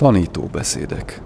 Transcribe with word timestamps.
Tanítóbeszédek 0.00 1.20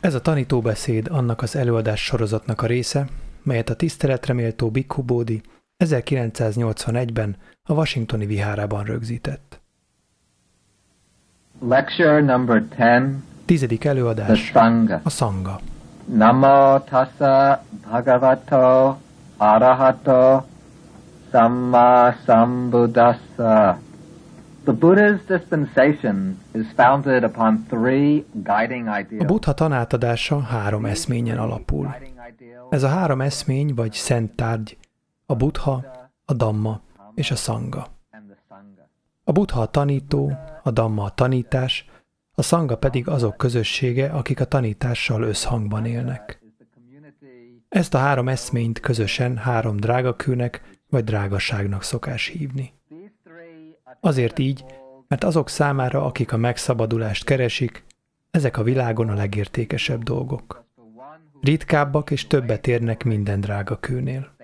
Ez 0.00 0.14
a 0.14 0.20
tanítóbeszéd 0.20 1.08
annak 1.10 1.42
az 1.42 1.56
előadás 1.56 2.04
sorozatnak 2.04 2.62
a 2.62 2.66
része, 2.66 3.06
melyet 3.42 3.70
a 3.70 3.74
tiszteletreméltó 3.74 4.70
Bikku 4.70 5.02
Bódi 5.02 5.40
1981-ben 5.84 7.36
a 7.62 7.72
Washingtoni 7.72 8.26
vihárában 8.26 8.84
rögzített. 8.84 9.60
Lecture 11.68 12.20
number 12.20 12.62
10, 12.62 13.14
Tizedik 13.44 13.80
the 13.80 13.88
előadás 13.88 14.50
Sangha. 14.54 15.00
a 15.02 15.10
Sanga. 15.10 15.60
Namo 16.04 16.80
tassa 16.80 17.64
bhagavato 17.86 18.96
arahato 19.36 20.44
samma 21.30 22.14
sambuddhassa. 22.26 23.78
A 29.20 29.24
buddha 29.24 29.54
tanátadása 29.54 30.40
három 30.40 30.84
eszményen 30.84 31.38
alapul. 31.38 31.94
Ez 32.70 32.82
a 32.82 32.88
három 32.88 33.20
eszmény 33.20 33.74
vagy 33.74 33.92
szent 33.92 34.36
tárgy, 34.36 34.78
a 35.26 35.34
buddha, 35.34 35.84
a 36.24 36.32
damma 36.32 36.80
és 37.14 37.30
a 37.30 37.34
Sangha. 37.34 37.86
A 39.24 39.32
buddha 39.32 39.60
a 39.60 39.66
tanító, 39.66 40.32
a 40.62 40.70
damma 40.70 41.04
a 41.04 41.10
tanítás, 41.10 41.90
a 42.34 42.42
szanga 42.42 42.76
pedig 42.76 43.08
azok 43.08 43.36
közössége, 43.36 44.10
akik 44.10 44.40
a 44.40 44.44
tanítással 44.44 45.22
összhangban 45.22 45.84
élnek. 45.84 46.42
Ezt 47.68 47.94
a 47.94 47.98
három 47.98 48.28
eszményt 48.28 48.80
közösen 48.80 49.36
három 49.36 49.76
drágakőnek 49.76 50.62
vagy 50.90 51.04
drágaságnak 51.04 51.82
szokás 51.82 52.26
hívni. 52.26 52.72
Azért 54.04 54.38
így, 54.38 54.64
mert 55.08 55.24
azok 55.24 55.48
számára, 55.48 56.04
akik 56.04 56.32
a 56.32 56.36
megszabadulást 56.36 57.24
keresik, 57.24 57.84
ezek 58.30 58.56
a 58.56 58.62
világon 58.62 59.08
a 59.08 59.14
legértékesebb 59.14 60.02
dolgok. 60.02 60.64
Ritkábbak 61.40 62.10
és 62.10 62.26
többet 62.26 62.66
érnek 62.66 63.04
minden 63.04 63.40
drága 63.40 63.78
kőnél. 63.78 64.34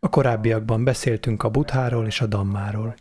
A 0.00 0.08
korábbiakban 0.08 0.84
beszéltünk 0.84 1.42
a 1.42 1.50
butháról 1.50 2.06
és 2.06 2.20
a 2.20 2.26
dammáról. 2.26 2.94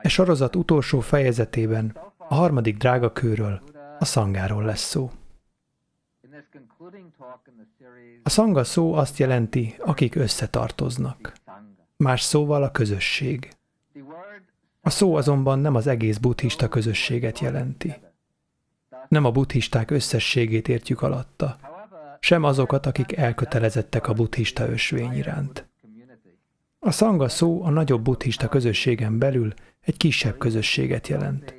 E 0.00 0.08
sorozat 0.08 0.56
utolsó 0.56 1.00
fejezetében 1.00 1.96
a 2.16 2.34
harmadik 2.34 2.76
drága 2.76 3.12
kőről, 3.12 3.62
a 3.98 4.04
szangáról 4.04 4.64
lesz 4.64 4.88
szó. 4.88 5.10
A 8.22 8.28
szanga 8.28 8.64
szó 8.64 8.94
azt 8.94 9.18
jelenti, 9.18 9.74
akik 9.78 10.14
összetartoznak. 10.14 11.32
Más 11.96 12.22
szóval 12.22 12.62
a 12.62 12.70
közösség. 12.70 13.56
A 14.86 14.90
szó 14.90 15.14
azonban 15.14 15.58
nem 15.58 15.74
az 15.74 15.86
egész 15.86 16.16
buddhista 16.16 16.68
közösséget 16.68 17.38
jelenti. 17.38 17.94
Nem 19.08 19.24
a 19.24 19.30
buddhisták 19.30 19.90
összességét 19.90 20.68
értjük 20.68 21.02
alatta, 21.02 21.58
sem 22.20 22.44
azokat, 22.44 22.86
akik 22.86 23.16
elkötelezettek 23.16 24.08
a 24.08 24.12
buddhista 24.12 24.68
ösvény 24.68 25.12
iránt. 25.12 25.68
A 26.78 26.90
szanga 26.90 27.28
szó 27.28 27.64
a 27.64 27.70
nagyobb 27.70 28.02
buddhista 28.02 28.48
közösségen 28.48 29.18
belül 29.18 29.52
egy 29.80 29.96
kisebb 29.96 30.38
közösséget 30.38 31.08
jelent. 31.08 31.54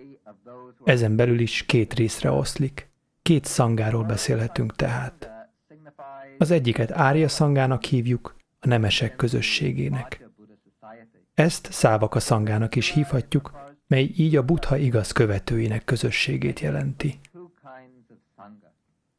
Ezen 0.83 1.15
belül 1.15 1.39
is 1.39 1.63
két 1.65 1.93
részre 1.93 2.31
oszlik. 2.31 2.89
Két 3.21 3.45
szangáról 3.45 4.03
beszélhetünk 4.03 4.75
tehát. 4.75 5.29
Az 6.37 6.51
egyiket 6.51 6.91
Árja 6.91 7.27
szangának 7.27 7.83
hívjuk, 7.83 8.35
a 8.59 8.67
nemesek 8.67 9.15
közösségének. 9.15 10.24
Ezt 11.36 11.72
Szávaka 11.72 12.19
szangának 12.19 12.75
is 12.75 12.89
hívhatjuk, 12.89 13.52
mely 13.88 14.11
így 14.16 14.36
a 14.36 14.44
buddha 14.44 14.78
igaz 14.78 15.11
követőinek 15.11 15.86
közösségét 15.86 16.59
jelenti. 16.59 17.20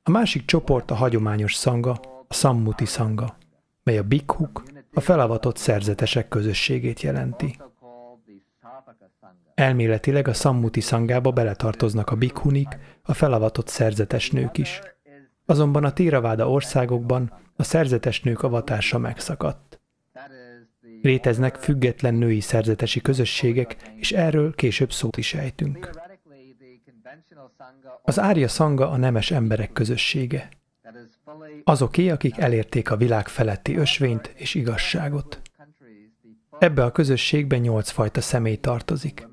A 0.02 0.10
másik 0.10 0.44
csoport 0.44 0.90
a 0.90 0.94
hagyományos 0.94 1.54
szanga, 1.54 1.90
a 2.28 2.34
Sammuti 2.34 2.84
szanga, 2.84 3.36
mely 3.82 3.98
a 3.98 4.02
bikhuk, 4.02 4.62
a 4.92 5.00
felavatott 5.00 5.56
szerzetesek 5.56 6.28
közösségét 6.28 7.00
jelenti. 7.00 7.58
Elméletileg 9.54 10.28
a 10.28 10.32
Sammuti 10.32 10.80
szangába 10.80 11.30
beletartoznak 11.30 12.10
a 12.10 12.16
bikhunik, 12.16 12.78
a 13.02 13.14
felavatott 13.14 13.68
szerzetes 13.68 14.30
nők 14.30 14.58
is. 14.58 14.80
Azonban 15.46 15.84
a 15.84 15.92
Téraváda 15.92 16.50
országokban 16.50 17.32
a 17.56 17.62
szerzetes 17.62 18.22
nők 18.22 18.42
avatása 18.42 18.98
megszakadt. 18.98 19.65
Léteznek 21.02 21.56
független 21.56 22.14
női 22.14 22.40
szerzetesi 22.40 23.00
közösségek, 23.00 23.76
és 23.96 24.12
erről 24.12 24.54
később 24.54 24.92
szót 24.92 25.16
is 25.16 25.34
ejtünk. 25.34 25.90
Az 28.02 28.20
árja 28.20 28.48
szanga 28.48 28.90
a 28.90 28.96
nemes 28.96 29.30
emberek 29.30 29.72
közössége. 29.72 30.48
Azoké, 31.64 32.08
akik 32.08 32.38
elérték 32.38 32.90
a 32.90 32.96
világ 32.96 33.28
feletti 33.28 33.76
ösvényt 33.76 34.32
és 34.34 34.54
igazságot. 34.54 35.40
Ebbe 36.58 36.84
a 36.84 36.92
közösségbe 36.92 37.58
nyolc 37.58 37.90
fajta 37.90 38.20
személy 38.20 38.56
tartozik. 38.56 39.28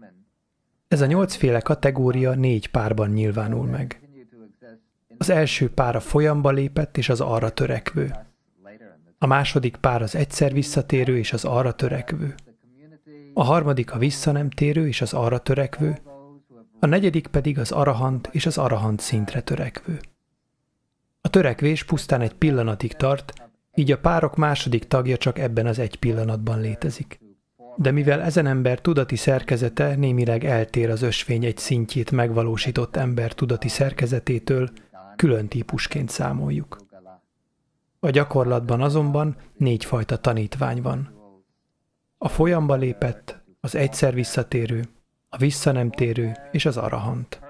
Ez 0.88 1.02
a 1.02 1.06
nyolcféle 1.06 1.60
kategória 1.60 2.34
négy 2.34 2.68
párban 2.68 3.10
nyilvánul 3.10 3.66
meg. 3.66 4.02
Az 5.18 5.30
első 5.30 5.72
pár 5.72 5.96
a 5.96 6.00
folyamba 6.00 6.52
lépett 6.52 6.98
és 6.98 7.10
az 7.10 7.22
arra 7.22 7.50
törekvő. 7.50 8.16
A 9.24 9.28
második 9.28 9.76
pár 9.76 10.02
az 10.02 10.16
egyszer 10.16 10.54
visszatérő 10.54 11.18
és 11.18 11.34
az 11.34 11.46
arra 11.46 11.72
törekvő. 11.72 12.36
A 13.34 13.44
harmadik 13.44 13.94
a 13.94 13.98
vissza 13.98 14.32
nem 14.32 14.50
térő 14.50 14.88
és 14.88 15.02
az 15.02 15.14
arra 15.14 15.38
törekvő. 15.38 15.98
A 16.80 16.86
negyedik 16.86 17.28
pedig 17.28 17.60
az 17.60 17.72
arahant 17.72 18.30
és 18.32 18.46
az 18.46 18.58
arahant 18.58 19.00
szintre 19.00 19.42
törekvő. 19.42 20.00
A 21.22 21.30
törekvés 21.30 21.84
pusztán 21.84 22.22
egy 22.22 22.34
pillanatig 22.34 22.94
tart, 22.94 23.34
így 23.76 23.92
a 23.92 23.98
párok 23.98 24.36
második 24.36 24.88
tagja 24.88 25.18
csak 25.18 25.40
ebben 25.40 25.66
az 25.66 25.80
egy 25.80 25.96
pillanatban 25.96 26.60
létezik. 26.60 27.20
De 27.76 27.92
mivel 27.92 28.22
ezen 28.22 28.46
ember 28.46 28.82
tudati 28.82 29.16
szerkezete 29.16 29.96
némileg 29.96 30.44
eltér 30.44 30.90
az 30.90 31.02
ösvény 31.02 31.46
egy 31.46 31.58
szintjét 31.58 32.12
megvalósított 32.12 32.96
ember 32.96 33.34
tudati 33.34 33.68
szerkezetétől, 33.68 34.70
külön 35.16 35.48
típusként 35.48 36.10
számoljuk. 36.10 36.83
A 38.04 38.10
gyakorlatban 38.10 38.82
azonban 38.82 39.36
négyfajta 39.58 40.18
tanítvány 40.18 40.82
van. 40.82 41.10
A 42.18 42.28
folyamba 42.28 42.76
lépett, 42.76 43.44
az 43.60 43.76
egyszer 43.76 44.14
visszatérő, 44.14 44.84
a 45.30 45.38
vissza 45.38 45.72
nem 45.72 45.92
térő 45.92 46.32
és 46.52 46.66
az 46.66 46.78
arahant. 46.78 47.42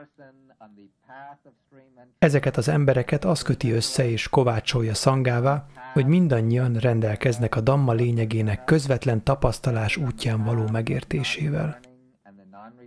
Ezeket 2.17 2.57
az 2.57 2.67
embereket 2.67 3.25
az 3.25 3.41
köti 3.41 3.71
össze 3.71 4.09
és 4.09 4.29
kovácsolja 4.29 4.93
szangává, 4.93 5.65
hogy 5.93 6.05
mindannyian 6.05 6.73
rendelkeznek 6.73 7.55
a 7.55 7.61
damma 7.61 7.93
lényegének 7.93 8.63
közvetlen 8.63 9.23
tapasztalás 9.23 9.97
útján 9.97 10.43
való 10.43 10.67
megértésével. 10.71 11.79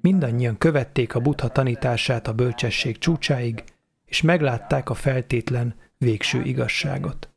Mindannyian 0.01 0.59
követték 0.59 1.15
a 1.15 1.21
buddha 1.21 1.49
tanítását 1.49 2.29
a 2.29 2.35
bölcsesség 2.35 2.99
csúcsáig, 2.99 3.65
és 4.05 4.23
meglátták 4.23 4.91
a 4.91 4.95
feltétlen, 4.95 5.75
végső 5.99 6.43
igazságot. 6.43 7.31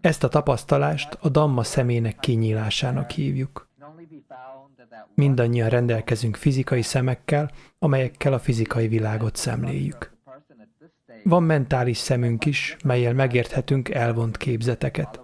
Ezt 0.00 0.24
a 0.24 0.28
tapasztalást 0.28 1.18
a 1.20 1.28
damma 1.28 1.62
szemének 1.62 2.18
kinyílásának 2.18 3.10
hívjuk. 3.10 3.68
Mindannyian 5.14 5.68
rendelkezünk 5.68 6.36
fizikai 6.36 6.82
szemekkel, 6.82 7.50
amelyekkel 7.78 8.32
a 8.32 8.38
fizikai 8.38 8.88
világot 8.88 9.36
szemléljük. 9.36 10.14
Van 11.24 11.42
mentális 11.42 11.96
szemünk 11.96 12.44
is, 12.44 12.76
melyel 12.84 13.14
megérthetünk 13.14 13.88
elvont 13.88 14.36
képzeteket. 14.36 15.20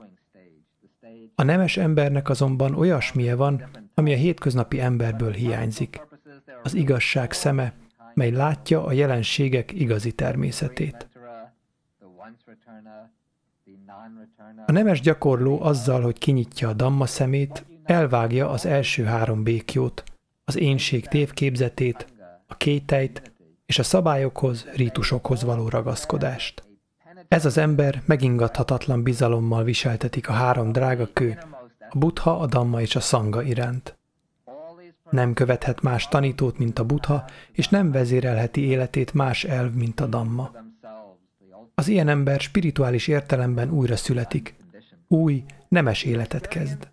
A 1.34 1.42
nemes 1.42 1.76
embernek 1.76 2.28
azonban 2.28 2.74
olyasmije 2.74 3.34
van, 3.34 3.68
ami 3.94 4.12
a 4.12 4.16
hétköznapi 4.16 4.80
emberből 4.80 5.32
hiányzik. 5.32 6.00
Az 6.62 6.74
igazság 6.74 7.32
szeme, 7.32 7.74
mely 8.14 8.30
látja 8.30 8.84
a 8.84 8.92
jelenségek 8.92 9.72
igazi 9.72 10.12
természetét. 10.12 11.08
A 14.66 14.72
nemes 14.72 15.00
gyakorló 15.00 15.62
azzal, 15.62 16.02
hogy 16.02 16.18
kinyitja 16.18 16.68
a 16.68 16.72
damma 16.72 17.06
szemét, 17.06 17.64
elvágja 17.84 18.48
az 18.48 18.66
első 18.66 19.04
három 19.04 19.42
békjót, 19.42 20.04
az 20.44 20.58
énség 20.58 21.06
tévképzetét, 21.06 22.06
a 22.46 22.56
kételyt 22.56 23.32
és 23.66 23.78
a 23.78 23.82
szabályokhoz, 23.82 24.66
rítusokhoz 24.74 25.42
való 25.42 25.68
ragaszkodást. 25.68 26.62
Ez 27.28 27.44
az 27.44 27.58
ember 27.58 28.02
megingathatatlan 28.06 29.02
bizalommal 29.02 29.64
viseltetik 29.64 30.28
a 30.28 30.32
három 30.32 30.72
drága 30.72 31.08
kő, 31.12 31.38
a 31.90 31.98
buddha, 31.98 32.38
a 32.38 32.46
damma 32.46 32.80
és 32.80 32.96
a 32.96 33.00
szanga 33.00 33.42
iránt. 33.42 33.96
Nem 35.10 35.34
követhet 35.34 35.82
más 35.82 36.08
tanítót, 36.08 36.58
mint 36.58 36.78
a 36.78 36.84
buddha, 36.84 37.24
és 37.52 37.68
nem 37.68 37.90
vezérelheti 37.90 38.60
életét 38.60 39.14
más 39.14 39.44
elv, 39.44 39.72
mint 39.72 40.00
a 40.00 40.06
damma. 40.06 40.50
Az 41.74 41.88
ilyen 41.88 42.08
ember 42.08 42.40
spirituális 42.40 43.08
értelemben 43.08 43.70
újra 43.70 43.96
születik, 43.96 44.54
új, 45.08 45.44
nemes 45.68 46.02
életet 46.02 46.48
kezd. 46.48 46.88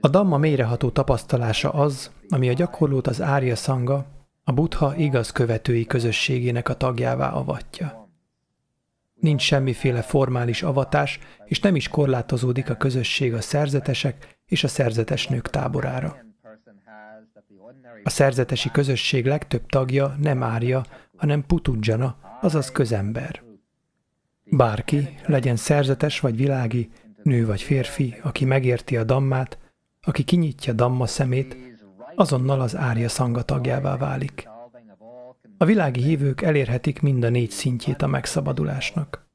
A 0.00 0.08
Dhamma 0.08 0.36
mélyreható 0.36 0.90
tapasztalása 0.90 1.70
az, 1.70 2.10
ami 2.28 2.48
a 2.48 2.52
gyakorlót 2.52 3.06
az 3.06 3.20
Árja 3.20 3.56
Szanga, 3.56 4.06
a 4.44 4.52
Buddha 4.52 4.96
igaz 4.96 5.30
követői 5.30 5.86
közösségének 5.86 6.68
a 6.68 6.74
tagjává 6.74 7.30
avatja. 7.30 8.08
Nincs 9.14 9.42
semmiféle 9.42 10.02
formális 10.02 10.62
avatás, 10.62 11.18
és 11.44 11.60
nem 11.60 11.76
is 11.76 11.88
korlátozódik 11.88 12.70
a 12.70 12.76
közösség 12.76 13.34
a 13.34 13.40
szerzetesek 13.40 14.38
és 14.46 14.64
a 14.64 14.68
szerzetes 14.68 15.26
nők 15.26 15.50
táborára. 15.50 16.16
A 18.02 18.10
szerzetesi 18.10 18.70
közösség 18.70 19.26
legtöbb 19.26 19.66
tagja 19.66 20.16
nem 20.18 20.42
árja, 20.42 20.82
hanem 21.20 21.46
putudzsana, 21.46 22.16
azaz 22.40 22.72
közember. 22.72 23.42
Bárki, 24.44 25.08
legyen 25.26 25.56
szerzetes 25.56 26.20
vagy 26.20 26.36
világi, 26.36 26.90
nő 27.22 27.46
vagy 27.46 27.62
férfi, 27.62 28.14
aki 28.22 28.44
megérti 28.44 28.96
a 28.96 29.04
dammát, 29.04 29.58
aki 30.02 30.22
kinyitja 30.22 30.72
damma 30.72 31.06
szemét, 31.06 31.56
azonnal 32.14 32.60
az 32.60 32.76
árja 32.76 33.08
szanga 33.08 33.42
tagjává 33.42 33.96
válik. 33.96 34.48
A 35.58 35.64
világi 35.64 36.02
hívők 36.02 36.42
elérhetik 36.42 37.00
mind 37.00 37.24
a 37.24 37.28
négy 37.28 37.50
szintjét 37.50 38.02
a 38.02 38.06
megszabadulásnak. 38.06 39.28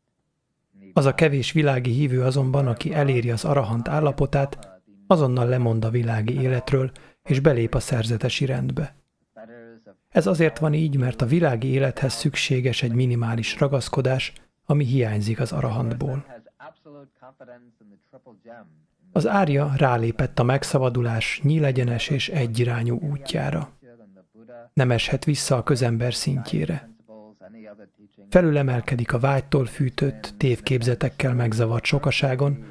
Az 0.94 1.06
a 1.06 1.16
kevés 1.16 1.52
világi 1.52 1.92
hívő 1.92 2.24
azonban, 2.24 2.68
aki 2.68 2.94
eléri 2.94 3.32
az 3.32 3.46
arahant 3.46 3.88
állapotát, 3.88 4.82
azonnal 5.08 5.48
lemond 5.48 5.86
a 5.86 5.90
világi 5.90 6.42
életről, 6.42 6.92
és 7.24 7.40
belép 7.40 7.76
a 7.76 7.80
szerzetesi 7.80 8.46
rendbe. 8.46 8.96
Ez 10.16 10.28
azért 10.28 10.60
van 10.60 10.74
így, 10.74 10.98
mert 10.98 11.22
a 11.22 11.26
világi 11.26 11.68
élethez 11.68 12.14
szükséges 12.14 12.84
egy 12.84 12.94
minimális 12.94 13.60
ragaszkodás, 13.60 14.34
ami 14.66 14.86
hiányzik 14.86 15.40
az 15.40 15.52
arahantból. 15.52 16.26
Az 19.12 19.28
árja 19.28 19.72
rálépett 19.78 20.40
a 20.40 20.44
megszabadulás 20.44 21.40
nyílegyenes 21.44 22.08
és 22.10 22.30
egyirányú 22.30 23.00
útjára. 23.00 23.70
Nem 24.74 24.92
eshet 24.92 25.26
vissza 25.26 25.56
a 25.56 25.64
közember 25.64 26.14
szintjére. 26.14 26.90
Felülemelkedik 28.30 29.14
a 29.14 29.20
vágytól 29.20 29.66
fűtött, 29.66 30.34
tévképzetekkel 30.38 31.34
megzavart 31.34 31.86
sokaságon, 31.86 32.66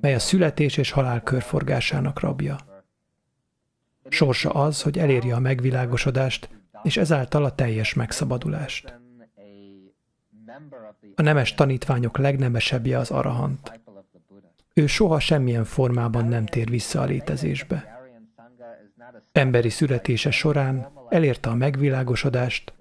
mely 0.00 0.14
a 0.14 0.18
születés 0.18 0.76
és 0.76 0.90
halál 0.90 1.22
körforgásának 1.22 2.20
rabja. 2.20 2.56
Sorsa 4.08 4.50
az, 4.50 4.82
hogy 4.82 4.98
elérje 4.98 5.34
a 5.34 5.40
megvilágosodást, 5.40 6.48
és 6.86 6.96
ezáltal 6.96 7.44
a 7.44 7.54
teljes 7.54 7.94
megszabadulást. 7.94 8.98
A 11.14 11.22
nemes 11.22 11.54
tanítványok 11.54 12.18
legnemesebbje 12.18 12.98
az 12.98 13.10
arahant. 13.10 13.80
Ő 14.74 14.86
soha 14.86 15.20
semmilyen 15.20 15.64
formában 15.64 16.24
nem 16.24 16.46
tér 16.46 16.70
vissza 16.70 17.00
a 17.00 17.04
létezésbe. 17.04 18.00
Emberi 19.32 19.68
születése 19.68 20.30
során 20.30 20.88
elérte 21.08 21.48
a 21.48 21.54
megvilágosodást, 21.54 22.72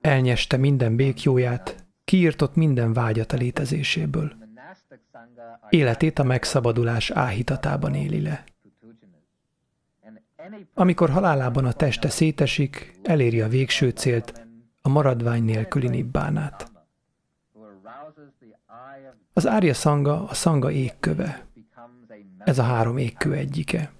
elnyeste 0.00 0.56
minden 0.56 0.96
békjóját, 0.96 1.84
kiírtott 2.04 2.54
minden 2.54 2.92
vágyat 2.92 3.32
a 3.32 3.36
létezéséből. 3.36 4.32
Életét 5.68 6.18
a 6.18 6.24
megszabadulás 6.24 7.10
áhítatában 7.10 7.94
éli 7.94 8.20
le. 8.22 8.44
Amikor 10.74 11.10
halálában 11.10 11.64
a 11.64 11.72
teste 11.72 12.08
szétesik, 12.08 12.98
eléri 13.02 13.40
a 13.40 13.48
végső 13.48 13.90
célt, 13.90 14.46
a 14.82 14.88
maradvány 14.88 15.44
nélküli 15.44 15.88
nibbánát. 15.88 16.72
Az 19.32 19.46
árja 19.46 19.74
szanga 19.74 20.28
a 20.28 20.34
szanga 20.34 20.70
égköve. 20.70 21.46
Ez 22.38 22.58
a 22.58 22.62
három 22.62 22.96
égkő 22.96 23.32
egyike. 23.32 23.92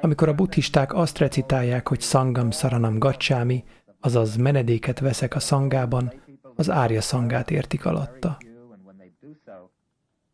Amikor 0.00 0.28
a 0.28 0.34
buddhisták 0.34 0.94
azt 0.94 1.18
recitálják, 1.18 1.88
hogy 1.88 2.00
szangam 2.00 2.50
saranam 2.50 2.98
gacsámi, 2.98 3.64
azaz 4.00 4.36
menedéket 4.36 5.00
veszek 5.00 5.34
a 5.34 5.40
szangában, 5.40 6.12
az 6.54 6.70
árja 6.70 7.00
szangát 7.00 7.50
értik 7.50 7.84
alatta. 7.84 8.38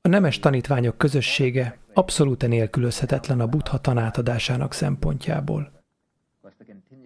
A 0.01 0.09
nemes 0.09 0.39
tanítványok 0.39 0.99
közössége 0.99 1.79
abszolút 1.95 2.47
nélkülözhetetlen 2.47 3.41
a 3.41 3.47
buddha 3.47 3.79
tanátadásának 3.79 4.73
szempontjából. 4.73 5.73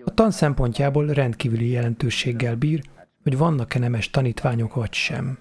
A 0.04 0.14
tan 0.14 0.30
szempontjából 0.30 1.06
rendkívüli 1.06 1.68
jelentőséggel 1.68 2.56
bír, 2.56 2.82
hogy 3.22 3.36
vannak-e 3.36 3.78
nemes 3.78 4.10
tanítványok 4.10 4.74
vagy 4.74 4.92
sem. 4.92 5.38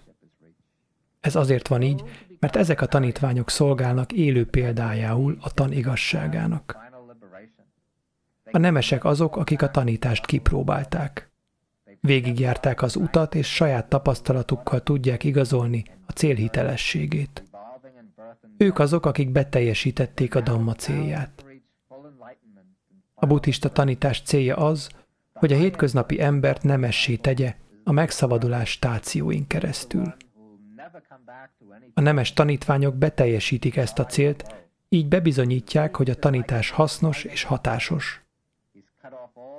Ez 1.20 1.36
azért 1.36 1.68
van 1.68 1.82
így, 1.82 2.04
mert 2.40 2.56
ezek 2.56 2.82
a 2.82 2.86
tanítványok 2.86 3.50
szolgálnak 3.50 4.12
élő 4.12 4.46
példájául 4.46 5.38
a 5.42 5.54
tan 5.54 5.72
igazságának. 5.72 6.78
A 8.52 8.58
nemesek 8.58 9.06
azok, 9.06 9.36
akik 9.36 9.62
a 9.62 9.72
tanítást 9.72 10.26
kipróbálták. 10.26 11.30
Végigjárták 12.02 12.82
az 12.82 12.96
utat, 12.96 13.36
és 13.36 13.54
saját 13.54 13.90
tapasztalatukkal 13.90 14.84
tudják 14.84 15.24
igazolni 15.24 15.84
a 16.06 16.12
célhitelességét. 16.12 17.44
Ők 18.58 18.80
azok, 18.80 19.06
akik 19.06 19.32
beteljesítették 19.32 20.36
a 20.36 20.42
Dhamma 20.42 20.74
célját. 20.74 21.46
A 23.14 23.26
buddhista 23.26 23.70
tanítás 23.70 24.22
célja 24.22 24.56
az, 24.56 24.90
hogy 25.34 25.54
a 25.54 25.58
hétköznapi 25.58 26.22
embert 26.22 26.64
nemessé 26.64 27.16
tegye 27.16 27.56
a 27.84 27.92
megszabadulás 27.92 28.70
stációin 28.70 29.48
keresztül. 29.48 30.16
A 31.94 32.02
nemes 32.02 32.34
tanítványok 32.34 32.96
beteljesítik 32.96 33.76
ezt 33.76 34.00
a 34.00 34.06
célt, 34.06 34.56
így 34.90 35.08
bebizonyítják, 35.08 35.96
hogy 35.96 36.10
a 36.10 36.16
tanítás 36.16 36.70
hasznos 36.70 37.24
és 37.24 37.44
hatásos. 37.44 38.24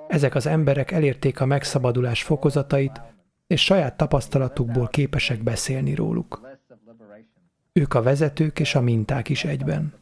Ezek 0.08 0.34
az 0.34 0.46
emberek 0.46 0.90
elérték 0.90 1.40
a 1.40 1.46
megszabadulás 1.46 2.22
fokozatait, 2.22 3.00
és 3.46 3.64
saját 3.64 3.96
tapasztalatukból 3.96 4.88
képesek 4.88 5.42
beszélni 5.42 5.94
róluk. 5.94 6.55
Ők 7.76 7.94
a 7.94 8.02
vezetők 8.02 8.60
és 8.60 8.74
a 8.74 8.80
minták 8.80 9.28
is 9.28 9.44
egyben. 9.44 9.94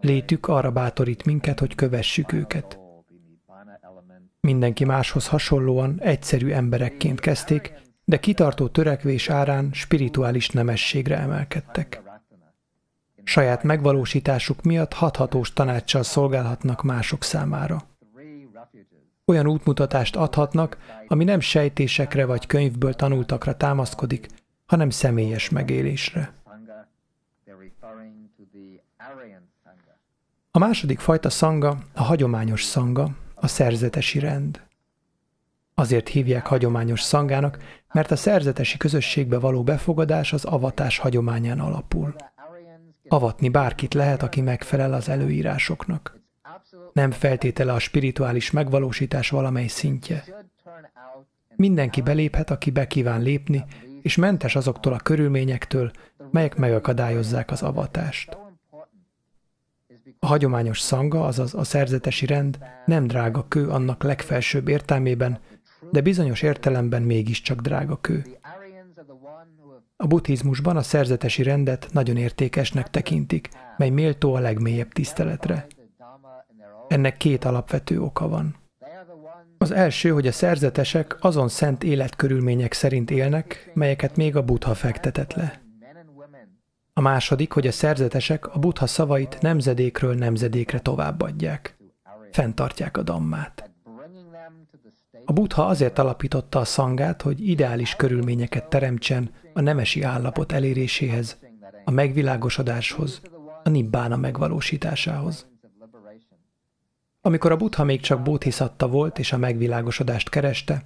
Létük 0.00 0.48
arra 0.48 0.70
bátorít 0.70 1.24
minket, 1.24 1.58
hogy 1.58 1.74
kövessük 1.74 2.32
őket. 2.32 2.78
Mindenki 4.40 4.84
máshoz 4.84 5.28
hasonlóan 5.28 6.00
egyszerű 6.00 6.50
emberekként 6.50 7.20
kezdték, 7.20 7.72
de 8.04 8.18
kitartó 8.18 8.68
törekvés 8.68 9.28
árán 9.28 9.70
spirituális 9.72 10.48
nemességre 10.48 11.18
emelkedtek. 11.18 12.02
Saját 13.24 13.62
megvalósításuk 13.62 14.62
miatt 14.62 14.92
hathatós 14.92 15.52
tanácssal 15.52 16.02
szolgálhatnak 16.02 16.82
mások 16.82 17.22
számára. 17.22 17.82
Olyan 19.24 19.46
útmutatást 19.46 20.16
adhatnak, 20.16 20.78
ami 21.06 21.24
nem 21.24 21.40
sejtésekre 21.40 22.26
vagy 22.26 22.46
könyvből 22.46 22.94
tanultakra 22.94 23.56
támaszkodik, 23.56 24.26
hanem 24.66 24.90
személyes 24.90 25.48
megélésre. 25.48 26.38
A 30.49 30.49
második 30.60 30.98
fajta 30.98 31.30
szanga 31.30 31.78
a 31.94 32.02
hagyományos 32.02 32.64
szanga, 32.64 33.08
a 33.34 33.46
szerzetesi 33.46 34.18
rend. 34.18 34.62
Azért 35.74 36.08
hívják 36.08 36.46
hagyományos 36.46 37.00
szangának, 37.00 37.58
mert 37.92 38.10
a 38.10 38.16
szerzetesi 38.16 38.76
közösségbe 38.76 39.38
való 39.38 39.62
befogadás 39.62 40.32
az 40.32 40.44
avatás 40.44 40.98
hagyományán 40.98 41.60
alapul. 41.60 42.14
Avatni 43.08 43.48
bárkit 43.48 43.94
lehet, 43.94 44.22
aki 44.22 44.40
megfelel 44.40 44.92
az 44.92 45.08
előírásoknak. 45.08 46.20
Nem 46.92 47.10
feltétele 47.10 47.72
a 47.72 47.78
spirituális 47.78 48.50
megvalósítás 48.50 49.30
valamely 49.30 49.66
szintje. 49.66 50.24
Mindenki 51.56 52.00
beléphet, 52.00 52.50
aki 52.50 52.70
be 52.70 52.86
kíván 52.86 53.22
lépni, 53.22 53.64
és 54.02 54.16
mentes 54.16 54.56
azoktól 54.56 54.92
a 54.92 54.98
körülményektől, 54.98 55.90
melyek 56.30 56.56
megakadályozzák 56.56 57.50
az 57.50 57.62
avatást. 57.62 58.49
A 60.22 60.26
hagyományos 60.26 60.80
szanga, 60.80 61.24
azaz 61.24 61.54
a 61.54 61.64
szerzetesi 61.64 62.26
rend 62.26 62.58
nem 62.86 63.06
drága 63.06 63.48
kő 63.48 63.68
annak 63.68 64.02
legfelsőbb 64.02 64.68
értelmében, 64.68 65.38
de 65.90 66.00
bizonyos 66.00 66.42
értelemben 66.42 67.02
mégiscsak 67.02 67.60
drága 67.60 67.96
kő. 68.00 68.24
A 69.96 70.06
buddhizmusban 70.06 70.76
a 70.76 70.82
szerzetesi 70.82 71.42
rendet 71.42 71.88
nagyon 71.92 72.16
értékesnek 72.16 72.90
tekintik, 72.90 73.48
mely 73.76 73.90
méltó 73.90 74.34
a 74.34 74.38
legmélyebb 74.38 74.92
tiszteletre. 74.92 75.66
Ennek 76.88 77.16
két 77.16 77.44
alapvető 77.44 78.00
oka 78.00 78.28
van. 78.28 78.56
Az 79.58 79.70
első, 79.70 80.10
hogy 80.10 80.26
a 80.26 80.32
szerzetesek 80.32 81.16
azon 81.20 81.48
szent 81.48 81.84
életkörülmények 81.84 82.72
szerint 82.72 83.10
élnek, 83.10 83.70
melyeket 83.74 84.16
még 84.16 84.36
a 84.36 84.44
buddha 84.44 84.74
fektetett 84.74 85.32
le. 85.34 85.69
A 87.00 87.02
második, 87.02 87.52
hogy 87.52 87.66
a 87.66 87.72
szerzetesek 87.72 88.54
a 88.54 88.58
buddha 88.58 88.86
szavait 88.86 89.38
nemzedékről 89.40 90.14
nemzedékre 90.14 90.80
továbbadják. 90.80 91.76
Fentartják 92.32 92.96
a 92.96 93.02
dammát. 93.02 93.70
A 95.24 95.32
buddha 95.32 95.66
azért 95.66 95.98
alapította 95.98 96.58
a 96.58 96.64
szangát, 96.64 97.22
hogy 97.22 97.48
ideális 97.48 97.94
körülményeket 97.94 98.68
teremtsen 98.68 99.30
a 99.54 99.60
nemesi 99.60 100.02
állapot 100.02 100.52
eléréséhez, 100.52 101.38
a 101.84 101.90
megvilágosodáshoz, 101.90 103.20
a 103.64 103.68
nibbána 103.68 104.16
megvalósításához. 104.16 105.46
Amikor 107.20 107.52
a 107.52 107.56
buddha 107.56 107.84
még 107.84 108.00
csak 108.00 108.22
bódhiszatta 108.22 108.88
volt 108.88 109.18
és 109.18 109.32
a 109.32 109.38
megvilágosodást 109.38 110.28
kereste, 110.28 110.82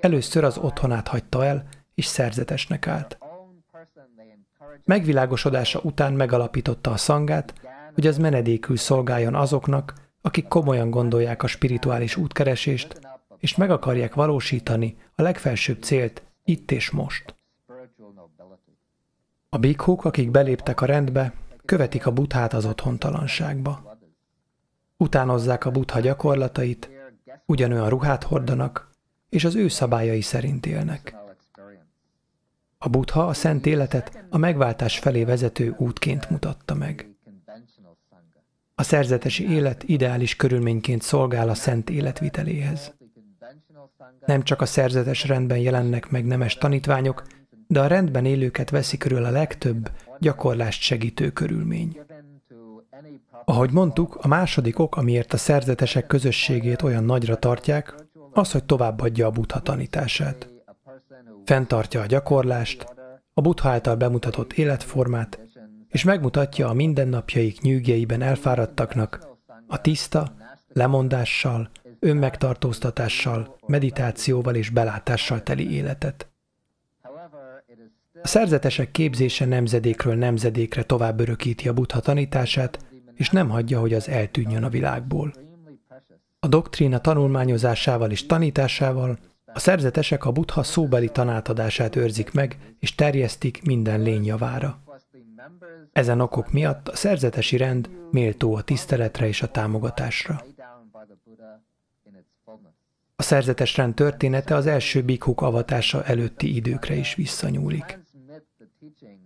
először 0.00 0.44
az 0.44 0.58
otthonát 0.58 1.08
hagyta 1.08 1.44
el, 1.44 1.68
és 1.94 2.04
szerzetesnek 2.04 2.86
állt. 2.86 3.18
Megvilágosodása 4.84 5.80
után 5.82 6.12
megalapította 6.12 6.90
a 6.90 6.96
szangát, 6.96 7.54
hogy 7.94 8.06
az 8.06 8.18
menedékül 8.18 8.76
szolgáljon 8.76 9.34
azoknak, 9.34 9.94
akik 10.20 10.48
komolyan 10.48 10.90
gondolják 10.90 11.42
a 11.42 11.46
spirituális 11.46 12.16
útkeresést, 12.16 13.00
és 13.38 13.56
meg 13.56 13.70
akarják 13.70 14.14
valósítani 14.14 14.96
a 15.14 15.22
legfelsőbb 15.22 15.82
célt 15.82 16.22
itt 16.44 16.70
és 16.70 16.90
most. 16.90 17.34
A 19.48 19.58
bikhuk, 19.58 20.04
akik 20.04 20.30
beléptek 20.30 20.80
a 20.80 20.86
rendbe, 20.86 21.32
követik 21.64 22.06
a 22.06 22.12
buthát 22.12 22.52
az 22.52 22.64
otthontalanságba. 22.64 23.98
Utánozzák 24.96 25.64
a 25.64 25.70
butha 25.70 26.00
gyakorlatait, 26.00 26.90
ugyanolyan 27.46 27.88
ruhát 27.88 28.22
hordanak, 28.22 28.90
és 29.28 29.44
az 29.44 29.54
ő 29.54 29.68
szabályai 29.68 30.20
szerint 30.20 30.66
élnek. 30.66 31.23
A 32.84 32.88
butha 32.88 33.26
a 33.26 33.32
szent 33.32 33.66
életet 33.66 34.24
a 34.30 34.38
megváltás 34.38 34.98
felé 34.98 35.24
vezető 35.24 35.74
útként 35.78 36.30
mutatta 36.30 36.74
meg. 36.74 37.08
A 38.74 38.82
szerzetesi 38.82 39.50
élet 39.50 39.82
ideális 39.82 40.36
körülményként 40.36 41.02
szolgál 41.02 41.48
a 41.48 41.54
szent 41.54 41.90
életviteléhez. 41.90 42.94
Nem 44.26 44.42
csak 44.42 44.60
a 44.60 44.66
szerzetes 44.66 45.26
rendben 45.26 45.58
jelennek 45.58 46.10
meg 46.10 46.24
nemes 46.24 46.54
tanítványok, 46.54 47.22
de 47.66 47.80
a 47.80 47.86
rendben 47.86 48.24
élőket 48.24 48.70
veszi 48.70 48.96
körül 48.96 49.24
a 49.24 49.30
legtöbb 49.30 49.90
gyakorlást 50.18 50.82
segítő 50.82 51.30
körülmény. 51.30 52.00
Ahogy 53.44 53.70
mondtuk, 53.72 54.14
a 54.14 54.28
második 54.28 54.78
ok, 54.78 54.96
amiért 54.96 55.32
a 55.32 55.36
szerzetesek 55.36 56.06
közösségét 56.06 56.82
olyan 56.82 57.04
nagyra 57.04 57.36
tartják, 57.36 57.94
az, 58.32 58.52
hogy 58.52 58.64
továbbadja 58.64 59.26
a 59.26 59.30
buddha 59.30 59.60
tanítását. 59.60 60.53
Fentartja 61.44 62.00
a 62.00 62.06
gyakorlást, 62.06 62.86
a 63.34 63.40
buddha 63.40 63.68
által 63.68 63.96
bemutatott 63.96 64.52
életformát, 64.52 65.40
és 65.88 66.04
megmutatja 66.04 66.68
a 66.68 66.72
mindennapjaik 66.72 67.60
nyűgjeiben 67.60 68.22
elfáradtaknak 68.22 69.28
a 69.66 69.80
tiszta, 69.80 70.34
lemondással, 70.72 71.70
önmegtartóztatással, 71.98 73.56
meditációval 73.66 74.54
és 74.54 74.70
belátással 74.70 75.42
teli 75.42 75.74
életet. 75.74 76.28
A 78.22 78.26
szerzetesek 78.26 78.90
képzése 78.90 79.44
nemzedékről 79.44 80.14
nemzedékre 80.14 80.82
tovább 80.82 81.20
örökíti 81.20 81.68
a 81.68 81.72
buddha 81.72 82.00
tanítását, 82.00 82.78
és 83.14 83.30
nem 83.30 83.48
hagyja, 83.48 83.80
hogy 83.80 83.94
az 83.94 84.08
eltűnjön 84.08 84.64
a 84.64 84.68
világból. 84.68 85.32
A 86.40 86.48
doktrína 86.48 86.98
tanulmányozásával 86.98 88.10
és 88.10 88.26
tanításával 88.26 89.18
a 89.54 89.58
szerzetesek 89.58 90.24
a 90.24 90.32
buddha 90.32 90.62
szóbeli 90.62 91.08
tanátadását 91.08 91.96
őrzik 91.96 92.32
meg, 92.32 92.58
és 92.78 92.94
terjesztik 92.94 93.64
minden 93.64 94.00
lény 94.00 94.24
javára. 94.24 94.82
Ezen 95.92 96.20
okok 96.20 96.52
miatt 96.52 96.88
a 96.88 96.96
szerzetesi 96.96 97.56
rend 97.56 97.90
méltó 98.10 98.54
a 98.54 98.62
tiszteletre 98.62 99.26
és 99.26 99.42
a 99.42 99.50
támogatásra. 99.50 100.44
A 103.16 103.22
szerzetes 103.22 103.76
rend 103.76 103.94
története 103.94 104.54
az 104.54 104.66
első 104.66 105.02
bikhuk 105.02 105.40
avatása 105.40 106.04
előtti 106.04 106.54
időkre 106.54 106.94
is 106.94 107.14
visszanyúlik. 107.14 108.02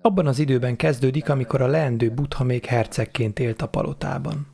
Abban 0.00 0.26
az 0.26 0.38
időben 0.38 0.76
kezdődik, 0.76 1.28
amikor 1.28 1.60
a 1.60 1.66
leendő 1.66 2.10
buddha 2.10 2.44
még 2.44 2.64
hercegként 2.64 3.38
élt 3.38 3.62
a 3.62 3.68
palotában. 3.68 4.46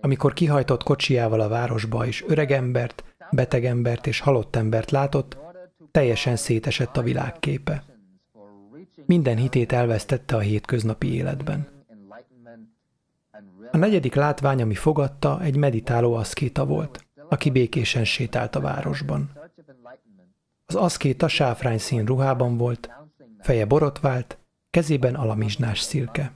Amikor 0.00 0.32
kihajtott 0.32 0.82
kocsiával 0.82 1.40
a 1.40 1.48
városba 1.48 2.06
és 2.06 2.24
öregembert, 2.26 3.04
betegembert 3.30 4.06
és 4.06 4.20
halott 4.20 4.56
embert 4.56 4.90
látott, 4.90 5.38
teljesen 5.90 6.36
szétesett 6.36 6.96
a 6.96 7.02
világképe. 7.02 7.84
Minden 9.06 9.36
hitét 9.36 9.72
elvesztette 9.72 10.36
a 10.36 10.40
hétköznapi 10.40 11.14
életben. 11.14 11.68
A 13.72 13.76
negyedik 13.76 14.14
látvány, 14.14 14.62
ami 14.62 14.74
fogadta, 14.74 15.40
egy 15.42 15.56
meditáló 15.56 16.14
aszkéta 16.14 16.64
volt, 16.64 17.06
aki 17.28 17.50
békésen 17.50 18.04
sétált 18.04 18.56
a 18.56 18.60
városban. 18.60 19.30
Az 20.66 20.74
aszkéta 20.74 21.28
sáfrány 21.28 21.78
szín 21.78 22.04
ruhában 22.04 22.56
volt, 22.56 22.90
feje 23.40 23.64
borotvált, 23.64 24.38
kezében 24.70 25.14
alamizsnás 25.14 25.80
szilke. 25.80 26.32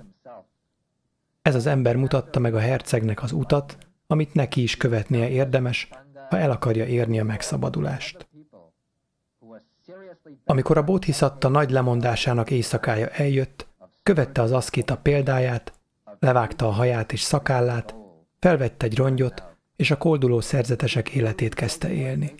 Ez 1.42 1.54
az 1.54 1.66
ember 1.66 1.96
mutatta 1.96 2.38
meg 2.38 2.54
a 2.54 2.58
hercegnek 2.58 3.22
az 3.22 3.32
utat, 3.32 3.78
amit 4.06 4.34
neki 4.34 4.62
is 4.62 4.76
követnie 4.76 5.28
érdemes, 5.28 5.88
ha 6.34 6.40
el 6.40 6.50
akarja 6.50 6.86
érni 6.86 7.20
a 7.20 7.24
megszabadulást. 7.24 8.28
Amikor 10.44 10.78
a 10.78 10.84
bodhisatta 10.84 11.48
nagy 11.48 11.70
lemondásának 11.70 12.50
éjszakája 12.50 13.08
eljött, 13.08 13.66
követte 14.02 14.42
az 14.42 14.52
aszkéta 14.52 14.96
példáját, 14.96 15.72
levágta 16.18 16.66
a 16.66 16.70
haját 16.70 17.12
és 17.12 17.20
szakállát, 17.20 17.94
felvette 18.38 18.86
egy 18.86 18.96
rongyot, 18.96 19.42
és 19.76 19.90
a 19.90 19.96
kolduló 19.96 20.40
szerzetesek 20.40 21.08
életét 21.08 21.54
kezdte 21.54 21.92
élni. 21.92 22.34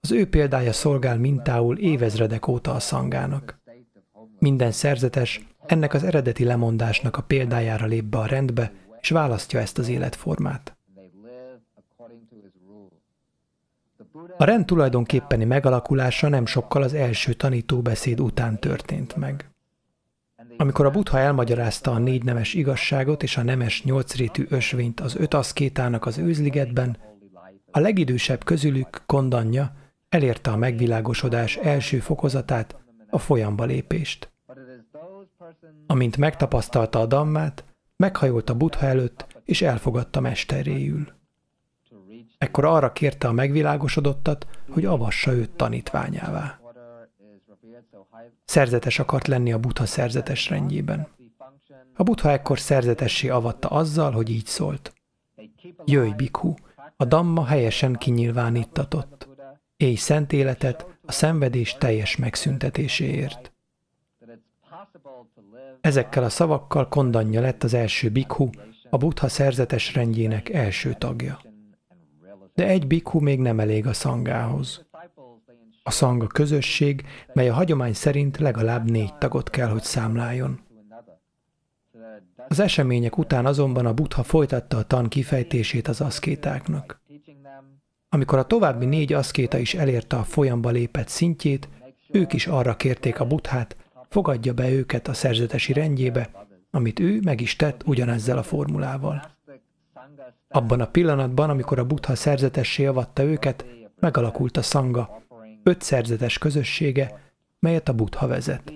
Az 0.00 0.12
ő 0.12 0.28
példája 0.28 0.72
szolgál 0.72 1.18
mintául 1.18 1.78
évezredek 1.78 2.46
óta 2.46 2.74
a 2.74 2.80
szangának. 2.80 3.58
Minden 4.38 4.72
szerzetes 4.72 5.46
ennek 5.66 5.94
az 5.94 6.04
eredeti 6.04 6.44
lemondásnak 6.44 7.16
a 7.16 7.22
példájára 7.22 7.86
lép 7.86 8.04
be 8.04 8.18
a 8.18 8.26
rendbe, 8.26 8.72
és 9.00 9.10
választja 9.10 9.60
ezt 9.60 9.78
az 9.78 9.88
életformát. 9.88 10.74
A 14.40 14.44
rend 14.44 14.64
tulajdonképpeni 14.64 15.44
megalakulása 15.44 16.28
nem 16.28 16.46
sokkal 16.46 16.82
az 16.82 16.94
első 16.94 17.32
tanítóbeszéd 17.32 18.20
után 18.20 18.58
történt 18.58 19.16
meg. 19.16 19.50
Amikor 20.56 20.86
a 20.86 20.90
Buddha 20.90 21.18
elmagyarázta 21.18 21.90
a 21.90 21.98
négy 21.98 22.24
nemes 22.24 22.54
igazságot 22.54 23.22
és 23.22 23.36
a 23.36 23.42
nemes 23.42 23.84
nyolcrétű 23.84 24.46
ösvényt 24.48 25.00
az 25.00 25.16
öt 25.16 25.34
aszkétának 25.34 26.06
az 26.06 26.18
őzligetben, 26.18 26.96
a 27.70 27.78
legidősebb 27.78 28.44
közülük, 28.44 29.02
Kondanya, 29.06 29.72
elérte 30.08 30.50
a 30.50 30.56
megvilágosodás 30.56 31.56
első 31.56 31.98
fokozatát, 31.98 32.76
a 33.10 33.18
folyamba 33.18 33.64
lépést. 33.64 34.32
Amint 35.86 36.16
megtapasztalta 36.16 37.00
a 37.00 37.06
dammát, 37.06 37.64
meghajolt 37.96 38.50
a 38.50 38.54
Buddha 38.54 38.86
előtt, 38.86 39.26
és 39.44 39.62
elfogadta 39.62 40.20
mesteréül. 40.20 41.19
Ekkor 42.40 42.64
arra 42.64 42.92
kérte 42.92 43.28
a 43.28 43.32
megvilágosodottat, 43.32 44.46
hogy 44.70 44.84
avassa 44.84 45.32
őt 45.32 45.50
tanítványává. 45.50 46.60
Szerzetes 48.44 48.98
akart 48.98 49.26
lenni 49.26 49.52
a 49.52 49.58
Buddha 49.58 49.86
szerzetes 49.86 50.48
rendjében. 50.48 51.08
A 51.94 52.02
Buddha 52.02 52.30
ekkor 52.30 52.58
szerzetessé 52.58 53.28
avatta 53.28 53.68
azzal, 53.68 54.12
hogy 54.12 54.30
így 54.30 54.46
szólt. 54.46 54.92
Jöjj, 55.84 56.10
Bikhu, 56.10 56.54
a 56.96 57.04
Damma 57.04 57.44
helyesen 57.44 57.94
kinyilvánítatott. 57.94 59.28
Élj 59.76 59.94
szent 59.94 60.32
életet 60.32 60.86
a 61.06 61.12
szenvedés 61.12 61.74
teljes 61.78 62.16
megszüntetéséért. 62.16 63.52
Ezekkel 65.80 66.24
a 66.24 66.28
szavakkal 66.28 66.88
kondanya 66.88 67.40
lett 67.40 67.62
az 67.62 67.74
első 67.74 68.10
bikhu, 68.10 68.50
a 68.90 68.96
buddha 68.96 69.28
szerzetes 69.28 69.94
rendjének 69.94 70.48
első 70.48 70.94
tagja. 70.94 71.40
De 72.60 72.66
egy 72.66 72.86
bikhu 72.86 73.20
még 73.20 73.38
nem 73.38 73.60
elég 73.60 73.86
a 73.86 73.92
szangához. 73.92 74.84
A 75.82 75.90
szanga 75.90 76.26
közösség, 76.26 77.04
mely 77.32 77.48
a 77.48 77.54
hagyomány 77.54 77.92
szerint 77.92 78.38
legalább 78.38 78.90
négy 78.90 79.14
tagot 79.14 79.50
kell, 79.50 79.68
hogy 79.68 79.82
számláljon. 79.82 80.60
Az 82.48 82.60
események 82.60 83.18
után 83.18 83.46
azonban 83.46 83.86
a 83.86 83.94
buddha 83.94 84.22
folytatta 84.22 84.76
a 84.76 84.82
tan 84.82 85.08
kifejtését 85.08 85.88
az 85.88 86.00
aszkétáknak. 86.00 87.00
Amikor 88.08 88.38
a 88.38 88.46
további 88.46 88.86
négy 88.86 89.12
aszkéta 89.12 89.58
is 89.58 89.74
elérte 89.74 90.16
a 90.16 90.24
folyamba 90.24 90.70
lépett 90.70 91.08
szintjét, 91.08 91.68
ők 92.10 92.32
is 92.32 92.46
arra 92.46 92.76
kérték 92.76 93.20
a 93.20 93.26
buthát, 93.26 93.76
fogadja 94.08 94.52
be 94.52 94.70
őket 94.70 95.08
a 95.08 95.14
szerzetesi 95.14 95.72
rendjébe, 95.72 96.30
amit 96.70 96.98
ő 96.98 97.20
meg 97.24 97.40
is 97.40 97.56
tett 97.56 97.82
ugyanezzel 97.86 98.38
a 98.38 98.42
formulával. 98.42 99.38
Abban 100.52 100.80
a 100.80 100.86
pillanatban, 100.86 101.50
amikor 101.50 101.78
a 101.78 101.84
buddha 101.84 102.14
szerzetessé 102.14 102.86
avatta 102.86 103.22
őket, 103.22 103.64
megalakult 104.00 104.56
a 104.56 104.62
szanga, 104.62 105.22
öt 105.62 105.82
szerzetes 105.82 106.38
közössége, 106.38 107.32
melyet 107.58 107.88
a 107.88 107.94
buddha 107.94 108.26
vezet. 108.26 108.72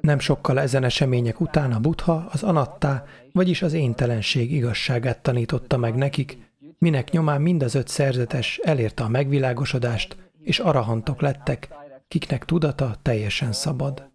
Nem 0.00 0.18
sokkal 0.18 0.60
ezen 0.60 0.84
események 0.84 1.40
után 1.40 1.72
a 1.72 1.80
buddha 1.80 2.26
az 2.30 2.42
anattá, 2.42 3.04
vagyis 3.32 3.62
az 3.62 3.72
éntelenség 3.72 4.52
igazságát 4.52 5.22
tanította 5.22 5.76
meg 5.76 5.94
nekik, 5.94 6.38
minek 6.78 7.10
nyomán 7.10 7.40
mind 7.40 7.62
az 7.62 7.74
öt 7.74 7.88
szerzetes 7.88 8.58
elérte 8.62 9.04
a 9.04 9.08
megvilágosodást, 9.08 10.16
és 10.42 10.58
arahantok 10.58 11.20
lettek, 11.20 11.68
kiknek 12.08 12.44
tudata 12.44 12.96
teljesen 13.02 13.52
szabad. 13.52 14.10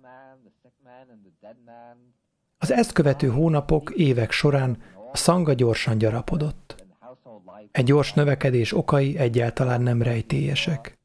Az 2.57 2.71
ezt 2.71 2.91
követő 2.91 3.27
hónapok, 3.27 3.91
évek 3.95 4.31
során 4.31 4.77
a 5.17 5.19
szanga 5.19 5.53
gyorsan 5.53 5.97
gyarapodott. 5.97 6.85
Egy 7.71 7.83
gyors 7.83 8.13
növekedés 8.13 8.77
okai 8.77 9.17
egyáltalán 9.17 9.81
nem 9.81 10.01
rejtélyesek. 10.01 10.97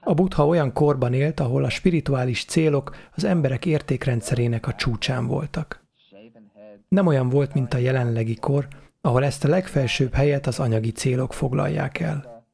A 0.00 0.14
buddha 0.14 0.46
olyan 0.46 0.72
korban 0.72 1.12
élt, 1.12 1.40
ahol 1.40 1.64
a 1.64 1.68
spirituális 1.68 2.44
célok 2.44 2.96
az 3.14 3.24
emberek 3.24 3.66
értékrendszerének 3.66 4.66
a 4.66 4.74
csúcsán 4.74 5.26
voltak. 5.26 5.84
Nem 6.88 7.06
olyan 7.06 7.28
volt, 7.28 7.54
mint 7.54 7.74
a 7.74 7.78
jelenlegi 7.78 8.34
kor, 8.34 8.68
ahol 9.00 9.24
ezt 9.24 9.44
a 9.44 9.48
legfelsőbb 9.48 10.12
helyet 10.12 10.46
az 10.46 10.58
anyagi 10.58 10.90
célok 10.90 11.32
foglalják 11.32 12.00
el. 12.00 12.44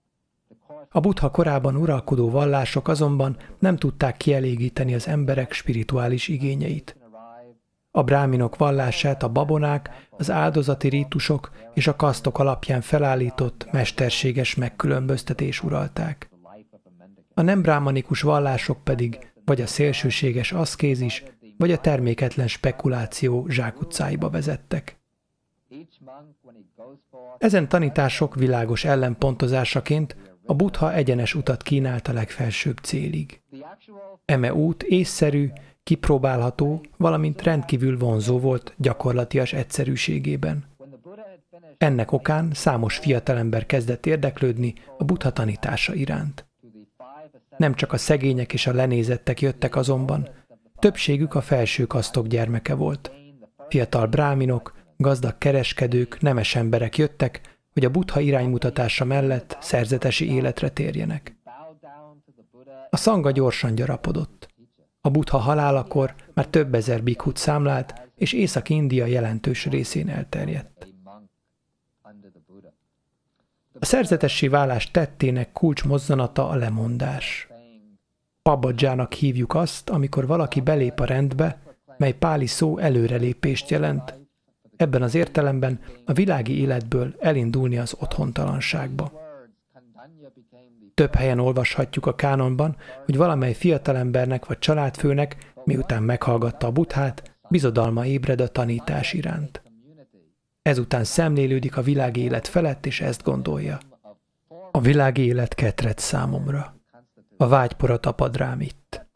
A 0.90 1.00
buddha 1.00 1.30
korában 1.30 1.76
uralkodó 1.76 2.30
vallások 2.30 2.88
azonban 2.88 3.36
nem 3.58 3.76
tudták 3.76 4.16
kielégíteni 4.16 4.94
az 4.94 5.08
emberek 5.08 5.52
spirituális 5.52 6.28
igényeit. 6.28 6.97
A 7.90 8.02
bráminok 8.02 8.56
vallását 8.56 9.22
a 9.22 9.28
babonák, 9.28 10.06
az 10.10 10.30
áldozati 10.30 10.88
rítusok 10.88 11.50
és 11.74 11.86
a 11.86 11.96
kasztok 11.96 12.38
alapján 12.38 12.80
felállított, 12.80 13.68
mesterséges 13.72 14.54
megkülönböztetés 14.54 15.62
uralták. 15.62 16.30
A 17.34 17.42
nem 17.42 17.62
brámanikus 17.62 18.20
vallások 18.20 18.84
pedig 18.84 19.18
vagy 19.44 19.60
a 19.60 19.66
szélsőséges 19.66 20.52
aszkézis, 20.52 21.24
vagy 21.56 21.72
a 21.72 21.78
terméketlen 21.78 22.48
spekuláció 22.48 23.46
zsákutcáiba 23.48 24.30
vezettek. 24.30 24.98
Ezen 27.38 27.68
tanítások 27.68 28.34
világos 28.34 28.84
ellenpontozásaként 28.84 30.16
a 30.46 30.54
buddha 30.54 30.92
egyenes 30.92 31.34
utat 31.34 31.62
kínált 31.62 32.08
a 32.08 32.12
legfelsőbb 32.12 32.76
célig. 32.76 33.40
Eme 34.24 34.54
út 34.54 34.82
észszerű, 34.82 35.50
kipróbálható, 35.88 36.80
valamint 36.96 37.42
rendkívül 37.42 37.98
vonzó 37.98 38.38
volt 38.38 38.74
gyakorlatias 38.76 39.52
egyszerűségében. 39.52 40.64
Ennek 41.78 42.12
okán 42.12 42.50
számos 42.52 42.96
fiatalember 42.96 43.66
kezdett 43.66 44.06
érdeklődni 44.06 44.74
a 44.98 45.04
buddha 45.04 45.30
tanítása 45.30 45.94
iránt. 45.94 46.46
Nem 47.56 47.74
csak 47.74 47.92
a 47.92 47.96
szegények 47.96 48.52
és 48.52 48.66
a 48.66 48.72
lenézettek 48.72 49.40
jöttek 49.40 49.76
azonban, 49.76 50.28
többségük 50.78 51.34
a 51.34 51.40
felső 51.40 51.84
kasztok 51.84 52.26
gyermeke 52.26 52.74
volt. 52.74 53.12
Fiatal 53.68 54.06
bráminok, 54.06 54.74
gazdag 54.96 55.38
kereskedők, 55.38 56.20
nemes 56.20 56.54
emberek 56.54 56.96
jöttek, 56.96 57.40
hogy 57.72 57.84
a 57.84 57.90
buddha 57.90 58.20
iránymutatása 58.20 59.04
mellett 59.04 59.56
szerzetesi 59.60 60.32
életre 60.32 60.68
térjenek. 60.68 61.36
A 62.90 62.96
szanga 62.96 63.30
gyorsan 63.30 63.74
gyarapodott. 63.74 64.56
A 65.00 65.10
buddha 65.10 65.38
halálakor 65.38 66.14
már 66.34 66.46
több 66.46 66.74
ezer 66.74 67.02
bikhut 67.02 67.36
számlált, 67.36 68.10
és 68.14 68.32
Észak-India 68.32 69.06
jelentős 69.06 69.66
részén 69.66 70.08
elterjedt. 70.08 70.86
A 73.80 73.84
szerzetessé 73.84 74.48
válás 74.48 74.90
tettének 74.90 75.52
kulcs 75.52 75.84
mozzanata 75.84 76.48
a 76.48 76.54
lemondás. 76.54 77.48
Pabadzsának 78.42 79.12
hívjuk 79.12 79.54
azt, 79.54 79.90
amikor 79.90 80.26
valaki 80.26 80.60
belép 80.60 81.00
a 81.00 81.04
rendbe, 81.04 81.58
mely 81.96 82.12
páli 82.12 82.46
szó 82.46 82.78
előrelépést 82.78 83.70
jelent, 83.70 84.14
ebben 84.76 85.02
az 85.02 85.14
értelemben 85.14 85.80
a 86.04 86.12
világi 86.12 86.60
életből 86.60 87.14
elindulni 87.18 87.78
az 87.78 87.96
otthontalanságba. 87.98 89.27
Több 90.98 91.14
helyen 91.14 91.38
olvashatjuk 91.38 92.06
a 92.06 92.14
kánonban, 92.14 92.76
hogy 93.04 93.16
valamely 93.16 93.52
fiatalembernek 93.52 94.46
vagy 94.46 94.58
családfőnek, 94.58 95.52
miután 95.64 96.02
meghallgatta 96.02 96.66
a 96.66 96.70
buthát, 96.70 97.38
bizodalma 97.48 98.06
ébred 98.06 98.40
a 98.40 98.48
tanítás 98.48 99.12
iránt. 99.12 99.62
Ezután 100.62 101.04
szemlélődik 101.04 101.76
a 101.76 101.82
világi 101.82 102.20
élet 102.20 102.48
felett, 102.48 102.86
és 102.86 103.00
ezt 103.00 103.22
gondolja. 103.22 103.78
A 104.70 104.80
világi 104.80 105.24
élet 105.24 105.54
ketret 105.54 105.98
számomra. 105.98 106.74
A 107.36 107.48
vágypora 107.48 107.96
tapad 107.96 108.36
rám 108.36 108.60
itt. 108.60 109.06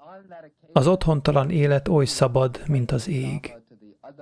Az 0.72 0.86
otthontalan 0.86 1.50
élet 1.50 1.88
oly 1.88 2.04
szabad, 2.04 2.62
mint 2.68 2.90
az 2.90 3.08
ég. 3.08 3.56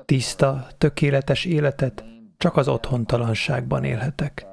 Tiszta, 0.05 0.67
tökéletes 0.79 1.45
életet 1.45 2.05
csak 2.37 2.57
az 2.57 2.69
otthontalanságban 2.69 3.85
élhetek. 3.85 4.47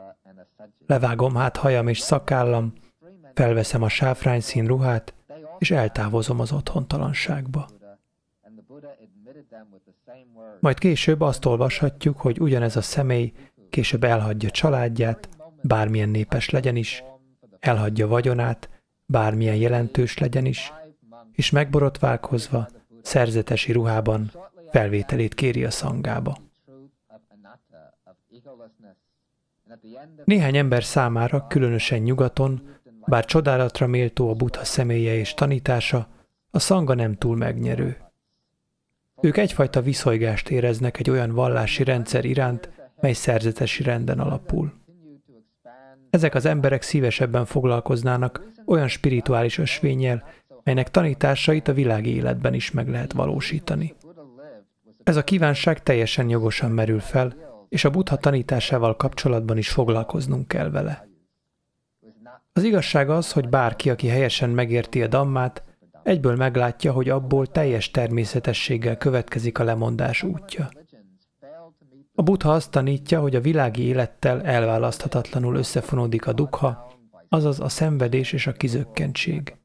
Levágom 0.88 1.36
hát 1.36 1.58
hajam 1.58 1.88
és 1.88 2.00
szakállam, 2.00 2.74
felveszem 3.38 3.82
a 3.82 3.90
sáfrányszín 3.90 4.66
ruhát, 4.66 5.14
és 5.58 5.72
eltávozom 5.72 6.40
az 6.40 6.52
otthontalanságba. 6.52 7.68
Majd 10.60 10.78
később 10.78 11.22
azt 11.22 11.46
olvashatjuk, 11.46 12.18
hogy 12.18 12.40
ugyanez 12.40 12.76
a 12.76 12.82
személy 12.82 13.34
később 13.70 14.04
elhagyja 14.04 14.50
családját, 14.50 15.30
bármilyen 15.62 16.10
népes 16.10 16.50
legyen 16.50 16.76
is, 16.76 17.04
elhagyja 17.60 18.08
vagyonát, 18.08 18.70
bármilyen 19.06 19.56
jelentős 19.56 20.18
legyen 20.18 20.46
is, 20.46 20.74
és 21.32 21.50
megborotválkozva, 21.50 22.68
szerzetesi 23.02 23.72
ruhában 23.72 24.32
felvételét 24.72 25.34
kéri 25.34 25.64
a 25.64 25.72
szangába. 25.72 26.38
Néhány 30.26 30.58
ember 30.58 30.84
számára, 30.84 31.48
különösen 31.48 32.00
nyugaton, 32.00 32.77
bár 33.08 33.26
csodálatra 33.26 33.88
méltó 33.88 34.30
a 34.30 34.34
buddha 34.34 34.64
személye 34.64 35.16
és 35.16 35.34
tanítása, 35.34 36.08
a 36.52 36.60
szanga 36.60 36.94
nem 36.94 37.16
túl 37.16 37.36
megnyerő. 37.36 37.98
Ők 39.22 39.38
egyfajta 39.38 39.82
viszonygást 39.82 40.50
éreznek 40.50 41.00
egy 41.00 41.10
olyan 41.10 41.32
vallási 41.32 41.84
rendszer 41.84 42.26
iránt, 42.26 42.70
mely 43.00 43.14
szerzetesi 43.14 43.84
renden 43.84 44.20
alapul. 44.20 44.74
Ezek 46.10 46.36
az 46.36 46.46
emberek 46.46 46.82
szívesebben 46.82 47.46
foglalkoznának 47.46 48.42
olyan 48.66 48.88
spirituális 48.88 49.58
ösvényel, 49.58 50.24
melynek 50.64 50.92
tanításait 50.92 51.68
a 51.68 51.74
világi 51.74 52.16
életben 52.16 52.54
is 52.54 52.72
meg 52.72 52.90
lehet 52.90 53.14
valósítani. 53.14 53.96
Ez 55.04 55.16
a 55.16 55.24
kívánság 55.24 55.84
teljesen 55.84 56.30
jogosan 56.30 56.72
merül 56.72 57.00
fel, 57.00 57.36
és 57.70 57.86
a 57.86 57.90
buddha 57.90 58.18
tanításával 58.18 58.96
kapcsolatban 58.96 59.58
is 59.58 59.70
foglalkoznunk 59.70 60.48
kell 60.48 60.70
vele. 60.70 61.07
Az 62.58 62.64
igazság 62.64 63.10
az, 63.10 63.32
hogy 63.32 63.50
bárki, 63.50 63.90
aki 63.90 64.08
helyesen 64.08 64.50
megérti 64.50 65.04
a 65.04 65.08
dammát, 65.08 65.64
egyből 66.04 66.36
meglátja, 66.36 66.92
hogy 66.92 67.10
abból 67.10 67.48
teljes 67.48 67.92
természetességgel 67.92 68.98
következik 68.98 69.60
a 69.60 69.64
lemondás 69.64 70.24
útja. 70.24 70.70
A 72.16 72.22
buddha 72.22 72.54
azt 72.54 72.72
tanítja, 72.72 73.20
hogy 73.20 73.36
a 73.36 73.42
világi 73.42 73.84
élettel 73.84 74.42
elválaszthatatlanul 74.42 75.56
összefonódik 75.56 76.28
a 76.28 76.34
dukha, 76.34 76.92
azaz 77.30 77.60
a 77.60 77.70
szenvedés 77.70 78.34
és 78.34 78.48
a 78.48 78.52
kizökkentség. 78.52 79.56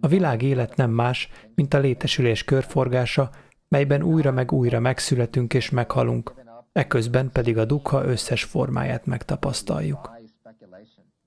A 0.00 0.06
világ 0.06 0.42
élet 0.42 0.76
nem 0.76 0.90
más, 0.90 1.28
mint 1.54 1.74
a 1.74 1.78
létesülés 1.78 2.44
körforgása, 2.44 3.30
melyben 3.68 4.02
újra 4.02 4.30
meg 4.30 4.52
újra 4.52 4.80
megszületünk 4.80 5.54
és 5.54 5.70
meghalunk, 5.70 6.34
eközben 6.72 7.30
pedig 7.32 7.58
a 7.58 7.64
dukha 7.64 8.04
összes 8.04 8.44
formáját 8.44 9.06
megtapasztaljuk. 9.06 10.11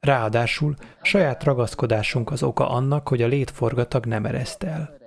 Ráadásul 0.06 0.76
saját 1.02 1.44
ragaszkodásunk 1.44 2.32
az 2.32 2.44
oka 2.44 2.70
annak, 2.70 3.08
hogy 3.08 3.22
a 3.22 3.28
létforgatag 3.28 4.06
nem 4.06 4.26
ereszt 4.26 4.64
el. 4.64 4.98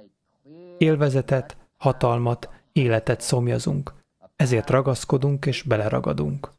Élvezetet, 0.79 1.57
hatalmat, 1.77 2.49
életet 2.73 3.21
szomjazunk, 3.21 3.95
ezért 4.37 4.71
ragaszkodunk 4.71 5.47
és 5.47 5.63
beleragadunk. 5.63 6.51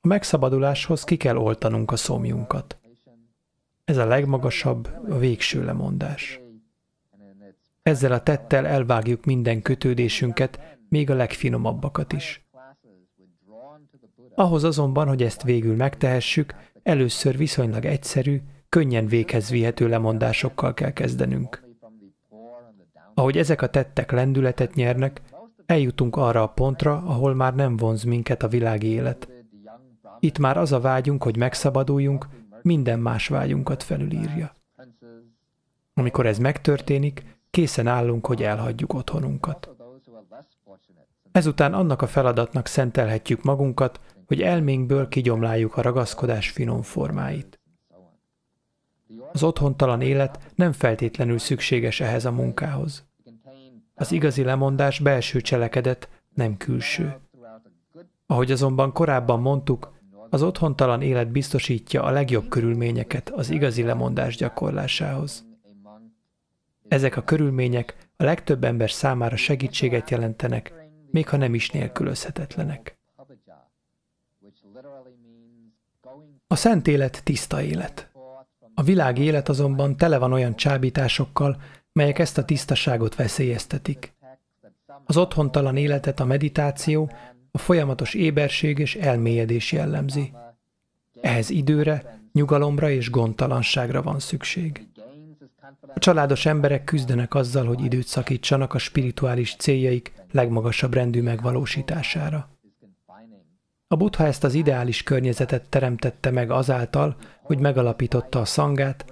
A 0.00 0.06
megszabaduláshoz 0.06 1.04
ki 1.04 1.16
kell 1.16 1.36
oltanunk 1.36 1.90
a 1.90 1.96
szomjunkat. 1.96 2.78
Ez 3.84 3.96
a 3.96 4.04
legmagasabb, 4.04 4.88
a 5.08 5.18
végső 5.18 5.64
lemondás. 5.64 6.40
Ezzel 7.82 8.12
a 8.12 8.22
tettel 8.22 8.66
elvágjuk 8.66 9.24
minden 9.24 9.62
kötődésünket, 9.62 10.78
még 10.88 11.10
a 11.10 11.14
legfinomabbakat 11.14 12.12
is. 12.12 12.46
Ahhoz 14.34 14.64
azonban, 14.64 15.08
hogy 15.08 15.22
ezt 15.22 15.42
végül 15.42 15.76
megtehessük, 15.76 16.54
először 16.82 17.36
viszonylag 17.36 17.84
egyszerű, 17.84 18.40
könnyen 18.68 19.06
véghez 19.06 19.50
vihető 19.50 19.88
lemondásokkal 19.88 20.74
kell 20.74 20.92
kezdenünk. 20.92 21.62
Ahogy 23.14 23.38
ezek 23.38 23.62
a 23.62 23.68
tettek 23.68 24.10
lendületet 24.10 24.74
nyernek, 24.74 25.22
eljutunk 25.66 26.16
arra 26.16 26.42
a 26.42 26.48
pontra, 26.48 27.02
ahol 27.06 27.34
már 27.34 27.54
nem 27.54 27.76
vonz 27.76 28.02
minket 28.02 28.42
a 28.42 28.48
világi 28.48 28.86
élet. 28.86 29.28
Itt 30.20 30.38
már 30.38 30.56
az 30.56 30.72
a 30.72 30.80
vágyunk, 30.80 31.22
hogy 31.22 31.36
megszabaduljunk, 31.36 32.26
minden 32.62 32.98
más 32.98 33.28
vágyunkat 33.28 33.82
felülírja. 33.82 34.52
Amikor 35.94 36.26
ez 36.26 36.38
megtörténik, 36.38 37.24
készen 37.50 37.86
állunk, 37.86 38.26
hogy 38.26 38.42
elhagyjuk 38.42 38.94
otthonunkat. 38.94 39.70
Ezután 41.32 41.74
annak 41.74 42.02
a 42.02 42.06
feladatnak 42.06 42.66
szentelhetjük 42.66 43.42
magunkat, 43.42 44.00
hogy 44.32 44.42
elménkből 44.42 45.08
kigyomláljuk 45.08 45.76
a 45.76 45.82
ragaszkodás 45.82 46.50
finom 46.50 46.82
formáit. 46.82 47.60
Az 49.32 49.42
otthontalan 49.42 50.00
élet 50.00 50.38
nem 50.54 50.72
feltétlenül 50.72 51.38
szükséges 51.38 52.00
ehhez 52.00 52.24
a 52.24 52.32
munkához. 52.32 53.04
Az 53.94 54.12
igazi 54.12 54.42
lemondás 54.42 54.98
belső 54.98 55.40
cselekedet, 55.40 56.08
nem 56.34 56.56
külső. 56.56 57.16
Ahogy 58.26 58.52
azonban 58.52 58.92
korábban 58.92 59.40
mondtuk, 59.40 59.92
az 60.30 60.42
otthontalan 60.42 61.02
élet 61.02 61.30
biztosítja 61.30 62.02
a 62.02 62.10
legjobb 62.10 62.48
körülményeket 62.48 63.30
az 63.30 63.50
igazi 63.50 63.82
lemondás 63.82 64.36
gyakorlásához. 64.36 65.44
Ezek 66.88 67.16
a 67.16 67.22
körülmények 67.22 67.96
a 68.16 68.24
legtöbb 68.24 68.64
ember 68.64 68.90
számára 68.90 69.36
segítséget 69.36 70.10
jelentenek, 70.10 70.72
még 71.10 71.28
ha 71.28 71.36
nem 71.36 71.54
is 71.54 71.70
nélkülözhetetlenek. 71.70 73.00
A 76.52 76.56
szent 76.56 76.88
élet 76.88 77.20
tiszta 77.24 77.62
élet. 77.62 78.10
A 78.74 78.82
világ 78.82 79.18
élet 79.18 79.48
azonban 79.48 79.96
tele 79.96 80.18
van 80.18 80.32
olyan 80.32 80.56
csábításokkal, 80.56 81.60
melyek 81.92 82.18
ezt 82.18 82.38
a 82.38 82.44
tisztaságot 82.44 83.14
veszélyeztetik. 83.14 84.12
Az 85.04 85.16
otthontalan 85.16 85.76
életet 85.76 86.20
a 86.20 86.24
meditáció, 86.24 87.10
a 87.50 87.58
folyamatos 87.58 88.14
éberség 88.14 88.78
és 88.78 88.94
elmélyedés 88.94 89.72
jellemzi. 89.72 90.32
Ehhez 91.20 91.50
időre, 91.50 92.20
nyugalomra 92.32 92.90
és 92.90 93.10
gondtalanságra 93.10 94.02
van 94.02 94.18
szükség. 94.18 94.88
A 95.94 95.98
családos 95.98 96.46
emberek 96.46 96.84
küzdenek 96.84 97.34
azzal, 97.34 97.66
hogy 97.66 97.84
időt 97.84 98.06
szakítsanak 98.06 98.74
a 98.74 98.78
spirituális 98.78 99.56
céljaik 99.56 100.12
legmagasabb 100.32 100.94
rendű 100.94 101.22
megvalósítására. 101.22 102.50
A 103.92 103.96
buddha 103.96 104.26
ezt 104.26 104.44
az 104.44 104.54
ideális 104.54 105.02
környezetet 105.02 105.68
teremtette 105.68 106.30
meg 106.30 106.50
azáltal, 106.50 107.16
hogy 107.42 107.58
megalapította 107.58 108.40
a 108.40 108.44
szangát, 108.44 109.04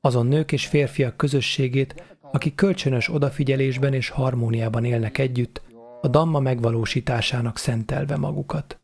azon 0.00 0.26
nők 0.26 0.52
és 0.52 0.66
férfiak 0.66 1.16
közösségét, 1.16 2.16
akik 2.32 2.54
kölcsönös 2.54 3.12
odafigyelésben 3.12 3.94
és 3.94 4.08
harmóniában 4.08 4.84
élnek 4.84 5.18
együtt, 5.18 5.62
a 6.00 6.08
damma 6.08 6.40
megvalósításának 6.40 7.58
szentelve 7.58 8.16
magukat. 8.16 8.80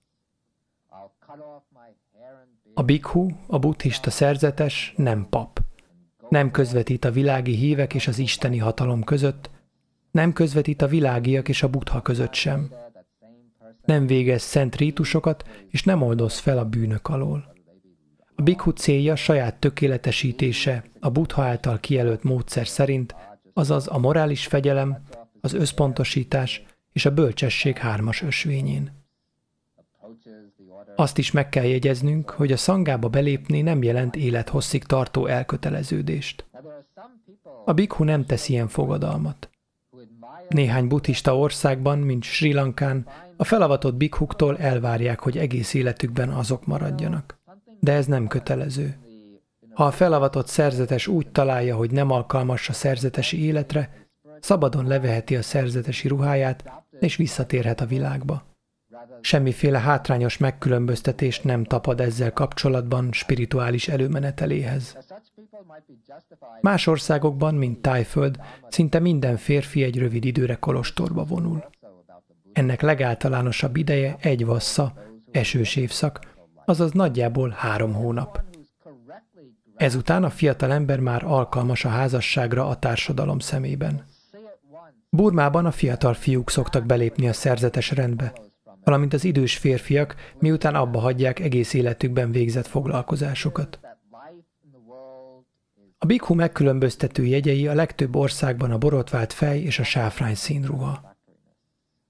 A 2.75 2.83
bikhu, 2.83 3.29
a 3.47 3.59
buddhista 3.59 4.11
szerzetes 4.11 4.95
nem 4.97 5.27
pap. 5.31 5.61
Nem 6.29 6.51
közvetít 6.51 7.05
a 7.05 7.11
világi 7.11 7.55
hívek 7.55 7.95
és 7.95 8.09
az 8.09 8.19
isteni 8.19 8.59
hatalom 8.59 9.05
között, 9.05 9.51
nem 10.11 10.33
közvetít 10.33 10.83
a 10.83 10.87
világiak 10.87 11.49
és 11.49 11.63
a 11.63 11.69
buddha 11.69 12.03
között 12.03 12.35
sem. 12.35 12.86
Nem 13.87 14.07
végez 14.07 14.43
szent 14.43 14.77
rítusokat, 14.77 15.45
és 15.69 15.83
nem 15.83 16.03
oldoz 16.03 16.39
fel 16.39 16.59
a 16.59 16.65
bűnök 16.65 17.09
alól. 17.09 17.55
A 18.35 18.43
bikhu 18.43 18.71
célja 18.71 19.17
saját 19.17 19.55
tökéletesítése 19.61 20.85
a 21.01 21.11
buddha 21.11 21.43
által 21.43 21.81
kijelölt 21.81 22.23
módszer 22.23 22.67
szerint, 22.67 23.15
azaz 23.53 23.89
a 23.89 23.99
morális 23.99 24.47
fegyelem, 24.47 25.03
az 25.41 25.53
összpontosítás 25.53 26.65
és 26.93 27.07
a 27.07 27.15
bölcsesség 27.15 27.77
hármas 27.77 28.23
ösvényén. 28.23 29.05
Azt 30.97 31.19
is 31.19 31.31
meg 31.31 31.49
kell 31.49 31.65
jegyeznünk, 31.65 32.31
hogy 32.31 32.53
a 32.53 32.57
szangába 32.57 33.09
belépni 33.09 33.63
nem 33.63 33.83
jelent 33.83 34.17
élethosszig 34.17 34.85
tartó 34.85 35.27
elköteleződést. 35.27 36.47
A 37.65 37.73
bikhu 37.73 38.05
nem 38.05 38.25
tesz 38.25 38.49
ilyen 38.49 38.69
fogadalmat. 38.69 39.51
Néhány 40.49 40.87
buddhista 40.87 41.39
országban, 41.39 41.99
mint 41.99 42.23
Sri 42.23 42.53
Lankán, 42.53 43.07
a 43.37 43.45
felavatott 43.45 43.95
bikhuktól 43.95 44.59
elvárják, 44.59 45.21
hogy 45.21 45.39
egész 45.39 45.75
életükben 45.75 46.29
azok 46.29 46.67
maradjanak. 46.67 47.39
De 47.81 47.93
ez 47.93 48.07
nem 48.07 48.27
kötelező. 48.27 48.97
Ha 49.75 49.85
a 49.85 49.91
felavatott 49.91 50.47
szerzetes 50.47 51.07
úgy 51.07 51.29
találja, 51.29 51.77
hogy 51.77 51.91
nem 51.91 52.11
alkalmas 52.11 52.69
a 52.69 52.73
szerzetesi 52.73 53.45
életre, 53.45 54.09
szabadon 54.41 54.87
leveheti 54.87 55.37
a 55.37 55.43
szerzetesi 55.43 56.09
ruháját, 56.09 56.85
és 57.01 57.17
visszatérhet 57.17 57.81
a 57.81 57.87
világba. 57.87 58.56
Semmiféle 59.21 59.79
hátrányos 59.79 60.39
megkülönböztetést 60.39 61.45
nem 61.45 61.65
tapad 61.65 62.01
ezzel 62.01 62.33
kapcsolatban 62.33 63.13
spirituális 63.13 63.89
előmeneteléhez. 63.89 64.97
Más 66.61 66.87
országokban, 66.87 67.55
mint 67.55 67.83
Tájföld, 67.83 68.37
szinte 68.69 68.99
minden 68.99 69.37
férfi 69.37 69.83
egy 69.83 69.99
rövid 69.99 70.25
időre 70.25 70.55
kolostorba 70.55 71.25
vonul. 71.25 71.65
Ennek 72.53 72.81
legáltalánosabb 72.81 73.77
ideje 73.77 74.17
egy 74.21 74.45
vassza, 74.45 74.93
esős 75.31 75.77
évszak, 75.77 76.21
azaz 76.65 76.93
nagyjából 76.93 77.55
három 77.57 77.93
hónap. 77.93 78.45
Ezután 79.77 80.25
a 80.25 80.31
fiatal 80.31 80.73
ember 80.73 81.01
már 81.01 81.25
alkalmas 81.25 81.85
a 81.85 81.89
házasságra 81.89 82.69
a 82.69 82.79
társadalom 82.79 83.39
szemében. 83.39 84.05
Burmában 85.09 85.67
a 85.67 85.71
fiatal 85.71 86.15
fiúk 86.15 86.51
szoktak 86.51 86.87
belépni 86.87 87.29
a 87.29 87.33
szerzetes 87.33 87.91
rendbe, 87.91 88.33
valamint 88.87 89.13
az 89.13 89.25
idős 89.25 89.57
férfiak, 89.57 90.15
miután 90.39 90.75
abba 90.75 90.99
hagyják 90.99 91.39
egész 91.39 91.73
életükben 91.73 92.31
végzett 92.31 92.67
foglalkozásokat. 92.67 93.81
A 95.99 96.07
bikhu 96.07 96.35
megkülönböztető 96.35 97.25
jegyei 97.25 97.69
a 97.69 97.75
legtöbb 97.75 98.17
országban 98.17 98.71
a 98.71 98.79
borotvált 98.79 99.33
fej 99.33 99.61
és 99.61 99.79
a 99.79 99.83
sáfrány 99.83 100.35
színruha. 100.35 101.17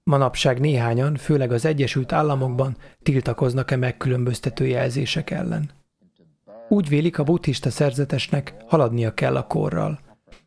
Manapság 0.03 0.59
néhányan, 0.59 1.15
főleg 1.15 1.51
az 1.51 1.65
Egyesült 1.65 2.11
Államokban 2.11 2.77
tiltakoznak-e 3.03 3.75
megkülönböztető 3.75 4.65
jelzések 4.67 5.29
ellen. 5.29 5.71
Úgy 6.69 6.89
vélik 6.89 7.19
a 7.19 7.23
buddhista 7.23 7.69
szerzetesnek 7.69 8.53
haladnia 8.67 9.13
kell 9.13 9.35
a 9.35 9.47
korral, 9.47 9.99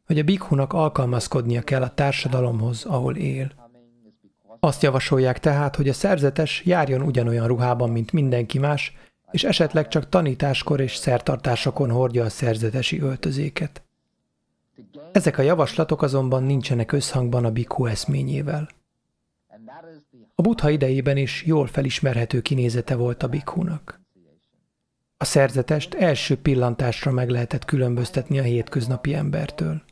hogy 0.07 0.19
a 0.19 0.25
bikhunak 0.25 0.73
alkalmazkodnia 0.73 1.62
kell 1.62 1.83
a 1.83 1.95
társadalomhoz, 1.95 2.85
ahol 2.85 3.16
él. 3.16 3.60
Azt 4.61 4.83
javasolják 4.83 5.38
tehát, 5.38 5.77
hogy 5.77 5.88
a 5.88 5.92
szerzetes 5.92 6.62
járjon 6.64 7.03
ugyanolyan 7.03 7.46
ruhában, 7.46 7.90
mint 7.90 8.12
mindenki 8.12 8.59
más, 8.59 8.96
és 9.31 9.44
esetleg 9.44 9.88
csak 9.88 10.09
tanításkor 10.09 10.81
és 10.81 10.96
szertartásokon 10.96 11.90
hordja 11.90 12.25
a 12.25 12.29
szerzetesi 12.29 13.01
öltözéket. 13.01 13.83
Ezek 15.12 15.38
a 15.38 15.42
javaslatok 15.42 16.03
azonban 16.03 16.42
nincsenek 16.42 16.92
összhangban 16.92 17.44
a 17.44 17.51
bikhu 17.51 17.87
eszményével. 17.87 18.68
A 20.35 20.42
buddha 20.42 20.70
idejében 20.70 21.16
is 21.16 21.44
jól 21.46 21.66
felismerhető 21.66 22.40
kinézete 22.40 22.94
volt 22.94 23.23
a 23.23 23.29
bikhunak. 23.29 24.01
A 25.16 25.25
szerzetest 25.25 25.94
első 25.94 26.37
pillantásra 26.37 27.11
meg 27.11 27.29
lehetett 27.29 27.64
különböztetni 27.64 28.38
a 28.38 28.42
hétköznapi 28.42 29.14
embertől. 29.14 29.83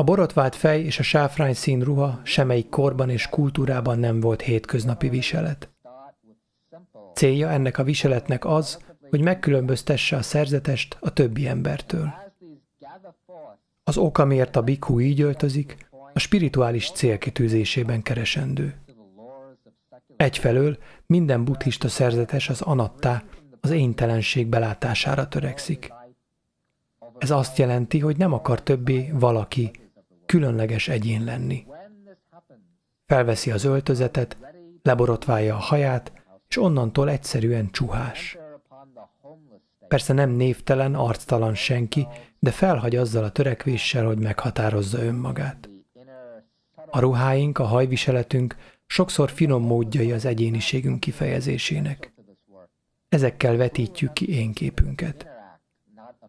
A 0.00 0.04
borotvált 0.04 0.56
fej 0.56 0.82
és 0.82 0.98
a 0.98 1.02
sáfrány 1.02 1.54
szín 1.54 1.80
ruha 1.80 2.20
semmelyik 2.22 2.68
korban 2.68 3.10
és 3.10 3.28
kultúrában 3.28 3.98
nem 3.98 4.20
volt 4.20 4.40
hétköznapi 4.40 5.08
viselet. 5.08 5.68
Célja 7.14 7.48
ennek 7.48 7.78
a 7.78 7.82
viseletnek 7.82 8.44
az, 8.44 8.84
hogy 9.10 9.20
megkülönböztesse 9.20 10.16
a 10.16 10.22
szerzetest 10.22 10.96
a 11.00 11.12
többi 11.12 11.46
embertől. 11.46 12.12
Az 13.84 13.96
oka, 13.96 14.24
miért 14.24 14.56
a 14.56 14.62
bikhu 14.62 15.00
így 15.00 15.20
öltözik, 15.20 15.88
a 16.12 16.18
spirituális 16.18 16.90
célkitűzésében 16.90 18.02
keresendő. 18.02 18.74
Egyfelől 20.16 20.78
minden 21.06 21.44
buddhista 21.44 21.88
szerzetes 21.88 22.48
az 22.48 22.60
anattá, 22.60 23.22
az 23.60 23.70
éntelenség 23.70 24.46
belátására 24.46 25.28
törekszik. 25.28 25.92
Ez 27.18 27.30
azt 27.30 27.58
jelenti, 27.58 27.98
hogy 27.98 28.16
nem 28.16 28.32
akar 28.32 28.62
többé 28.62 29.10
valaki, 29.14 29.70
különleges 30.30 30.88
egyén 30.88 31.24
lenni. 31.24 31.66
Felveszi 33.06 33.50
az 33.50 33.64
öltözetet, 33.64 34.36
leborotválja 34.82 35.54
a 35.54 35.58
haját, 35.58 36.12
és 36.48 36.56
onnantól 36.56 37.10
egyszerűen 37.10 37.70
csuhás. 37.70 38.38
Persze 39.88 40.12
nem 40.12 40.30
névtelen, 40.30 40.94
arctalan 40.94 41.54
senki, 41.54 42.06
de 42.38 42.50
felhagy 42.50 42.96
azzal 42.96 43.24
a 43.24 43.30
törekvéssel, 43.30 44.06
hogy 44.06 44.18
meghatározza 44.18 45.02
önmagát. 45.02 45.68
A 46.90 47.00
ruháink, 47.00 47.58
a 47.58 47.64
hajviseletünk 47.64 48.56
sokszor 48.86 49.30
finom 49.30 49.62
módjai 49.62 50.12
az 50.12 50.24
egyéniségünk 50.24 51.00
kifejezésének. 51.00 52.12
Ezekkel 53.08 53.56
vetítjük 53.56 54.12
ki 54.12 54.36
én 54.38 54.52
képünket. 54.52 55.29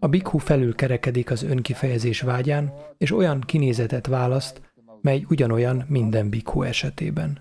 A 0.04 0.08
bikhu 0.08 0.38
felül 0.38 0.76
kerekedik 0.76 1.32
az 1.32 1.44
önkifejezés 1.44 2.22
vágyán, 2.22 2.74
és 2.98 3.12
olyan 3.12 3.42
kinézetet 3.42 4.08
választ, 4.08 4.62
mely 5.02 5.26
ugyanolyan 5.30 5.86
minden 5.88 6.30
bikhu 6.30 6.64
esetében. 6.64 7.40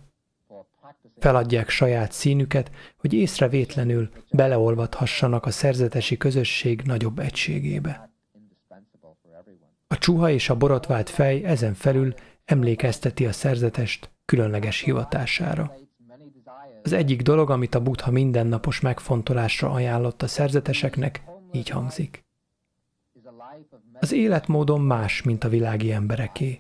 Feladják 1.19 1.69
saját 1.69 2.13
színüket, 2.13 2.71
hogy 2.97 3.13
észrevétlenül 3.13 4.09
beleolvadhassanak 4.31 5.47
a 5.47 5.51
szerzetesi 5.51 6.17
közösség 6.17 6.83
nagyobb 6.85 7.19
egységébe. 7.19 8.11
A 9.87 9.99
csuha 9.99 10.31
és 10.31 10.51
a 10.51 10.57
borotvált 10.57 11.11
fej 11.11 11.45
ezen 11.45 11.75
felül 11.75 12.15
emlékezteti 12.45 13.27
a 13.27 13.33
szerzetest 13.33 14.11
különleges 14.25 14.81
hivatására. 14.81 15.75
Az 16.83 16.93
egyik 16.93 17.23
dolog, 17.23 17.51
amit 17.51 17.75
a 17.75 17.83
buddha 17.83 18.11
mindennapos 18.11 18.81
megfontolásra 18.81 19.71
ajánlott 19.71 20.23
a 20.23 20.27
szerzeteseknek, 20.27 21.23
így 21.53 21.69
hangzik. 21.69 22.29
Az 24.01 24.13
életmódom 24.13 24.83
más, 24.83 25.23
mint 25.23 25.45
a 25.45 25.49
világi 25.49 25.93
embereké. 25.93 26.59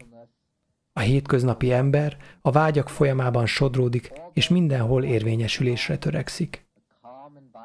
A 0.92 1.00
hétköznapi 1.00 1.72
ember 1.72 2.16
a 2.40 2.50
vágyak 2.50 2.88
folyamában 2.88 3.46
sodródik, 3.46 4.12
és 4.32 4.48
mindenhol 4.48 5.04
érvényesülésre 5.04 5.98
törekszik. 5.98 6.66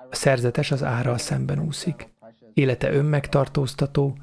A 0.10 0.16
szerzetes 0.16 0.72
az 0.72 0.84
árral 0.84 1.18
szemben 1.18 1.60
úszik. 1.60 2.10
Élete 2.54 2.92
önmegtartóztató, 2.92 4.18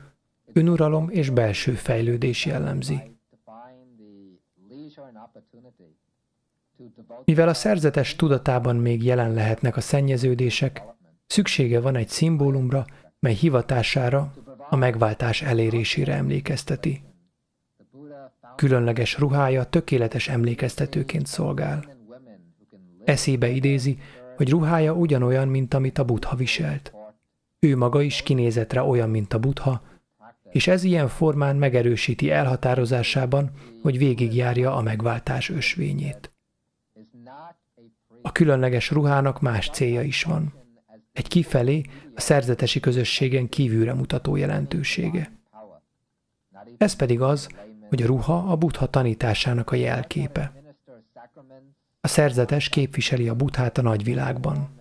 önuralom 0.52 1.08
és 1.10 1.30
belső 1.30 1.72
fejlődés 1.72 2.46
jellemzi. 2.46 3.00
Mivel 7.24 7.48
a 7.48 7.54
szerzetes 7.54 8.16
tudatában 8.16 8.76
még 8.76 9.04
jelen 9.04 9.32
lehetnek 9.32 9.76
a 9.76 9.80
szennyeződések, 9.80 10.82
szüksége 11.26 11.80
van 11.80 11.96
egy 11.96 12.08
szimbólumra, 12.08 12.84
mely 13.20 13.34
hivatására 13.34 14.32
a 14.72 14.76
megváltás 14.76 15.42
elérésére 15.42 16.14
emlékezteti. 16.14 17.02
Különleges 18.56 19.18
ruhája 19.18 19.64
tökéletes 19.64 20.28
emlékeztetőként 20.28 21.26
szolgál. 21.26 21.84
Eszébe 23.04 23.48
idézi, 23.48 23.98
hogy 24.36 24.50
ruhája 24.50 24.92
ugyanolyan, 24.92 25.48
mint 25.48 25.74
amit 25.74 25.98
a 25.98 26.04
butha 26.04 26.36
viselt. 26.36 26.92
Ő 27.58 27.76
maga 27.76 28.02
is 28.02 28.22
kinézetre 28.22 28.82
olyan, 28.82 29.10
mint 29.10 29.32
a 29.32 29.38
butha, 29.38 29.82
és 30.50 30.66
ez 30.66 30.84
ilyen 30.84 31.08
formán 31.08 31.56
megerősíti 31.56 32.30
elhatározásában, 32.30 33.50
hogy 33.82 33.98
végigjárja 33.98 34.76
a 34.76 34.82
megváltás 34.82 35.50
ösvényét. 35.50 36.32
A 38.22 38.32
különleges 38.32 38.90
ruhának 38.90 39.40
más 39.40 39.70
célja 39.70 40.02
is 40.02 40.22
van. 40.22 40.61
Egy 41.12 41.28
kifelé 41.28 41.82
a 42.14 42.20
szerzetesi 42.20 42.80
közösségen 42.80 43.48
kívülre 43.48 43.94
mutató 43.94 44.36
jelentősége. 44.36 45.32
Ez 46.76 46.94
pedig 46.94 47.20
az, 47.20 47.48
hogy 47.88 48.02
a 48.02 48.06
ruha 48.06 48.36
a 48.36 48.56
butha 48.56 48.86
tanításának 48.86 49.70
a 49.70 49.76
jelképe. 49.76 50.52
A 52.00 52.08
szerzetes 52.08 52.68
képviseli 52.68 53.28
a 53.28 53.34
buthát 53.34 53.78
a 53.78 53.82
nagyvilágban. 53.82 54.80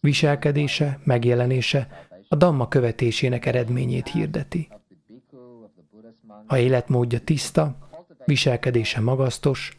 Viselkedése, 0.00 1.00
megjelenése 1.04 2.08
a 2.28 2.36
damma 2.36 2.68
követésének 2.68 3.46
eredményét 3.46 4.08
hirdeti. 4.08 4.68
Ha 6.46 6.58
életmódja 6.58 7.20
tiszta, 7.20 7.76
viselkedése 8.24 9.00
magasztos, 9.00 9.78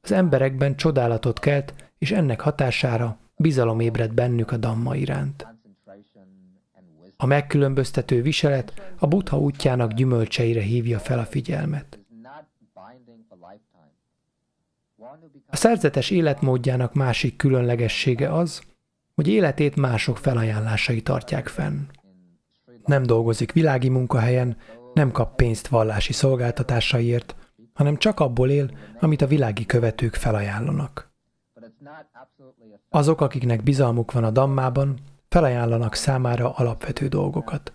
az 0.00 0.12
emberekben 0.12 0.76
csodálatot 0.76 1.38
kelt, 1.38 1.74
és 1.98 2.10
ennek 2.10 2.40
hatására 2.40 3.18
bizalom 3.42 3.80
ébred 3.80 4.12
bennük 4.12 4.50
a 4.50 4.56
damma 4.56 4.96
iránt. 4.96 5.46
A 7.16 7.26
megkülönböztető 7.26 8.22
viselet 8.22 8.94
a 8.98 9.06
buddha 9.06 9.38
útjának 9.38 9.92
gyümölcseire 9.92 10.60
hívja 10.60 10.98
fel 10.98 11.18
a 11.18 11.24
figyelmet. 11.24 11.98
A 15.46 15.56
szerzetes 15.56 16.10
életmódjának 16.10 16.94
másik 16.94 17.36
különlegessége 17.36 18.32
az, 18.32 18.62
hogy 19.14 19.28
életét 19.28 19.76
mások 19.76 20.18
felajánlásai 20.18 21.02
tartják 21.02 21.48
fenn. 21.48 21.78
Nem 22.84 23.02
dolgozik 23.02 23.52
világi 23.52 23.88
munkahelyen, 23.88 24.56
nem 24.94 25.10
kap 25.10 25.36
pénzt 25.36 25.68
vallási 25.68 26.12
szolgáltatásaiért, 26.12 27.36
hanem 27.72 27.96
csak 27.96 28.20
abból 28.20 28.50
él, 28.50 28.70
amit 29.00 29.22
a 29.22 29.26
világi 29.26 29.66
követők 29.66 30.14
felajánlanak. 30.14 31.11
Azok, 32.88 33.20
akiknek 33.20 33.62
bizalmuk 33.62 34.12
van 34.12 34.24
a 34.24 34.30
dammában, 34.30 34.98
felajánlanak 35.28 35.94
számára 35.94 36.50
alapvető 36.50 37.08
dolgokat. 37.08 37.72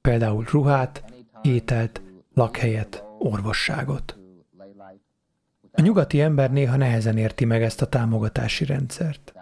Például 0.00 0.44
ruhát, 0.50 1.04
ételt, 1.42 2.02
lakhelyet, 2.34 3.04
orvosságot. 3.18 4.18
A 5.72 5.80
nyugati 5.80 6.20
ember 6.20 6.52
néha 6.52 6.76
nehezen 6.76 7.16
érti 7.16 7.44
meg 7.44 7.62
ezt 7.62 7.82
a 7.82 7.88
támogatási 7.88 8.64
rendszert. 8.64 9.32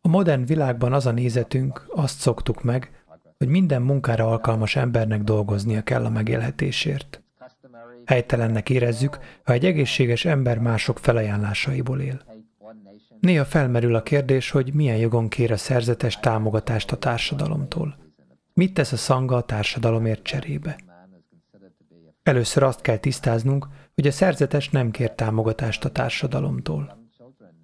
A 0.00 0.08
modern 0.08 0.44
világban 0.44 0.92
az 0.92 1.06
a 1.06 1.10
nézetünk, 1.10 1.86
azt 1.88 2.18
szoktuk 2.18 2.62
meg, 2.62 3.04
hogy 3.38 3.48
minden 3.48 3.82
munkára 3.82 4.26
alkalmas 4.26 4.76
embernek 4.76 5.22
dolgoznia 5.22 5.82
kell 5.82 6.04
a 6.04 6.10
megélhetésért. 6.10 7.22
Helytelennek 8.04 8.70
érezzük, 8.70 9.18
ha 9.44 9.52
egy 9.52 9.64
egészséges 9.64 10.24
ember 10.24 10.58
mások 10.58 10.98
felajánlásaiból 10.98 12.00
él. 12.00 12.35
Néha 13.20 13.44
felmerül 13.44 13.94
a 13.94 14.02
kérdés, 14.02 14.50
hogy 14.50 14.74
milyen 14.74 14.96
jogon 14.96 15.28
kér 15.28 15.52
a 15.52 15.56
szerzetes 15.56 16.20
támogatást 16.20 16.92
a 16.92 16.96
társadalomtól. 16.96 17.96
Mit 18.52 18.74
tesz 18.74 18.92
a 18.92 18.96
szanga 18.96 19.36
a 19.36 19.42
társadalomért 19.42 20.22
cserébe? 20.22 20.76
Először 22.22 22.62
azt 22.62 22.80
kell 22.80 22.96
tisztáznunk, 22.96 23.66
hogy 23.94 24.06
a 24.06 24.10
szerzetes 24.12 24.70
nem 24.70 24.90
kér 24.90 25.10
támogatást 25.10 25.84
a 25.84 25.90
társadalomtól. 25.90 27.10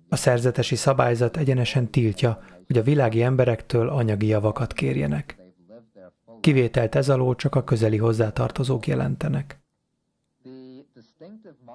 A 0.09 0.17
szerzetesi 0.17 0.77
szabályzat 0.77 1.37
egyenesen 1.37 1.91
tiltja, 1.91 2.43
hogy 2.67 2.79
a 2.79 2.83
világi 2.83 3.23
emberektől 3.23 3.89
anyagi 3.89 4.27
javakat 4.27 4.73
kérjenek. 4.73 5.37
Kivételt 6.41 6.95
ez 6.95 7.09
alól 7.09 7.35
csak 7.35 7.55
a 7.55 7.65
közeli 7.65 7.97
hozzátartozók 7.97 8.87
jelentenek. 8.87 9.62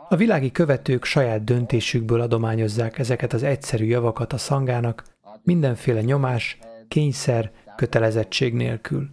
A 0.10 0.16
világi 0.16 0.52
követők 0.52 1.04
saját 1.04 1.44
döntésükből 1.44 2.22
adományozzák 2.22 3.00
ezeket 3.00 3.34
az 3.34 3.44
egyszerű 3.44 3.86
javakat 3.86 4.34
a 4.34 4.38
szangának, 4.38 5.04
mindenféle 5.44 6.02
nyomás, 6.02 6.58
kényszer, 6.88 7.52
kötelezettség 7.76 8.54
nélkül. 8.54 9.10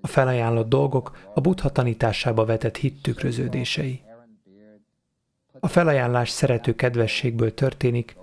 A 0.00 0.06
felajánlott 0.06 0.68
dolgok 0.68 1.30
a 1.34 1.40
buddha 1.40 1.70
tanításába 1.70 2.44
vetett 2.44 2.76
hit 2.76 3.02
tükröződései. 3.02 4.02
A 5.60 5.68
felajánlás 5.68 6.30
szerető 6.30 6.74
kedvességből 6.74 7.54
történik, 7.54 8.16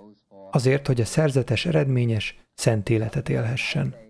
azért, 0.50 0.86
hogy 0.86 1.00
a 1.00 1.04
szerzetes 1.04 1.66
eredményes, 1.66 2.38
szent 2.54 2.88
életet 2.88 3.28
élhessen. 3.28 4.05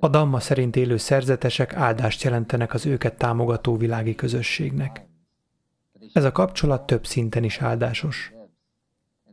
A 0.00 0.08
Damma 0.08 0.40
szerint 0.40 0.76
élő 0.76 0.96
szerzetesek 0.96 1.74
áldást 1.74 2.22
jelentenek 2.22 2.74
az 2.74 2.86
őket 2.86 3.16
támogató 3.16 3.76
világi 3.76 4.14
közösségnek. 4.14 5.06
Ez 6.12 6.24
a 6.24 6.32
kapcsolat 6.32 6.86
több 6.86 7.06
szinten 7.06 7.44
is 7.44 7.60
áldásos. 7.60 8.32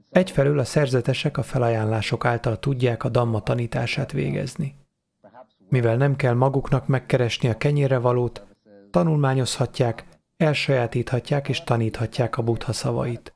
Egyfelől 0.09 0.59
a 0.59 0.63
szerzetesek 0.63 1.37
a 1.37 1.43
felajánlások 1.43 2.25
által 2.25 2.59
tudják 2.59 3.03
a 3.03 3.09
Damma 3.09 3.41
tanítását 3.41 4.11
végezni. 4.11 4.75
Mivel 5.69 5.97
nem 5.97 6.15
kell 6.15 6.33
maguknak 6.33 6.87
megkeresni 6.87 7.49
a 7.49 7.57
kenyére 7.57 7.97
valót, 7.97 8.45
tanulmányozhatják, 8.91 10.05
elsajátíthatják 10.37 11.49
és 11.49 11.63
taníthatják 11.63 12.37
a 12.37 12.41
buddha 12.41 12.73
szavait. 12.73 13.33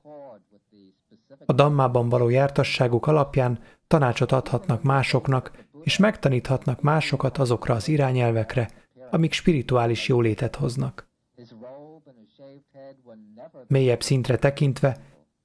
A 1.45 1.53
dammában 1.53 2.09
való 2.09 2.29
jártasságuk 2.29 3.07
alapján 3.07 3.59
tanácsot 3.87 4.31
adhatnak 4.31 4.83
másoknak, 4.83 5.51
és 5.83 5.97
megtaníthatnak 5.97 6.81
másokat 6.81 7.37
azokra 7.37 7.73
az 7.73 7.87
irányelvekre, 7.87 8.69
amik 9.09 9.33
spirituális 9.33 10.07
jólétet 10.07 10.55
hoznak. 10.55 11.07
Mélyebb 13.67 14.01
szintre 14.01 14.37
tekintve, 14.37 14.97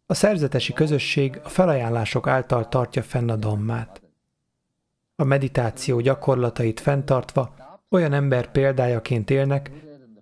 a 0.06 0.14
szerzetesi 0.14 0.72
közösség 0.72 1.40
a 1.44 1.48
felajánlások 1.48 2.26
által 2.26 2.68
tartja 2.68 3.02
fenn 3.02 3.30
a 3.30 3.36
dammát. 3.36 4.02
A 5.16 5.24
meditáció 5.24 6.00
gyakorlatait 6.00 6.80
fenntartva 6.80 7.54
olyan 7.88 8.12
ember 8.12 8.50
példájaként 8.50 9.30
élnek, 9.30 9.70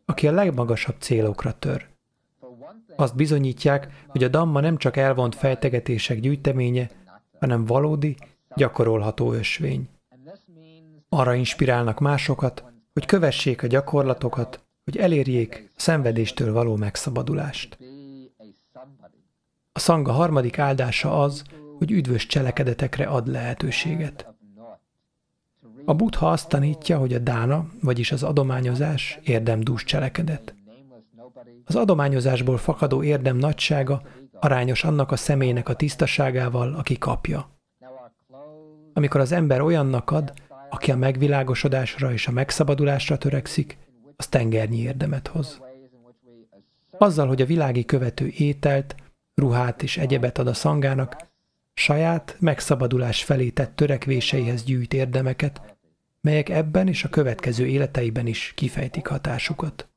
aki 0.05 0.29
a 0.29 0.33
legmagasabb 0.33 0.96
célokra 0.98 1.53
tör. 1.53 1.87
Azt 2.96 3.16
bizonyítják, 3.16 4.05
hogy 4.07 4.24
a 4.24 4.29
damma 4.29 4.61
nem 4.61 4.77
csak 4.77 4.96
elvont 4.96 5.35
fejtegetések 5.35 6.20
gyűjteménye, 6.20 6.90
hanem 7.40 7.64
valódi, 7.64 8.16
gyakorolható 8.57 9.33
ösvény. 9.33 9.88
Arra 11.16 11.35
inspirálnak 11.35 12.00
másokat, 12.00 12.64
hogy 12.92 13.07
kövessék 13.07 13.62
a 13.62 13.66
gyakorlatokat, 13.66 14.64
hogy 14.85 14.96
elérjék 14.96 15.70
a 15.77 15.81
szenvedéstől 15.81 16.53
való 16.53 16.77
megszabadulást. 16.77 17.79
A 19.72 19.79
szanga 19.79 20.12
harmadik 20.12 20.59
áldása 20.59 21.22
az, 21.22 21.42
hogy 21.79 21.90
üdvös 21.90 22.27
cselekedetekre 22.27 23.05
ad 23.05 23.29
lehetőséget. 23.29 24.35
A 25.85 25.94
buddha 25.94 26.31
azt 26.31 26.48
tanítja, 26.48 26.98
hogy 26.98 27.14
a 27.14 27.18
dána, 27.18 27.66
vagyis 27.83 28.12
az 28.12 28.22
adományozás 28.22 29.18
érdemdús 29.22 29.85
cselekedet. 29.85 30.55
Az 31.64 31.77
adományozásból 31.77 32.57
fakadó 32.57 33.03
érdem 33.03 33.37
nagysága 33.37 34.03
arányos 34.40 34.85
annak 34.85 35.12
a 35.12 35.16
személynek 35.16 35.68
a 35.68 35.77
tisztaságával, 35.77 36.74
aki 36.74 36.98
kapja. 36.98 37.48
Amikor 38.92 39.20
az 39.20 39.33
ember 39.33 39.61
olyannak 39.61 40.11
ad, 40.11 40.33
aki 40.75 40.91
a 40.91 40.97
megvilágosodásra 40.97 42.13
és 42.13 42.27
a 42.27 42.31
megszabadulásra 42.31 43.19
törekszik, 43.19 43.79
az 44.17 44.27
tengernyi 44.27 44.79
érdemet 44.79 45.29
hoz. 45.29 45.61
Azzal, 46.99 47.27
hogy 47.27 47.43
a 47.43 47.47
világi 47.47 47.85
követő 47.85 48.33
ételt, 48.37 48.95
ruhát 49.35 49.83
és 49.83 49.97
egyebet 49.97 50.39
ad 50.39 50.47
a 50.47 50.55
szangának, 50.55 51.17
saját 51.75 52.37
megszabadulás 52.41 53.25
felé 53.25 53.51
tett 53.51 53.77
törekvéseihez 53.77 54.65
gyűjt 54.65 54.93
érdemeket, 54.95 55.77
melyek 56.21 56.49
ebben 56.49 56.89
és 56.89 57.05
a 57.05 57.09
következő 57.09 57.67
életeiben 57.67 58.27
is 58.27 58.53
kifejtik 58.57 59.07
hatásukat. 59.07 59.89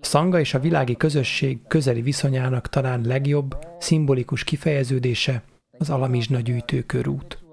A 0.00 0.04
szanga 0.04 0.40
és 0.40 0.54
a 0.54 0.60
világi 0.60 0.96
közösség 0.96 1.58
közeli 1.66 2.02
viszonyának 2.02 2.68
talán 2.68 3.00
legjobb, 3.04 3.66
szimbolikus 3.78 4.44
kifejeződése 4.44 5.42
az 5.78 5.90
alamizsna 5.90 6.40
gyűjtőkörút. 6.40 7.46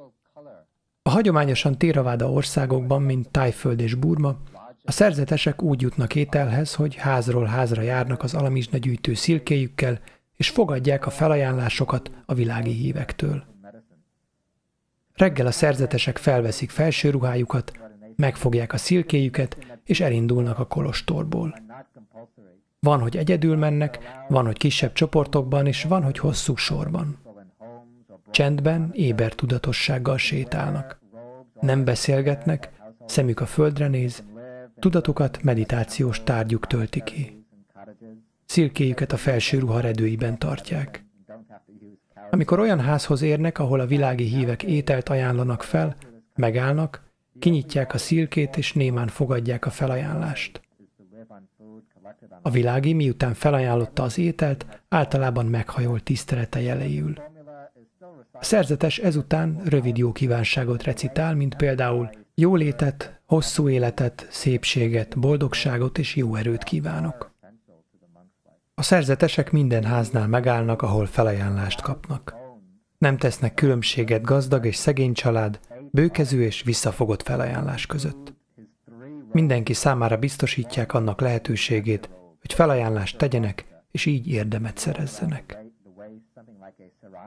A 1.07 1.11
hagyományosan 1.11 1.77
téraváda 1.77 2.31
országokban, 2.31 3.01
mint 3.01 3.29
Tájföld 3.29 3.79
és 3.79 3.93
Burma, 3.93 4.35
a 4.83 4.91
szerzetesek 4.91 5.61
úgy 5.61 5.81
jutnak 5.81 6.15
ételhez, 6.15 6.73
hogy 6.73 6.95
házról 6.95 7.45
házra 7.45 7.81
járnak 7.81 8.23
az 8.23 8.33
alamizsna 8.33 8.77
gyűjtő 8.77 9.13
szilkéjükkel, 9.13 9.99
és 10.35 10.49
fogadják 10.49 11.05
a 11.05 11.09
felajánlásokat 11.09 12.11
a 12.25 12.33
világi 12.33 12.71
hívektől. 12.71 13.43
Reggel 15.13 15.45
a 15.47 15.51
szerzetesek 15.51 16.17
felveszik 16.17 16.69
felső 16.69 17.09
ruhájukat, 17.09 17.71
megfogják 18.15 18.73
a 18.73 18.77
szilkéjüket, 18.77 19.57
és 19.83 19.99
elindulnak 19.99 20.59
a 20.59 20.67
kolostorból. 20.67 21.55
Van, 22.79 22.99
hogy 22.99 23.17
egyedül 23.17 23.55
mennek, 23.55 23.99
van, 24.29 24.45
hogy 24.45 24.57
kisebb 24.57 24.93
csoportokban, 24.93 25.67
és 25.67 25.83
van, 25.83 26.03
hogy 26.03 26.17
hosszú 26.17 26.55
sorban. 26.55 27.24
Csendben, 28.35 28.89
éber 28.93 29.33
tudatossággal 29.33 30.17
sétálnak. 30.17 30.99
Nem 31.59 31.83
beszélgetnek, 31.83 32.69
szemük 33.05 33.39
a 33.39 33.45
földre 33.45 33.87
néz, 33.87 34.23
tudatukat 34.79 35.43
meditációs 35.43 36.23
tárgyuk 36.23 36.67
tölti 36.67 37.03
ki. 37.03 37.45
Szilkéjüket 38.45 39.11
a 39.11 39.17
felső 39.17 39.59
ruha 39.59 39.79
redőiben 39.79 40.37
tartják. 40.39 41.05
Amikor 42.31 42.59
olyan 42.59 42.79
házhoz 42.79 43.21
érnek, 43.21 43.59
ahol 43.59 43.79
a 43.79 43.85
világi 43.85 44.25
hívek 44.25 44.63
ételt 44.63 45.09
ajánlanak 45.09 45.63
fel, 45.63 45.95
megállnak, 46.35 47.03
kinyitják 47.39 47.93
a 47.93 47.97
szilkét 47.97 48.57
és 48.57 48.73
némán 48.73 49.07
fogadják 49.07 49.65
a 49.65 49.69
felajánlást. 49.69 50.61
A 52.41 52.49
világi, 52.49 52.93
miután 52.93 53.33
felajánlotta 53.33 54.03
az 54.03 54.17
ételt, 54.17 54.81
általában 54.89 55.45
meghajol 55.45 55.99
tisztelete 55.99 56.61
jeleiül. 56.61 57.33
Szerzetes 58.39 58.97
ezután 58.97 59.61
rövid 59.65 59.97
jó 59.97 60.11
kívánságot 60.11 60.83
recitál, 60.83 61.35
mint 61.35 61.55
például 61.55 62.09
jólétet, 62.35 63.21
hosszú 63.25 63.69
életet, 63.69 64.27
szépséget, 64.29 65.19
boldogságot 65.19 65.97
és 65.97 66.15
jó 66.15 66.35
erőt 66.35 66.63
kívánok. 66.63 67.33
A 68.75 68.81
szerzetesek 68.81 69.51
minden 69.51 69.83
háznál 69.83 70.27
megállnak, 70.27 70.81
ahol 70.81 71.05
felajánlást 71.05 71.81
kapnak. 71.81 72.35
Nem 72.97 73.17
tesznek 73.17 73.53
különbséget 73.53 74.21
gazdag 74.21 74.65
és 74.65 74.75
szegény 74.75 75.13
család, 75.13 75.59
bőkezű 75.91 76.41
és 76.41 76.63
visszafogott 76.63 77.21
felajánlás 77.21 77.85
között. 77.85 78.33
Mindenki 79.31 79.73
számára 79.73 80.17
biztosítják 80.17 80.93
annak 80.93 81.21
lehetőségét, 81.21 82.09
hogy 82.41 82.53
felajánlást 82.53 83.17
tegyenek, 83.17 83.65
és 83.91 84.05
így 84.05 84.27
érdemet 84.27 84.77
szerezzenek. 84.77 85.64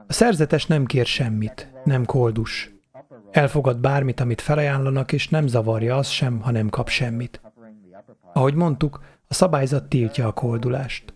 A 0.07 0.13
szerzetes 0.13 0.65
nem 0.65 0.85
kér 0.85 1.05
semmit, 1.05 1.71
nem 1.83 2.05
koldus. 2.05 2.71
Elfogad 3.31 3.77
bármit, 3.77 4.19
amit 4.19 4.41
felajánlanak, 4.41 5.11
és 5.11 5.29
nem 5.29 5.47
zavarja 5.47 5.95
az 5.95 6.07
sem, 6.07 6.41
ha 6.41 6.51
nem 6.51 6.69
kap 6.69 6.89
semmit. 6.89 7.41
Ahogy 8.33 8.53
mondtuk, 8.53 8.99
a 9.27 9.33
szabályzat 9.33 9.89
tiltja 9.89 10.27
a 10.27 10.31
koldulást. 10.31 11.13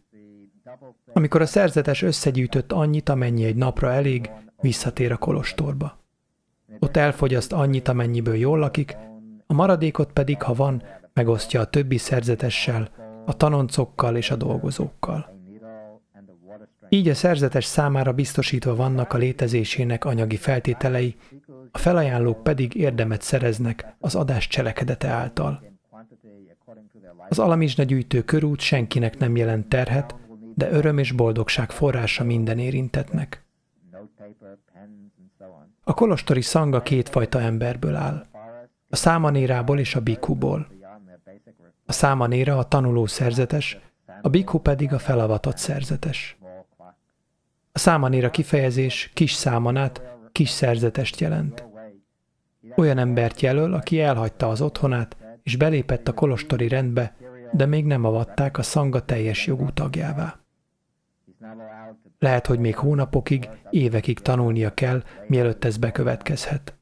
Amikor 1.13 1.41
a 1.41 1.45
szerzetes 1.45 2.01
összegyűjtött 2.01 2.71
annyit, 2.71 3.09
amennyi 3.09 3.43
egy 3.43 3.55
napra 3.55 3.91
elég, 3.91 4.31
visszatér 4.61 5.11
a 5.11 5.17
kolostorba. 5.17 5.97
Ott 6.79 6.97
elfogyaszt 6.97 7.53
annyit, 7.53 7.87
amennyiből 7.87 8.35
jól 8.35 8.59
lakik, 8.59 8.97
a 9.47 9.53
maradékot 9.53 10.11
pedig, 10.11 10.41
ha 10.41 10.53
van, 10.53 10.83
megosztja 11.13 11.61
a 11.61 11.65
többi 11.65 11.97
szerzetessel, 11.97 12.89
a 13.25 13.37
tanoncokkal 13.37 14.15
és 14.15 14.31
a 14.31 14.35
dolgozókkal. 14.35 15.42
Így 16.93 17.09
a 17.09 17.13
szerzetes 17.13 17.65
számára 17.65 18.13
biztosítva 18.13 18.75
vannak 18.75 19.13
a 19.13 19.17
létezésének 19.17 20.05
anyagi 20.05 20.35
feltételei, 20.35 21.15
a 21.71 21.77
felajánlók 21.77 22.43
pedig 22.43 22.75
érdemet 22.75 23.21
szereznek 23.21 23.95
az 23.99 24.15
adás 24.15 24.47
cselekedete 24.47 25.07
által. 25.07 25.63
Az 27.29 27.39
alamizsna 27.39 27.83
gyűjtő 27.83 28.21
körút 28.21 28.59
senkinek 28.59 29.17
nem 29.17 29.35
jelent 29.35 29.67
terhet, 29.67 30.15
de 30.55 30.71
öröm 30.71 30.97
és 30.97 31.11
boldogság 31.11 31.71
forrása 31.71 32.23
minden 32.23 32.59
érintetnek. 32.59 33.45
A 35.83 35.93
kolostori 35.93 36.41
szanga 36.41 36.81
kétfajta 36.81 37.41
emberből 37.41 37.95
áll. 37.95 38.25
A 38.89 38.95
számanérából 38.95 39.79
és 39.79 39.95
a 39.95 40.01
bikuból. 40.01 40.67
A 41.85 41.91
számanéra 41.91 42.57
a 42.57 42.67
tanuló 42.67 43.05
szerzetes, 43.05 43.77
a 44.21 44.29
biku 44.29 44.59
pedig 44.59 44.93
a 44.93 44.99
felavatott 44.99 45.57
szerzetes. 45.57 46.37
A 47.75 47.79
számanéra 47.79 48.29
kifejezés 48.29 49.11
kis 49.13 49.33
számanát, 49.33 50.01
kis 50.31 50.49
szerzetest 50.49 51.19
jelent. 51.19 51.65
Olyan 52.75 52.97
embert 52.97 53.41
jelöl, 53.41 53.73
aki 53.73 54.01
elhagyta 54.01 54.49
az 54.49 54.61
otthonát, 54.61 55.17
és 55.43 55.55
belépett 55.55 56.07
a 56.07 56.13
kolostori 56.13 56.67
rendbe, 56.67 57.15
de 57.51 57.65
még 57.65 57.85
nem 57.85 58.03
avatták 58.03 58.57
a 58.57 58.61
szanga 58.61 59.05
teljes 59.05 59.47
jogú 59.47 59.69
tagjává. 59.69 60.39
Lehet, 62.19 62.47
hogy 62.47 62.59
még 62.59 62.75
hónapokig, 62.75 63.49
évekig 63.69 64.19
tanulnia 64.19 64.73
kell, 64.73 65.03
mielőtt 65.27 65.65
ez 65.65 65.77
bekövetkezhet. 65.77 66.77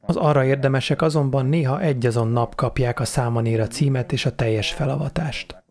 Az 0.00 0.16
arra 0.16 0.44
érdemesek 0.44 1.02
azonban 1.02 1.46
néha 1.46 1.80
egyazon 1.80 2.28
nap 2.28 2.54
kapják 2.54 3.00
a 3.00 3.04
számanéra 3.04 3.66
címet 3.66 4.12
és 4.12 4.26
a 4.26 4.34
teljes 4.34 4.72
felavatást. 4.72 5.64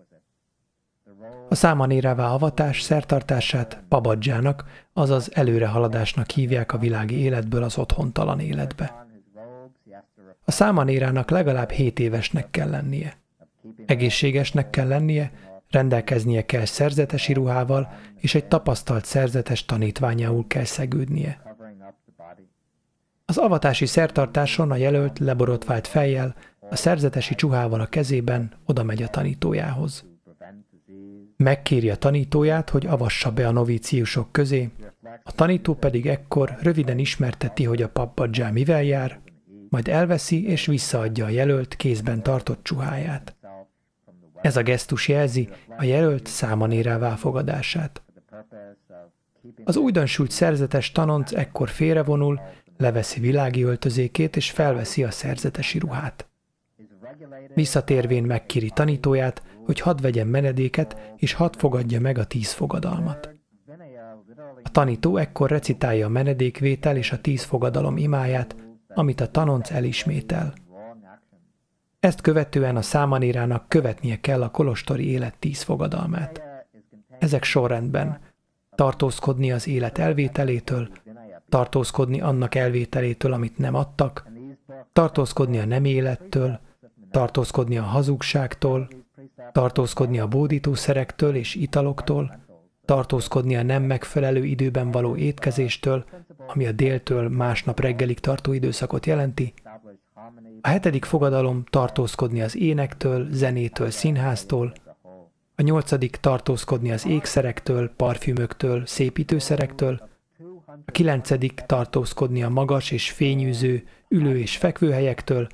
A 1.49 1.55
számanérává 1.55 2.27
avatás 2.27 2.81
szertartását 2.81 3.83
pabadzsának, 3.89 4.63
azaz 4.93 5.35
előrehaladásnak 5.35 6.29
hívják 6.29 6.73
a 6.73 6.77
világi 6.77 7.19
életből 7.19 7.63
az 7.63 7.77
otthontalan 7.77 8.39
életbe. 8.39 9.05
A 10.45 10.51
számanérának 10.51 11.29
legalább 11.29 11.69
7 11.69 11.99
évesnek 11.99 12.49
kell 12.51 12.69
lennie. 12.69 13.17
Egészségesnek 13.85 14.69
kell 14.69 14.87
lennie, 14.87 15.31
rendelkeznie 15.69 16.45
kell 16.45 16.65
szerzetesi 16.65 17.33
ruhával, 17.33 17.93
és 18.15 18.35
egy 18.35 18.45
tapasztalt 18.45 19.05
szerzetes 19.05 19.65
tanítványául 19.65 20.47
kell 20.47 20.63
szegődnie. 20.63 21.41
Az 23.25 23.37
avatási 23.37 23.85
szertartáson 23.85 24.71
a 24.71 24.75
jelölt 24.75 25.19
leborotvált 25.19 25.87
fejjel, 25.87 26.35
a 26.69 26.75
szerzetesi 26.75 27.35
csuhával 27.35 27.79
a 27.79 27.85
kezében 27.85 28.51
oda 28.65 28.83
megy 28.83 29.03
a 29.03 29.07
tanítójához. 29.07 30.14
Megkéri 31.37 31.89
a 31.89 31.95
tanítóját, 31.95 32.69
hogy 32.69 32.85
avassa 32.85 33.31
be 33.31 33.47
a 33.47 33.51
novíciusok 33.51 34.31
közé, 34.31 34.69
a 35.23 35.31
tanító 35.31 35.73
pedig 35.73 36.07
ekkor 36.07 36.57
röviden 36.61 36.97
ismerteti, 36.97 37.63
hogy 37.63 37.81
a 37.81 37.89
pappadzsá 37.89 38.49
mivel 38.49 38.83
jár, 38.83 39.19
majd 39.69 39.87
elveszi 39.87 40.47
és 40.47 40.65
visszaadja 40.65 41.25
a 41.25 41.29
jelölt 41.29 41.75
kézben 41.75 42.23
tartott 42.23 42.63
csuháját. 42.63 43.35
Ez 44.41 44.57
a 44.57 44.63
gesztus 44.63 45.07
jelzi 45.07 45.49
a 45.77 45.83
jelölt 45.83 46.27
számanérává 46.27 47.15
fogadását. 47.15 48.01
Az 49.63 49.77
újdonsült 49.77 50.31
szerzetes 50.31 50.91
tanonc 50.91 51.31
ekkor 51.31 51.69
félrevonul, 51.69 52.41
leveszi 52.77 53.19
világi 53.19 53.63
öltözékét 53.63 54.35
és 54.35 54.51
felveszi 54.51 55.03
a 55.03 55.11
szerzetesi 55.11 55.79
ruhát. 55.79 56.27
Visszatérvén 57.53 58.23
megkéri 58.23 58.69
tanítóját, 58.69 59.41
hogy 59.65 59.79
hadd 59.79 60.01
vegyen 60.01 60.27
menedéket, 60.27 61.13
és 61.17 61.33
hadd 61.33 61.57
fogadja 61.57 62.01
meg 62.01 62.17
a 62.17 62.25
tíz 62.25 62.51
fogadalmat. 62.51 63.35
A 64.63 64.69
tanító 64.71 65.17
ekkor 65.17 65.49
recitálja 65.49 66.05
a 66.05 66.09
menedékvétel 66.09 66.97
és 66.97 67.11
a 67.11 67.21
tíz 67.21 67.43
fogadalom 67.43 67.97
imáját, 67.97 68.55
amit 68.87 69.21
a 69.21 69.31
tanonc 69.31 69.71
elismétel. 69.71 70.53
Ezt 71.99 72.21
követően 72.21 72.75
a 72.75 72.81
számanírának 72.81 73.69
követnie 73.69 74.19
kell 74.19 74.41
a 74.41 74.49
kolostori 74.49 75.09
élet 75.09 75.37
tíz 75.39 75.61
fogadalmát. 75.61 76.41
Ezek 77.19 77.43
sorrendben 77.43 78.19
tartózkodni 78.75 79.51
az 79.51 79.67
élet 79.67 79.97
elvételétől, 79.97 80.89
tartózkodni 81.49 82.21
annak 82.21 82.55
elvételétől, 82.55 83.33
amit 83.33 83.57
nem 83.57 83.75
adtak, 83.75 84.27
tartózkodni 84.93 85.59
a 85.59 85.65
nem 85.65 85.85
élettől, 85.85 86.59
tartózkodni 87.11 87.77
a 87.77 87.83
hazugságtól, 87.83 88.87
tartózkodni 89.51 90.19
a 90.19 90.27
bódítószerektől 90.27 91.35
és 91.35 91.55
italoktól, 91.55 92.43
tartózkodni 92.85 93.55
a 93.55 93.63
nem 93.63 93.83
megfelelő 93.83 94.43
időben 94.43 94.91
való 94.91 95.15
étkezéstől, 95.15 96.05
ami 96.47 96.65
a 96.65 96.71
déltől 96.71 97.29
másnap 97.29 97.79
reggelig 97.79 98.19
tartó 98.19 98.53
időszakot 98.53 99.05
jelenti, 99.05 99.53
a 100.61 100.67
hetedik 100.67 101.05
fogadalom 101.05 101.63
tartózkodni 101.69 102.41
az 102.41 102.57
énektől, 102.57 103.27
zenétől, 103.31 103.89
színháztól, 103.89 104.73
a 105.55 105.61
nyolcadik 105.61 106.15
tartózkodni 106.15 106.91
az 106.91 107.05
ékszerektől, 107.05 107.89
parfümöktől, 107.89 108.85
szépítőszerektől, 108.85 110.09
a 110.85 110.91
kilencedik 110.91 111.63
tartózkodni 111.65 112.43
a 112.43 112.49
magas 112.49 112.91
és 112.91 113.11
fényűző, 113.11 113.83
ülő 114.09 114.37
és 114.37 114.57
fekvőhelyektől, 114.57 115.47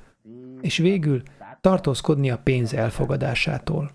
és 0.60 0.76
végül 0.76 1.22
tartózkodni 1.62 2.30
a 2.30 2.38
pénz 2.38 2.74
elfogadásától. 2.74 3.90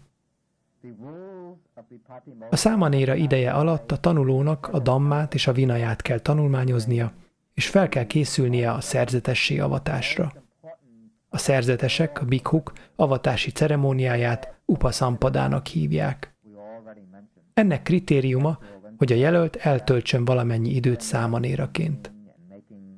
A 2.50 2.56
számanéra 2.56 3.16
ideje 3.16 3.52
alatt 3.52 3.92
a 3.92 3.98
tanulónak 3.98 4.68
a 4.72 4.80
dammát 4.80 5.34
és 5.34 5.48
a 5.48 5.52
vinaját 5.52 6.02
kell 6.02 6.20
tanulmányoznia, 6.20 7.14
és 7.54 7.70
fel 7.70 7.90
kell 7.90 8.04
készülnie 8.06 8.72
a 8.72 8.82
szerzetessé 8.82 9.60
avatásra. 9.60 10.34
A 11.30 11.38
szerzetesek, 11.38 12.22
a 12.22 12.26
bikhuk 12.26 12.74
avatási 12.96 13.52
ceremóniáját 13.52 14.56
upasampadának 14.66 15.68
hívják. 15.68 16.36
Ennek 17.54 17.82
kritériuma, 17.82 18.60
hogy 18.98 19.12
a 19.12 19.16
jelölt 19.16 19.56
eltöltsön 19.56 20.26
valamennyi 20.26 20.70
időt 20.70 21.02
számanéraként. 21.02 22.12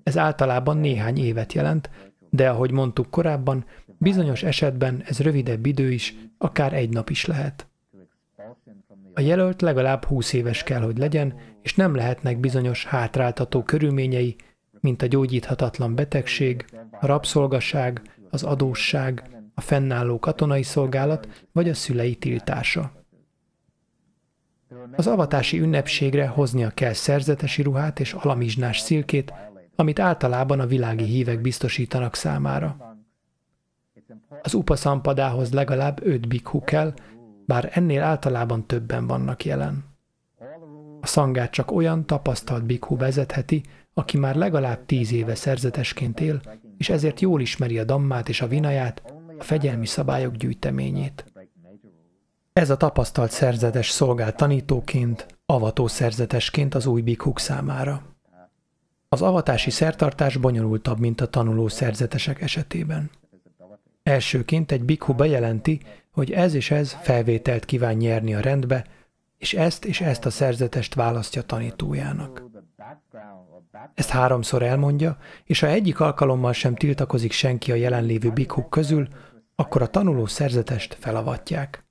Ez 0.03 0.17
általában 0.17 0.77
néhány 0.77 1.17
évet 1.17 1.53
jelent, 1.53 1.89
de 2.29 2.49
ahogy 2.49 2.71
mondtuk 2.71 3.09
korábban, 3.09 3.65
bizonyos 3.99 4.43
esetben 4.43 5.03
ez 5.05 5.19
rövidebb 5.19 5.65
idő 5.65 5.91
is, 5.91 6.15
akár 6.37 6.73
egy 6.73 6.89
nap 6.89 7.09
is 7.09 7.25
lehet. 7.25 7.67
A 9.13 9.21
jelölt 9.21 9.61
legalább 9.61 10.05
20 10.05 10.33
éves 10.33 10.63
kell, 10.63 10.81
hogy 10.81 10.97
legyen, 10.97 11.33
és 11.61 11.75
nem 11.75 11.95
lehetnek 11.95 12.39
bizonyos 12.39 12.85
hátráltató 12.85 13.63
körülményei, 13.63 14.35
mint 14.79 15.01
a 15.01 15.07
gyógyíthatatlan 15.07 15.95
betegség, 15.95 16.65
a 16.91 17.05
rabszolgaság, 17.05 18.01
az 18.29 18.43
adósság, 18.43 19.23
a 19.53 19.61
fennálló 19.61 20.19
katonai 20.19 20.63
szolgálat 20.63 21.47
vagy 21.51 21.69
a 21.69 21.73
szülei 21.73 22.15
tiltása. 22.15 22.91
Az 24.95 25.07
avatási 25.07 25.59
ünnepségre 25.59 26.27
hoznia 26.27 26.69
kell 26.69 26.93
szerzetesi 26.93 27.61
ruhát 27.61 27.99
és 27.99 28.13
alamizsnás 28.13 28.79
szilkét, 28.79 29.33
amit 29.75 29.99
általában 29.99 30.59
a 30.59 30.65
világi 30.65 31.03
hívek 31.03 31.41
biztosítanak 31.41 32.15
számára. 32.15 32.88
Az 34.41 34.53
upasampadához 34.53 35.53
legalább 35.53 36.05
öt 36.05 36.27
bikhu 36.27 36.59
kell, 36.59 36.93
bár 37.45 37.69
ennél 37.73 38.01
általában 38.01 38.67
többen 38.67 39.07
vannak 39.07 39.45
jelen. 39.45 39.85
A 41.01 41.07
szangát 41.07 41.51
csak 41.51 41.71
olyan 41.71 42.05
tapasztalt 42.05 42.65
bikhu 42.65 42.97
vezetheti, 42.97 43.63
aki 43.93 44.17
már 44.17 44.35
legalább 44.35 44.85
tíz 44.85 45.11
éve 45.11 45.35
szerzetesként 45.35 46.19
él, 46.19 46.41
és 46.77 46.89
ezért 46.89 47.19
jól 47.19 47.41
ismeri 47.41 47.79
a 47.79 47.83
dammát 47.83 48.29
és 48.29 48.41
a 48.41 48.47
vinaját, 48.47 49.01
a 49.37 49.43
fegyelmi 49.43 49.85
szabályok 49.85 50.35
gyűjteményét. 50.35 51.25
Ez 52.53 52.69
a 52.69 52.77
tapasztalt 52.77 53.31
szerzetes 53.31 53.89
szolgál 53.89 54.35
tanítóként, 54.35 55.25
avató 55.45 55.87
szerzetesként 55.87 56.75
az 56.75 56.85
új 56.85 57.01
bikhuk 57.01 57.39
számára. 57.39 58.01
Az 59.09 59.21
avatási 59.21 59.69
szertartás 59.69 60.37
bonyolultabb, 60.37 60.99
mint 60.99 61.21
a 61.21 61.27
tanuló 61.27 61.67
szerzetesek 61.67 62.41
esetében. 62.41 63.09
Elsőként 64.09 64.71
egy 64.71 64.83
bikhu 64.83 65.13
bejelenti, 65.13 65.79
hogy 66.11 66.31
ez 66.31 66.53
és 66.53 66.71
ez 66.71 66.97
felvételt 67.01 67.65
kíván 67.65 67.95
nyerni 67.95 68.35
a 68.35 68.39
rendbe, 68.39 68.85
és 69.37 69.53
ezt 69.53 69.85
és 69.85 70.01
ezt 70.01 70.25
a 70.25 70.29
szerzetest 70.29 70.95
választja 70.95 71.41
tanítójának. 71.41 72.43
Ezt 73.93 74.09
háromszor 74.09 74.63
elmondja, 74.63 75.17
és 75.43 75.59
ha 75.59 75.67
egyik 75.67 75.99
alkalommal 75.99 76.53
sem 76.53 76.75
tiltakozik 76.75 77.31
senki 77.31 77.71
a 77.71 77.75
jelenlévő 77.75 78.31
bikhuk 78.31 78.69
közül, 78.69 79.07
akkor 79.55 79.81
a 79.81 79.87
tanuló 79.87 80.25
szerzetest 80.25 80.97
felavatják. 80.99 81.85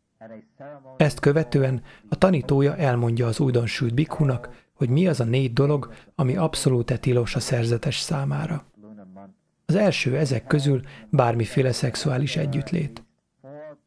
Ezt 0.96 1.20
követően 1.20 1.82
a 2.08 2.16
tanítója 2.16 2.76
elmondja 2.76 3.26
az 3.26 3.40
újdonsült 3.40 3.94
bikhunak, 3.94 4.48
hogy 4.74 4.88
mi 4.88 5.06
az 5.06 5.20
a 5.20 5.24
négy 5.24 5.52
dolog, 5.52 5.92
ami 6.14 6.36
abszolút 6.36 7.00
tilos 7.00 7.34
a 7.34 7.40
szerzetes 7.40 7.98
számára. 7.98 8.64
Az 9.70 9.76
első 9.76 10.16
ezek 10.16 10.46
közül 10.46 10.80
bármiféle 11.10 11.72
szexuális 11.72 12.36
együttlét. 12.36 13.02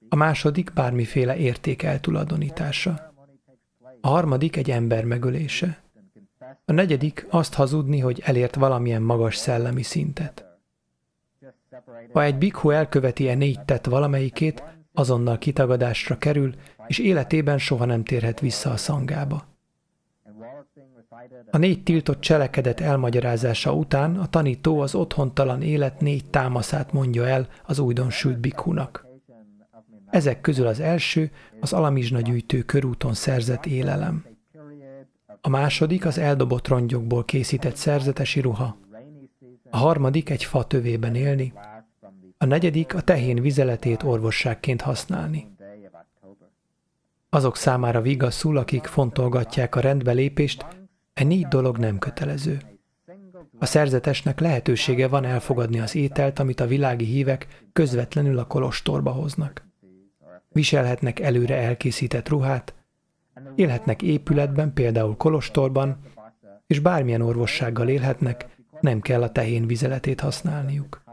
A 0.09 0.15
második 0.15 0.73
bármiféle 0.73 1.37
érték 1.37 1.83
eltulajdonítása. 1.83 3.13
A 4.01 4.07
harmadik 4.07 4.55
egy 4.55 4.71
ember 4.71 5.03
megölése. 5.05 5.81
A 6.65 6.71
negyedik 6.71 7.25
azt 7.29 7.53
hazudni, 7.53 7.99
hogy 7.99 8.21
elért 8.25 8.55
valamilyen 8.55 9.01
magas 9.01 9.35
szellemi 9.35 9.83
szintet. 9.83 10.45
Ha 12.13 12.23
egy 12.23 12.37
bikhu 12.37 12.69
elköveti 12.69 13.29
e 13.29 13.35
négy 13.35 13.59
tett 13.65 13.85
valamelyikét, 13.85 14.63
azonnal 14.93 15.37
kitagadásra 15.37 16.17
kerül, 16.17 16.53
és 16.87 16.99
életében 16.99 17.57
soha 17.57 17.85
nem 17.85 18.03
térhet 18.03 18.39
vissza 18.39 18.71
a 18.71 18.77
szangába. 18.77 19.50
A 21.51 21.57
négy 21.57 21.83
tiltott 21.83 22.19
cselekedet 22.19 22.79
elmagyarázása 22.79 23.73
után 23.73 24.15
a 24.15 24.27
tanító 24.27 24.79
az 24.79 24.95
otthontalan 24.95 25.61
élet 25.61 26.01
négy 26.01 26.25
támaszát 26.25 26.93
mondja 26.93 27.27
el 27.27 27.47
az 27.65 27.79
újdonsült 27.79 28.39
bikunak. 28.39 29.05
Ezek 30.09 30.41
közül 30.41 30.67
az 30.67 30.79
első 30.79 31.31
az 31.59 31.73
alamizsna 31.73 32.21
gyűjtő 32.21 32.61
körúton 32.61 33.13
szerzett 33.13 33.65
élelem. 33.65 34.25
A 35.41 35.49
második 35.49 36.05
az 36.05 36.17
eldobott 36.17 36.67
rongyokból 36.67 37.25
készített 37.25 37.75
szerzetesi 37.75 38.39
ruha. 38.39 38.77
A 39.69 39.77
harmadik 39.77 40.29
egy 40.29 40.43
fa 40.43 40.63
tövében 40.63 41.15
élni. 41.15 41.53
A 42.37 42.45
negyedik 42.45 42.95
a 42.95 43.01
tehén 43.01 43.41
vizeletét 43.41 44.03
orvosságként 44.03 44.81
használni. 44.81 45.47
Azok 47.29 47.55
számára 47.55 48.01
vigaszul, 48.01 48.57
akik 48.57 48.85
fontolgatják 48.85 49.75
a 49.75 49.79
rendbelépést, 49.79 50.65
E 51.13 51.23
négy 51.23 51.47
dolog 51.47 51.77
nem 51.77 51.99
kötelező. 51.99 52.59
A 53.59 53.65
szerzetesnek 53.65 54.39
lehetősége 54.39 55.07
van 55.07 55.25
elfogadni 55.25 55.79
az 55.79 55.95
ételt, 55.95 56.39
amit 56.39 56.59
a 56.59 56.67
világi 56.67 57.05
hívek 57.05 57.67
közvetlenül 57.73 58.37
a 58.37 58.47
kolostorba 58.47 59.11
hoznak. 59.11 59.69
Viselhetnek 60.49 61.19
előre 61.19 61.55
elkészített 61.55 62.29
ruhát, 62.29 62.73
élhetnek 63.55 64.01
épületben, 64.01 64.73
például 64.73 65.17
kolostorban, 65.17 65.99
és 66.67 66.79
bármilyen 66.79 67.21
orvossággal 67.21 67.87
élhetnek, 67.87 68.47
nem 68.79 69.01
kell 69.01 69.21
a 69.21 69.31
tehén 69.31 69.67
vizeletét 69.67 70.19
használniuk. 70.19 71.03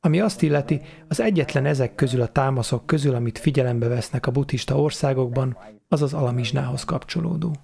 Ami 0.00 0.20
azt 0.20 0.42
illeti, 0.42 0.80
az 1.08 1.20
egyetlen 1.20 1.66
ezek 1.66 1.94
közül 1.94 2.20
a 2.20 2.26
támaszok 2.26 2.86
közül, 2.86 3.14
amit 3.14 3.38
figyelembe 3.38 3.88
vesznek 3.88 4.26
a 4.26 4.30
buddhista 4.30 4.80
országokban, 4.80 5.56
az 5.88 6.02
az 6.02 6.14
alamizsnához 6.14 6.84
kapcsolódó. 6.84 7.54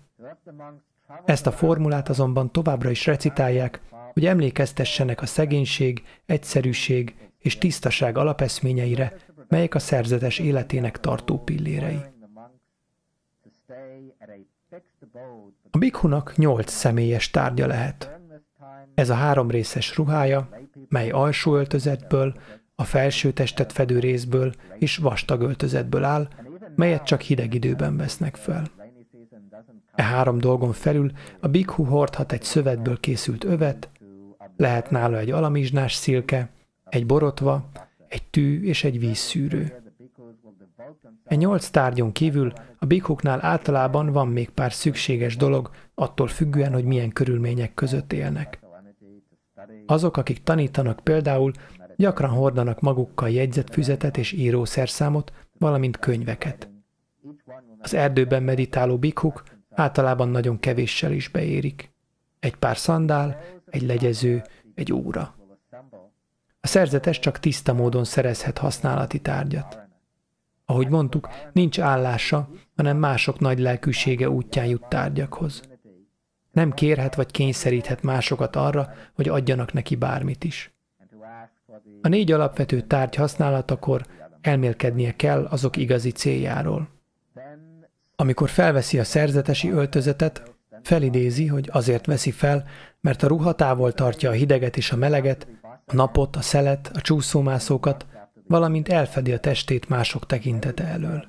Ezt 1.24 1.46
a 1.46 1.52
formulát 1.52 2.08
azonban 2.08 2.52
továbbra 2.52 2.90
is 2.90 3.06
recitálják, 3.06 3.80
hogy 4.12 4.26
emlékeztessenek 4.26 5.22
a 5.22 5.26
szegénység, 5.26 6.04
egyszerűség 6.26 7.14
és 7.38 7.58
tisztaság 7.58 8.18
alapeszményeire, 8.18 9.16
melyek 9.48 9.74
a 9.74 9.78
szerzetes 9.78 10.38
életének 10.38 11.00
tartó 11.00 11.38
pillérei. 11.38 12.00
A 15.70 15.78
bikhunak 15.78 16.36
nyolc 16.36 16.70
személyes 16.70 17.30
tárgya 17.30 17.66
lehet. 17.66 18.18
Ez 18.94 19.10
a 19.10 19.14
három 19.14 19.50
részes 19.50 19.96
ruhája, 19.96 20.48
mely 20.88 21.10
alsó 21.10 21.56
öltözetből, 21.56 22.34
a 22.74 22.84
felső 22.84 23.32
testet 23.32 23.72
fedő 23.72 23.98
részből 23.98 24.52
és 24.78 24.96
vastag 24.96 25.40
öltözetből 25.42 26.04
áll, 26.04 26.28
melyet 26.74 27.04
csak 27.04 27.20
hideg 27.20 27.54
időben 27.54 27.96
vesznek 27.96 28.36
fel. 28.36 28.75
E 29.96 30.02
három 30.02 30.38
dolgon 30.38 30.72
felül 30.72 31.10
a 31.40 31.48
bikhu 31.48 31.84
hordhat 31.84 32.32
egy 32.32 32.42
szövetből 32.42 33.00
készült 33.00 33.44
övet, 33.44 33.90
lehet 34.56 34.90
nála 34.90 35.18
egy 35.18 35.30
alamizsnás 35.30 35.94
szilke, 35.94 36.50
egy 36.84 37.06
borotva, 37.06 37.68
egy 38.08 38.22
tű 38.30 38.62
és 38.62 38.84
egy 38.84 38.98
vízszűrő. 38.98 39.82
E 41.24 41.34
nyolc 41.34 41.68
tárgyon 41.68 42.12
kívül 42.12 42.52
a 42.78 42.86
bikhuknál 42.86 43.44
általában 43.44 44.12
van 44.12 44.28
még 44.28 44.50
pár 44.50 44.72
szükséges 44.72 45.36
dolog, 45.36 45.70
attól 45.94 46.26
függően, 46.28 46.72
hogy 46.72 46.84
milyen 46.84 47.12
körülmények 47.12 47.74
között 47.74 48.12
élnek. 48.12 48.58
Azok, 49.86 50.16
akik 50.16 50.42
tanítanak 50.42 51.00
például, 51.00 51.52
gyakran 51.96 52.30
hordanak 52.30 52.80
magukkal 52.80 53.30
jegyzetfüzetet 53.30 54.16
és 54.16 54.32
írószerszámot, 54.32 55.32
valamint 55.58 55.98
könyveket. 55.98 56.68
Az 57.78 57.94
erdőben 57.94 58.42
meditáló 58.42 58.98
bikhuk 58.98 59.42
általában 59.76 60.28
nagyon 60.28 60.58
kevéssel 60.58 61.12
is 61.12 61.28
beérik. 61.28 61.90
Egy 62.40 62.56
pár 62.56 62.76
szandál, 62.76 63.40
egy 63.66 63.82
legyező, 63.82 64.42
egy 64.74 64.92
óra. 64.92 65.34
A 66.60 66.66
szerzetes 66.66 67.18
csak 67.18 67.38
tiszta 67.38 67.72
módon 67.72 68.04
szerezhet 68.04 68.58
használati 68.58 69.18
tárgyat. 69.18 69.78
Ahogy 70.64 70.88
mondtuk, 70.88 71.28
nincs 71.52 71.80
állása, 71.80 72.48
hanem 72.76 72.96
mások 72.96 73.38
nagy 73.38 73.58
lelkűsége 73.58 74.30
útján 74.30 74.66
jut 74.66 74.88
tárgyakhoz. 74.88 75.62
Nem 76.52 76.72
kérhet 76.72 77.14
vagy 77.14 77.30
kényszeríthet 77.30 78.02
másokat 78.02 78.56
arra, 78.56 78.92
hogy 79.14 79.28
adjanak 79.28 79.72
neki 79.72 79.96
bármit 79.96 80.44
is. 80.44 80.70
A 82.02 82.08
négy 82.08 82.32
alapvető 82.32 82.80
tárgy 82.80 83.14
használatakor 83.14 84.06
elmélkednie 84.40 85.16
kell 85.16 85.44
azok 85.44 85.76
igazi 85.76 86.10
céljáról. 86.10 86.88
Amikor 88.16 88.48
felveszi 88.48 88.98
a 88.98 89.04
szerzetesi 89.04 89.70
öltözetet, 89.70 90.54
felidézi, 90.82 91.46
hogy 91.46 91.68
azért 91.72 92.06
veszi 92.06 92.30
fel, 92.30 92.64
mert 93.00 93.22
a 93.22 93.26
ruha 93.26 93.54
távol 93.54 93.92
tartja 93.92 94.30
a 94.30 94.32
hideget 94.32 94.76
és 94.76 94.92
a 94.92 94.96
meleget, 94.96 95.46
a 95.84 95.94
napot, 95.94 96.36
a 96.36 96.40
szelet, 96.40 96.90
a 96.94 97.00
csúszómászókat, 97.00 98.06
valamint 98.46 98.88
elfedi 98.88 99.32
a 99.32 99.38
testét 99.38 99.88
mások 99.88 100.26
tekintete 100.26 100.84
elől. 100.84 101.26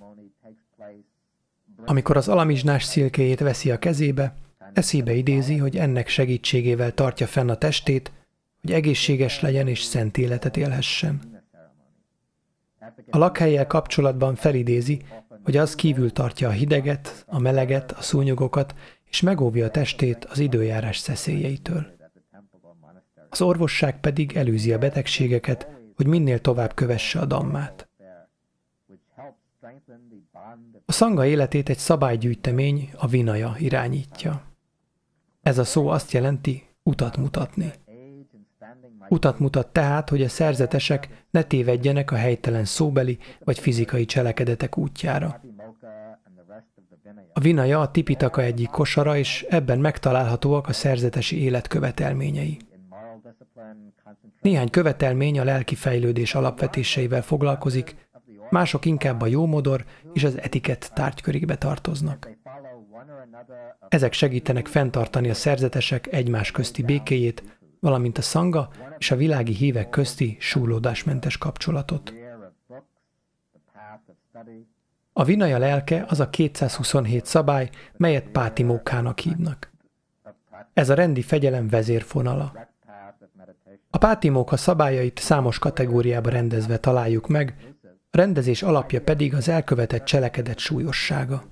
Amikor 1.85 2.17
az 2.17 2.27
alamizsnás 2.27 2.83
szilkéjét 2.83 3.39
veszi 3.39 3.71
a 3.71 3.79
kezébe, 3.79 4.35
eszébe 4.73 5.13
idézi, 5.13 5.57
hogy 5.57 5.77
ennek 5.77 6.07
segítségével 6.07 6.93
tartja 6.93 7.27
fenn 7.27 7.49
a 7.49 7.55
testét, 7.55 8.11
hogy 8.61 8.71
egészséges 8.71 9.41
legyen 9.41 9.67
és 9.67 9.81
szent 9.81 10.17
életet 10.17 10.57
élhessen. 10.57 11.35
A 13.09 13.17
lakhelyjel 13.17 13.67
kapcsolatban 13.67 14.35
felidézi, 14.35 15.01
hogy 15.47 15.57
az 15.57 15.75
kívül 15.75 16.11
tartja 16.11 16.47
a 16.47 16.51
hideget, 16.51 17.23
a 17.27 17.39
meleget, 17.39 17.91
a 17.91 18.01
szúnyogokat, 18.01 18.75
és 19.09 19.21
megóvja 19.21 19.65
a 19.65 19.69
testét 19.69 20.25
az 20.25 20.39
időjárás 20.39 20.97
szeszélyeitől. 20.97 21.85
Az 23.29 23.41
orvosság 23.41 23.99
pedig 23.99 24.35
előzi 24.35 24.73
a 24.73 24.77
betegségeket, 24.77 25.67
hogy 25.95 26.07
minél 26.07 26.39
tovább 26.41 26.73
kövesse 26.73 27.19
a 27.19 27.25
dammát. 27.25 27.89
A 30.85 30.91
szanga 30.91 31.25
életét 31.25 31.69
egy 31.69 31.77
szabálygyűjtemény, 31.77 32.89
a 32.97 33.07
vinaja 33.07 33.55
irányítja. 33.57 34.43
Ez 35.41 35.57
a 35.57 35.63
szó 35.63 35.87
azt 35.87 36.11
jelenti 36.11 36.67
utat 36.83 37.17
mutatni. 37.17 37.73
Utat 39.09 39.39
mutat 39.39 39.67
tehát, 39.67 40.09
hogy 40.09 40.21
a 40.21 40.29
szerzetesek 40.29 41.25
ne 41.29 41.43
tévedjenek 41.43 42.11
a 42.11 42.15
helytelen 42.15 42.65
szóbeli 42.65 43.17
vagy 43.43 43.59
fizikai 43.59 44.05
cselekedetek 44.05 44.77
útjára. 44.77 45.41
A 47.33 47.39
vinaja 47.39 47.79
a 47.79 47.91
tipitaka 47.91 48.41
egyik 48.41 48.69
kosara, 48.69 49.17
és 49.17 49.45
ebben 49.49 49.79
megtalálhatóak 49.79 50.67
a 50.67 50.73
szerzetesi 50.73 51.41
élet 51.41 51.67
követelményei. 51.67 52.57
Néhány 54.41 54.69
követelmény 54.69 55.39
a 55.39 55.43
lelki 55.43 55.75
fejlődés 55.75 56.35
alapvetéseivel 56.35 57.21
foglalkozik, 57.21 57.95
mások 58.49 58.85
inkább 58.85 59.21
a 59.21 59.27
jómodor 59.27 59.85
és 60.13 60.23
az 60.23 60.39
etikett 60.39 60.91
tárgykörébe 60.93 61.57
tartoznak. 61.57 62.29
Ezek 63.89 64.13
segítenek 64.13 64.67
fenntartani 64.67 65.29
a 65.29 65.33
szerzetesek 65.33 66.07
egymás 66.13 66.51
közti 66.51 66.83
békéjét, 66.83 67.56
valamint 67.87 68.17
a 68.17 68.21
szanga 68.21 68.69
és 68.97 69.11
a 69.11 69.15
világi 69.15 69.53
hívek 69.53 69.89
közti 69.89 70.37
súlódásmentes 70.39 71.37
kapcsolatot. 71.37 72.13
A 75.13 75.23
vinaja 75.23 75.57
lelke 75.57 76.05
az 76.07 76.19
a 76.19 76.29
227 76.29 77.25
szabály, 77.25 77.69
melyet 77.97 78.29
Pátimókának 78.29 79.19
hívnak. 79.19 79.71
Ez 80.73 80.89
a 80.89 80.93
rendi 80.93 81.21
fegyelem 81.21 81.67
vezérfonala. 81.67 82.67
A 83.89 83.97
pátimóka 83.97 84.57
szabályait 84.57 85.19
számos 85.19 85.59
kategóriába 85.59 86.29
rendezve 86.29 86.77
találjuk 86.77 87.27
meg, 87.27 87.55
a 88.09 88.17
rendezés 88.17 88.63
alapja 88.63 89.01
pedig 89.01 89.33
az 89.33 89.49
elkövetett 89.49 90.03
cselekedet 90.03 90.59
súlyossága. 90.59 91.43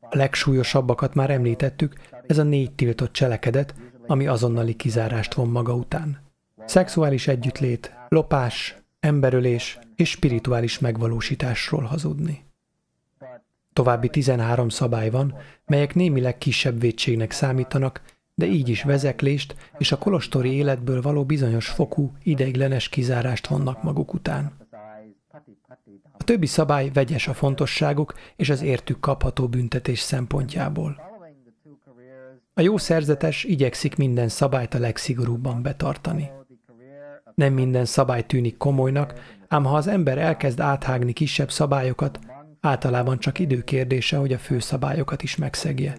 A 0.00 0.16
legsúlyosabbakat 0.16 1.14
már 1.14 1.30
említettük, 1.30 1.94
ez 2.26 2.38
a 2.38 2.42
négy 2.42 2.74
tiltott 2.74 3.12
cselekedet, 3.12 3.74
ami 4.06 4.26
azonnali 4.26 4.74
kizárást 4.74 5.34
von 5.34 5.48
maga 5.48 5.74
után. 5.74 6.22
Szexuális 6.64 7.28
együttlét, 7.28 7.92
lopás, 8.08 8.76
emberölés 9.00 9.78
és 9.96 10.10
spirituális 10.10 10.78
megvalósításról 10.78 11.82
hazudni. 11.82 12.44
További 13.72 14.08
13 14.08 14.68
szabály 14.68 15.10
van, 15.10 15.34
melyek 15.66 15.94
némileg 15.94 16.38
kisebb 16.38 16.80
vétségnek 16.80 17.30
számítanak, 17.30 18.02
de 18.34 18.46
így 18.46 18.68
is 18.68 18.82
vezeklést 18.82 19.56
és 19.78 19.92
a 19.92 19.98
kolostori 19.98 20.52
életből 20.52 21.02
való 21.02 21.24
bizonyos 21.24 21.68
fokú, 21.68 22.12
ideiglenes 22.22 22.88
kizárást 22.88 23.46
vonnak 23.46 23.82
maguk 23.82 24.14
után. 24.14 24.52
A 26.18 26.24
többi 26.24 26.46
szabály 26.46 26.90
vegyes 26.92 27.28
a 27.28 27.34
fontosságuk 27.34 28.14
és 28.36 28.50
az 28.50 28.62
értük 28.62 29.00
kapható 29.00 29.48
büntetés 29.48 29.98
szempontjából. 29.98 31.13
A 32.56 32.60
jó 32.60 32.76
szerzetes 32.76 33.44
igyekszik 33.44 33.96
minden 33.96 34.28
szabályt 34.28 34.74
a 34.74 34.78
legszigorúbban 34.78 35.62
betartani. 35.62 36.30
Nem 37.34 37.52
minden 37.52 37.84
szabály 37.84 38.26
tűnik 38.26 38.56
komolynak, 38.56 39.14
ám 39.48 39.64
ha 39.64 39.76
az 39.76 39.86
ember 39.86 40.18
elkezd 40.18 40.60
áthágni 40.60 41.12
kisebb 41.12 41.50
szabályokat, 41.50 42.18
általában 42.60 43.18
csak 43.18 43.38
időkérdése, 43.38 44.16
hogy 44.16 44.32
a 44.32 44.38
fő 44.38 44.58
szabályokat 44.58 45.22
is 45.22 45.36
megszegje. 45.36 45.96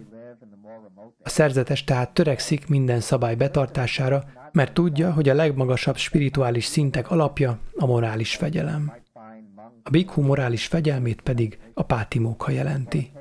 A 1.24 1.30
szerzetes 1.30 1.84
tehát 1.84 2.14
törekszik 2.14 2.68
minden 2.68 3.00
szabály 3.00 3.36
betartására, 3.36 4.24
mert 4.52 4.74
tudja, 4.74 5.14
hogy 5.14 5.30
a 5.30 5.34
legmagasabb 5.34 5.98
spirituális 5.98 6.66
szintek 6.66 7.12
alapja 7.12 7.60
a 7.76 7.86
morális 7.86 8.36
fegyelem. 8.36 8.94
A 9.84 9.90
bikhu 9.90 10.22
morális 10.22 10.68
fegyelmét 10.68 11.22
pedig 11.22 11.60
a 11.74 11.84
pátimóka 11.84 12.52
jelenti. 12.52 13.12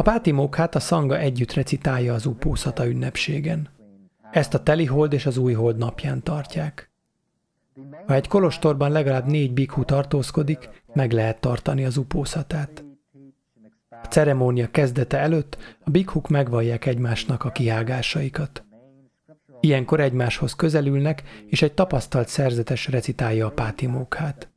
A 0.00 0.02
pátimókát 0.02 0.74
a 0.74 0.80
szanga 0.80 1.18
együtt 1.18 1.52
recitálja 1.52 2.14
az 2.14 2.26
upószata 2.26 2.86
ünnepségen. 2.86 3.68
Ezt 4.30 4.54
a 4.54 4.62
telihold 4.62 5.12
és 5.12 5.26
az 5.26 5.36
újhold 5.36 5.76
napján 5.76 6.22
tartják. 6.22 6.90
Ha 8.06 8.14
egy 8.14 8.28
kolostorban 8.28 8.90
legalább 8.90 9.26
négy 9.26 9.52
bikhu 9.52 9.84
tartózkodik, 9.84 10.82
meg 10.94 11.12
lehet 11.12 11.40
tartani 11.40 11.84
az 11.84 11.96
upószatát. 11.96 12.84
A 13.90 14.06
ceremónia 14.06 14.70
kezdete 14.70 15.18
előtt 15.18 15.58
a 15.84 15.90
bikhuk 15.90 16.28
megvallják 16.28 16.86
egymásnak 16.86 17.44
a 17.44 17.50
kiágásaikat. 17.50 18.64
Ilyenkor 19.60 20.00
egymáshoz 20.00 20.54
közelülnek, 20.54 21.22
és 21.46 21.62
egy 21.62 21.72
tapasztalt 21.72 22.28
szerzetes 22.28 22.88
recitálja 22.88 23.46
a 23.46 23.50
pátimókát. 23.50 24.50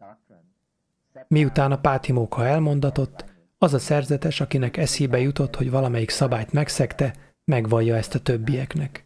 Miután 1.28 1.72
a 1.72 1.80
pátimóka 1.80 2.46
elmondatott, 2.46 3.32
az 3.64 3.74
a 3.74 3.80
szerzetes, 3.80 4.42
akinek 4.42 4.78
eszébe 4.78 5.20
jutott, 5.20 5.56
hogy 5.56 5.72
valamelyik 5.72 6.10
szabályt 6.10 6.52
megszegte, 6.52 7.14
megvallja 7.46 7.96
ezt 7.96 8.16
a 8.16 8.20
többieknek. 8.20 9.06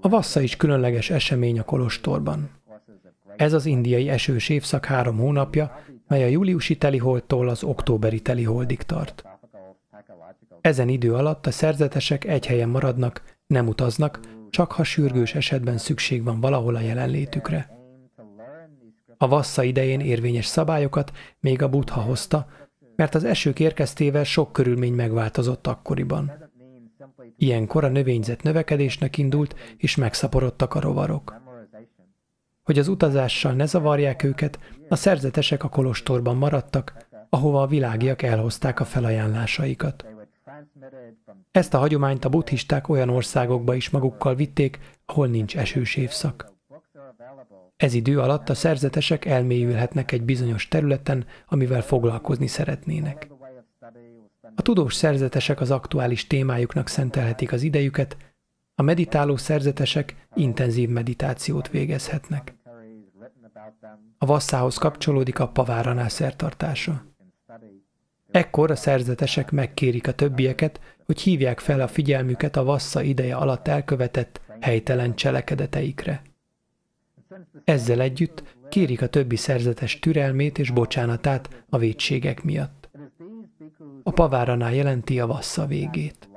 A 0.00 0.08
vassza 0.08 0.40
is 0.40 0.56
különleges 0.56 1.10
esemény 1.10 1.58
a 1.58 1.62
kolostorban. 1.62 2.50
Ez 3.36 3.52
az 3.52 3.66
indiai 3.66 4.08
esős 4.08 4.48
évszak 4.48 4.84
három 4.84 5.18
hónapja, 5.18 5.84
mely 6.08 6.22
a 6.22 6.26
júliusi 6.26 6.76
teliholdtól 6.76 7.48
az 7.48 7.62
októberi 7.62 8.20
teliholdig 8.20 8.82
tart. 8.82 9.24
Ezen 10.60 10.88
idő 10.88 11.14
alatt 11.14 11.46
a 11.46 11.50
szerzetesek 11.50 12.24
egy 12.24 12.46
helyen 12.46 12.68
maradnak, 12.68 13.22
nem 13.46 13.68
utaznak, 13.68 14.20
csak 14.50 14.72
ha 14.72 14.84
sürgős 14.84 15.34
esetben 15.34 15.78
szükség 15.78 16.24
van 16.24 16.40
valahol 16.40 16.74
a 16.74 16.80
jelenlétükre. 16.80 17.77
A 19.18 19.28
vassza 19.28 19.62
idején 19.62 20.00
érvényes 20.00 20.46
szabályokat 20.46 21.12
még 21.40 21.62
a 21.62 21.68
buddha 21.68 22.00
hozta, 22.00 22.46
mert 22.96 23.14
az 23.14 23.24
esők 23.24 23.60
érkeztével 23.60 24.24
sok 24.24 24.52
körülmény 24.52 24.92
megváltozott 24.92 25.66
akkoriban. 25.66 26.32
Ilyenkor 27.36 27.84
a 27.84 27.88
növényzet 27.88 28.42
növekedésnek 28.42 29.18
indult, 29.18 29.54
és 29.76 29.96
megszaporodtak 29.96 30.74
a 30.74 30.80
rovarok. 30.80 31.40
Hogy 32.62 32.78
az 32.78 32.88
utazással 32.88 33.52
ne 33.52 33.66
zavarják 33.66 34.22
őket, 34.22 34.58
a 34.88 34.96
szerzetesek 34.96 35.64
a 35.64 35.68
kolostorban 35.68 36.36
maradtak, 36.36 37.06
ahova 37.28 37.62
a 37.62 37.66
világiak 37.66 38.22
elhozták 38.22 38.80
a 38.80 38.84
felajánlásaikat. 38.84 40.06
Ezt 41.50 41.74
a 41.74 41.78
hagyományt 41.78 42.24
a 42.24 42.28
buddhisták 42.28 42.88
olyan 42.88 43.08
országokba 43.08 43.74
is 43.74 43.90
magukkal 43.90 44.34
vitték, 44.34 44.78
ahol 45.06 45.26
nincs 45.26 45.56
esős 45.56 45.96
évszak. 45.96 46.57
Ez 47.78 47.94
idő 47.94 48.20
alatt 48.20 48.48
a 48.48 48.54
szerzetesek 48.54 49.24
elmélyülhetnek 49.24 50.12
egy 50.12 50.22
bizonyos 50.22 50.68
területen, 50.68 51.26
amivel 51.46 51.82
foglalkozni 51.82 52.46
szeretnének. 52.46 53.28
A 54.54 54.62
tudós 54.62 54.94
szerzetesek 54.94 55.60
az 55.60 55.70
aktuális 55.70 56.26
témájuknak 56.26 56.88
szentelhetik 56.88 57.52
az 57.52 57.62
idejüket, 57.62 58.16
a 58.74 58.82
meditáló 58.82 59.36
szerzetesek 59.36 60.26
intenzív 60.34 60.88
meditációt 60.88 61.68
végezhetnek. 61.68 62.54
A 64.18 64.26
vasszához 64.26 64.76
kapcsolódik 64.76 65.38
a 65.38 65.48
paváranás 65.48 66.12
szertartása. 66.12 67.04
Ekkor 68.30 68.70
a 68.70 68.76
szerzetesek 68.76 69.50
megkérik 69.50 70.08
a 70.08 70.12
többieket, 70.12 70.80
hogy 71.04 71.20
hívják 71.20 71.60
fel 71.60 71.80
a 71.80 71.88
figyelmüket 71.88 72.56
a 72.56 72.64
vassza 72.64 73.02
ideje 73.02 73.36
alatt 73.36 73.68
elkövetett 73.68 74.40
helytelen 74.60 75.14
cselekedeteikre. 75.14 76.22
Ezzel 77.64 78.00
együtt 78.00 78.56
kérik 78.68 79.02
a 79.02 79.08
többi 79.08 79.36
szerzetes 79.36 79.98
türelmét 79.98 80.58
és 80.58 80.70
bocsánatát 80.70 81.64
a 81.68 81.78
védségek 81.78 82.42
miatt. 82.42 82.90
A 84.02 84.10
paváranál 84.10 84.74
jelenti 84.74 85.20
a 85.20 85.26
vassza 85.26 85.66
végét. 85.66 86.28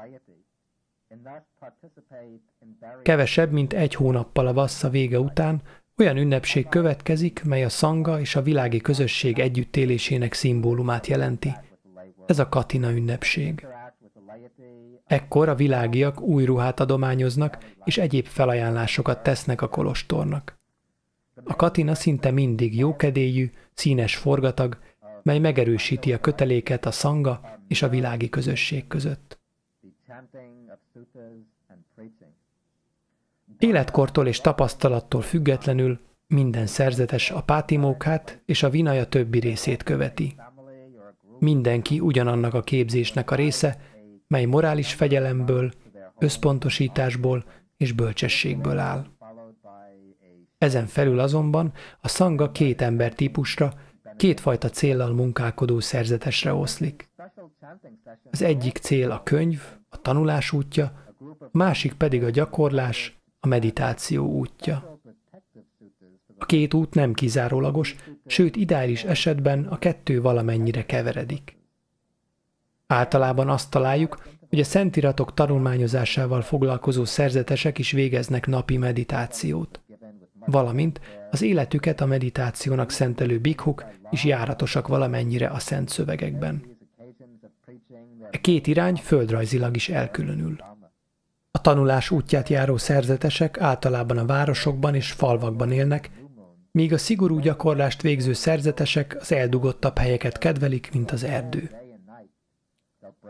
Kevesebb, 3.02 3.52
mint 3.52 3.74
egy 3.74 3.96
hónappal 3.96 4.48
a 4.48 4.54
vassza 4.54 4.90
vége 4.90 5.20
után 5.20 5.62
olyan 5.98 6.18
ünnepség 6.18 6.68
következik, 6.68 7.44
mely 7.44 7.64
a 7.64 7.70
szanga 7.70 8.20
és 8.20 8.36
a 8.36 8.42
világi 8.42 8.82
közösség 8.82 9.40
együttélésének 9.40 10.34
szimbólumát 10.34 11.08
jelenti. 11.08 11.54
Ez 12.26 12.40
a 12.40 12.50
Katina 12.50 12.92
ünnepség. 12.92 13.68
Ekkor 15.06 15.50
a 15.50 15.56
világiak 15.56 16.22
új 16.22 16.46
ruhát 16.46 16.80
adományoznak, 16.80 17.58
és 17.84 17.98
egyéb 17.98 18.26
felajánlásokat 18.26 19.24
tesznek 19.24 19.62
a 19.62 19.70
kolostornak. 19.70 20.61
A 21.44 21.56
katina 21.56 21.96
szinte 21.96 22.32
mindig 22.32 22.78
jókedélyű, 22.78 23.52
színes 23.74 24.16
forgatag, 24.16 24.78
mely 25.24 25.40
megerősíti 25.40 26.14
a 26.14 26.20
köteléket 26.20 26.86
a 26.86 26.92
szanga 26.92 27.60
és 27.68 27.82
a 27.82 27.90
világi 27.90 28.30
közösség 28.30 28.88
között. 28.88 29.40
Életkortól 33.60 34.28
és 34.28 34.42
tapasztalattól 34.42 35.22
függetlenül 35.22 36.00
minden 36.28 36.68
szerzetes 36.68 37.32
a 37.32 37.42
pátimókát 37.42 38.42
és 38.46 38.64
a 38.64 38.70
vinaja 38.70 39.06
többi 39.06 39.40
részét 39.40 39.84
követi. 39.84 40.36
Mindenki 41.40 42.00
ugyanannak 42.00 42.54
a 42.54 42.62
képzésnek 42.62 43.32
a 43.32 43.36
része, 43.36 43.82
mely 44.28 44.46
morális 44.46 44.94
fegyelemből, 44.94 45.72
összpontosításból 46.18 47.46
és 47.78 47.92
bölcsességből 47.92 48.78
áll. 48.78 49.06
Ezen 50.62 50.86
felül 50.88 51.20
azonban 51.20 51.72
a 52.02 52.08
szanga 52.08 52.52
két 52.52 52.82
ember 52.82 53.14
típusra, 53.14 53.74
kétfajta 54.18 54.70
céllal 54.70 55.14
munkálkodó 55.14 55.80
szerzetesre 55.80 56.54
oszlik. 56.54 57.10
Az 58.32 58.42
egyik 58.42 58.78
cél 58.78 59.12
a 59.12 59.24
könyv, 59.24 59.62
a 59.90 60.02
tanulás 60.02 60.52
útja, 60.52 61.16
másik 61.52 61.94
pedig 61.94 62.24
a 62.24 62.30
gyakorlás, 62.30 63.20
a 63.40 63.48
meditáció 63.48 64.26
útja. 64.26 65.00
A 66.38 66.46
két 66.46 66.74
út 66.74 66.94
nem 66.94 67.14
kizárólagos, 67.14 67.96
sőt 68.26 68.56
ideális 68.56 69.04
esetben 69.04 69.66
a 69.66 69.78
kettő 69.78 70.22
valamennyire 70.22 70.86
keveredik. 70.86 71.58
Általában 72.88 73.50
azt 73.50 73.70
találjuk, 73.70 74.18
hogy 74.50 74.60
a 74.60 74.64
szentiratok 74.64 75.34
tanulmányozásával 75.34 76.42
foglalkozó 76.42 77.06
szerzetesek 77.06 77.78
is 77.78 77.92
végeznek 77.92 78.48
napi 78.48 78.78
meditációt. 78.78 79.81
Valamint 80.46 81.02
az 81.32 81.42
életüket 81.42 82.02
a 82.02 82.06
meditációnak 82.06 82.92
szentelő 82.92 83.40
bikhuk 83.40 83.86
is 84.10 84.24
járatosak 84.24 84.88
valamennyire 84.88 85.48
a 85.48 85.60
szent 85.60 85.90
szövegekben. 85.90 86.64
E 88.32 88.38
két 88.42 88.68
irány 88.68 88.96
földrajzilag 88.96 89.76
is 89.76 89.90
elkülönül. 89.90 90.56
A 91.52 91.62
tanulás 91.62 92.10
útját 92.10 92.50
járó 92.50 92.78
szerzetesek 92.78 93.60
általában 93.60 94.18
a 94.18 94.26
városokban 94.26 94.96
és 94.96 95.12
falvakban 95.12 95.72
élnek, 95.72 96.10
míg 96.72 96.94
a 96.94 96.98
szigorú 96.98 97.40
gyakorlást 97.40 98.02
végző 98.02 98.34
szerzetesek 98.34 99.18
az 99.20 99.32
eldugottabb 99.32 99.98
helyeket 99.98 100.38
kedvelik, 100.38 100.90
mint 100.94 101.12
az 101.12 101.24
erdő. 101.24 101.70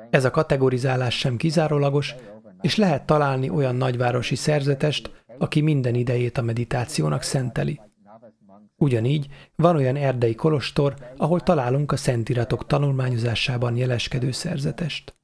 Ez 0.09 0.26
a 0.26 0.32
kategorizálás 0.32 1.18
sem 1.18 1.38
kizárólagos, 1.38 2.16
és 2.62 2.76
lehet 2.76 3.05
találni 3.05 3.49
olyan 3.49 3.76
nagyvárosi 3.76 4.36
szerzetest, 4.36 5.20
aki 5.42 5.62
minden 5.62 5.96
idejét 5.96 6.38
a 6.38 6.42
meditációnak 6.42 7.22
szenteli. 7.22 7.82
Ugyanígy 8.76 9.28
van 9.56 9.76
olyan 9.76 9.96
erdei 9.96 10.36
kolostor, 10.36 10.96
ahol 11.18 11.39
találunk 11.39 11.92
a 11.92 11.98
szentiratok 11.98 12.68
tanulmányozásában 12.68 13.76
jeleskedő 13.76 14.32
szerzetest. 14.32 15.16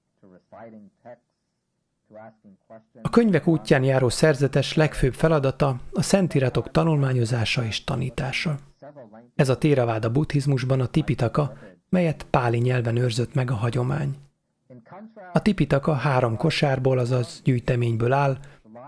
A 3.01 3.09
könyvek 3.09 3.47
útján 3.47 3.83
járó 3.83 4.09
szerzetes 4.09 4.73
legfőbb 4.73 5.13
feladata 5.13 5.79
a 5.91 6.01
szentiratok 6.01 6.71
tanulmányozása 6.71 7.65
és 7.65 7.83
tanítása. 7.83 8.57
Ez 9.35 9.49
a 9.49 9.57
téraváda 9.57 10.11
buddhizmusban 10.11 10.79
a 10.79 10.87
tipitaka, 10.87 11.57
melyet 11.89 12.25
páli 12.29 12.57
nyelven 12.57 12.97
őrzött 12.97 13.33
meg 13.33 13.51
a 13.51 13.55
hagyomány. 13.55 14.15
A 15.33 15.41
tipitaka 15.41 15.93
három 15.93 16.37
kosárból, 16.37 16.97
azaz 16.97 17.41
gyűjteményből 17.43 18.13
áll, 18.13 18.37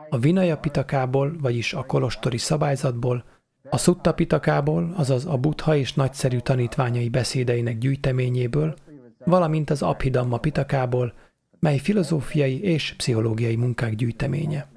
a 0.09 0.17
Vinaya 0.17 0.57
pitakából, 0.57 1.35
vagyis 1.41 1.73
a 1.73 1.83
kolostori 1.83 2.37
szabályzatból, 2.37 3.23
a 3.69 3.77
Sutta 3.77 4.13
pitakából, 4.13 4.93
azaz 4.95 5.25
a 5.25 5.37
buddha 5.37 5.75
és 5.75 5.93
nagyszerű 5.93 6.37
tanítványai 6.37 7.09
beszédeinek 7.09 7.77
gyűjteményéből, 7.77 8.75
valamint 9.25 9.69
az 9.69 9.81
Abhidhamma 9.81 10.37
pitakából, 10.37 11.13
mely 11.59 11.77
filozófiai 11.77 12.61
és 12.61 12.93
pszichológiai 12.97 13.55
munkák 13.55 13.95
gyűjteménye. 13.95 14.71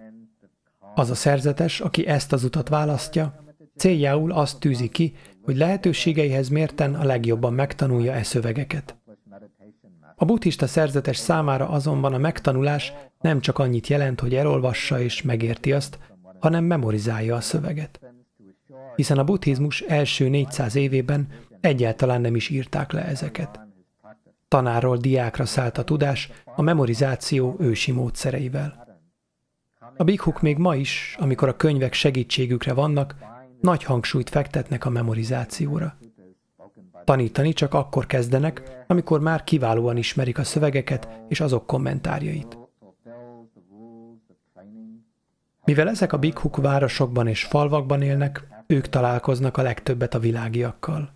Az 0.94 1.10
a 1.10 1.14
szerzetes, 1.14 1.80
aki 1.80 2.06
ezt 2.06 2.32
az 2.32 2.44
utat 2.44 2.68
választja, 2.68 3.44
céljául 3.76 4.32
azt 4.32 4.60
tűzi 4.60 4.88
ki, 4.88 5.14
hogy 5.42 5.56
lehetőségeihez 5.56 6.48
mérten 6.48 6.94
a 6.94 7.04
legjobban 7.04 7.52
megtanulja 7.52 8.12
e 8.12 8.22
szövegeket. 8.22 8.96
A 10.16 10.24
buddhista 10.24 10.66
szerzetes 10.66 11.16
számára 11.16 11.68
azonban 11.68 12.14
a 12.14 12.18
megtanulás 12.18 12.92
nem 13.22 13.40
csak 13.40 13.58
annyit 13.58 13.86
jelent, 13.86 14.20
hogy 14.20 14.34
elolvassa 14.34 15.00
és 15.00 15.22
megérti 15.22 15.72
azt, 15.72 15.98
hanem 16.38 16.64
memorizálja 16.64 17.36
a 17.36 17.40
szöveget. 17.40 18.00
Hiszen 18.96 19.18
a 19.18 19.24
buddhizmus 19.24 19.80
első 19.80 20.28
400 20.28 20.74
évében 20.74 21.28
egyáltalán 21.60 22.20
nem 22.20 22.34
is 22.34 22.48
írták 22.48 22.92
le 22.92 23.04
ezeket. 23.04 23.60
Tanáról 24.48 24.96
diákra 24.96 25.44
szállt 25.44 25.78
a 25.78 25.84
tudás 25.84 26.30
a 26.44 26.62
memorizáció 26.62 27.56
ősi 27.58 27.92
módszereivel. 27.92 28.86
A 29.96 30.04
bikhuk 30.04 30.40
még 30.40 30.56
ma 30.58 30.76
is, 30.76 31.16
amikor 31.18 31.48
a 31.48 31.56
könyvek 31.56 31.92
segítségükre 31.92 32.72
vannak, 32.72 33.14
nagy 33.60 33.82
hangsúlyt 33.82 34.30
fektetnek 34.30 34.84
a 34.84 34.90
memorizációra. 34.90 35.98
Tanítani 37.04 37.52
csak 37.52 37.74
akkor 37.74 38.06
kezdenek, 38.06 38.84
amikor 38.86 39.20
már 39.20 39.44
kiválóan 39.44 39.96
ismerik 39.96 40.38
a 40.38 40.44
szövegeket 40.44 41.08
és 41.28 41.40
azok 41.40 41.66
kommentárjait. 41.66 42.61
Mivel 45.64 45.88
ezek 45.88 46.12
a 46.12 46.18
bikhuk 46.18 46.56
városokban 46.56 47.26
és 47.26 47.44
falvakban 47.44 48.02
élnek, 48.02 48.46
ők 48.66 48.88
találkoznak 48.88 49.56
a 49.56 49.62
legtöbbet 49.62 50.14
a 50.14 50.18
világiakkal. 50.18 51.14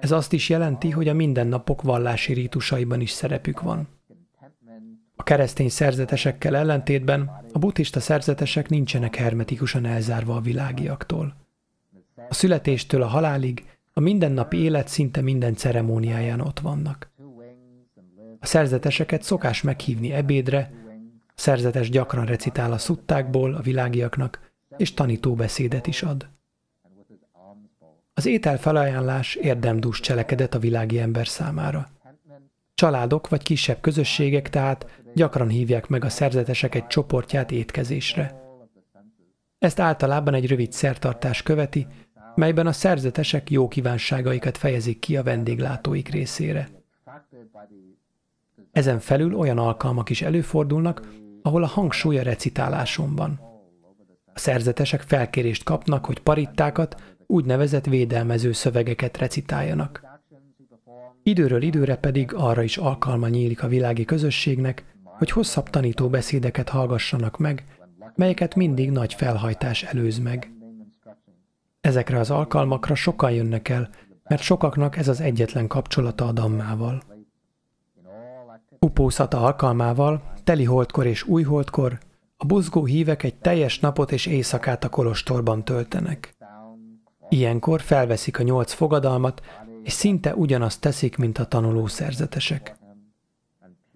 Ez 0.00 0.10
azt 0.10 0.32
is 0.32 0.48
jelenti, 0.48 0.90
hogy 0.90 1.08
a 1.08 1.14
mindennapok 1.14 1.82
vallási 1.82 2.32
rítusaiban 2.32 3.00
is 3.00 3.10
szerepük 3.10 3.60
van. 3.60 3.88
A 5.16 5.22
keresztény 5.22 5.68
szerzetesekkel 5.68 6.56
ellentétben 6.56 7.30
a 7.52 7.58
buddhista 7.58 8.00
szerzetesek 8.00 8.68
nincsenek 8.68 9.14
hermetikusan 9.16 9.84
elzárva 9.84 10.34
a 10.34 10.40
világiaktól. 10.40 11.36
A 12.28 12.34
születéstől 12.34 13.02
a 13.02 13.06
halálig 13.06 13.64
a 13.92 14.00
mindennapi 14.00 14.56
élet 14.56 14.88
szinte 14.88 15.20
minden 15.20 15.54
ceremóniáján 15.54 16.40
ott 16.40 16.60
vannak. 16.60 17.10
A 18.40 18.46
szerzeteseket 18.46 19.22
szokás 19.22 19.62
meghívni 19.62 20.12
ebédre, 20.12 20.79
szerzetes 21.40 21.90
gyakran 21.90 22.24
recitál 22.24 22.72
a 22.72 22.78
szuttákból 22.78 23.54
a 23.54 23.60
világiaknak, 23.60 24.52
és 24.76 24.94
tanítóbeszédet 24.94 25.86
is 25.86 26.02
ad. 26.02 26.28
Az 28.14 28.26
étel 28.26 28.58
felajánlás 28.58 29.34
érdemdús 29.34 30.00
cselekedet 30.00 30.54
a 30.54 30.58
világi 30.58 30.98
ember 30.98 31.26
számára. 31.26 31.88
Családok 32.74 33.28
vagy 33.28 33.42
kisebb 33.42 33.80
közösségek 33.80 34.50
tehát 34.50 34.86
gyakran 35.14 35.48
hívják 35.48 35.86
meg 35.86 36.04
a 36.04 36.08
szerzetesek 36.08 36.74
egy 36.74 36.86
csoportját 36.86 37.50
étkezésre. 37.50 38.40
Ezt 39.58 39.80
általában 39.80 40.34
egy 40.34 40.46
rövid 40.46 40.72
szertartás 40.72 41.42
követi, 41.42 41.86
melyben 42.34 42.66
a 42.66 42.72
szerzetesek 42.72 43.50
jó 43.50 43.68
kívánságaikat 43.68 44.58
fejezik 44.58 44.98
ki 44.98 45.16
a 45.16 45.22
vendéglátóik 45.22 46.08
részére. 46.08 46.68
Ezen 48.72 48.98
felül 48.98 49.34
olyan 49.34 49.58
alkalmak 49.58 50.10
is 50.10 50.22
előfordulnak, 50.22 51.02
ahol 51.42 51.62
a 51.62 51.66
hangsúly 51.66 52.18
a 52.18 52.22
recitáláson. 52.22 53.18
A 54.34 54.38
szerzetesek 54.38 55.00
felkérést 55.00 55.64
kapnak, 55.64 56.04
hogy 56.04 56.18
parittákat, 56.18 57.02
úgynevezett 57.26 57.84
védelmező 57.84 58.52
szövegeket 58.52 59.18
recitáljanak. 59.18 60.08
Időről 61.22 61.62
időre 61.62 61.96
pedig 61.96 62.34
arra 62.34 62.62
is 62.62 62.76
alkalma 62.76 63.28
nyílik 63.28 63.62
a 63.62 63.68
világi 63.68 64.04
közösségnek, 64.04 64.84
hogy 65.02 65.30
hosszabb 65.30 65.70
tanító 65.70 66.08
beszédeket 66.08 66.68
hallgassanak 66.68 67.38
meg, 67.38 67.64
melyeket 68.14 68.54
mindig 68.54 68.90
nagy 68.90 69.14
felhajtás 69.14 69.82
előz 69.82 70.18
meg. 70.18 70.52
Ezekre 71.80 72.18
az 72.18 72.30
alkalmakra 72.30 72.94
sokan 72.94 73.30
jönnek 73.30 73.68
el, 73.68 73.90
mert 74.22 74.42
sokaknak 74.42 74.96
ez 74.96 75.08
az 75.08 75.20
egyetlen 75.20 75.66
kapcsolata 75.66 76.26
a 76.26 76.32
dammával. 76.32 77.02
Upószata 78.86 79.40
alkalmával, 79.40 80.22
teli 80.44 80.64
holdkor 80.64 81.06
és 81.06 81.22
új 81.22 81.42
holdkor, 81.42 81.98
a 82.36 82.46
buzgó 82.46 82.84
hívek 82.84 83.22
egy 83.22 83.34
teljes 83.34 83.78
napot 83.78 84.12
és 84.12 84.26
éjszakát 84.26 84.84
a 84.84 84.88
kolostorban 84.88 85.64
töltenek. 85.64 86.36
Ilyenkor 87.28 87.80
felveszik 87.80 88.38
a 88.38 88.42
nyolc 88.42 88.72
fogadalmat, 88.72 89.42
és 89.82 89.92
szinte 89.92 90.34
ugyanazt 90.34 90.80
teszik, 90.80 91.16
mint 91.16 91.38
a 91.38 91.44
tanuló 91.44 91.86
szerzetesek. 91.86 92.76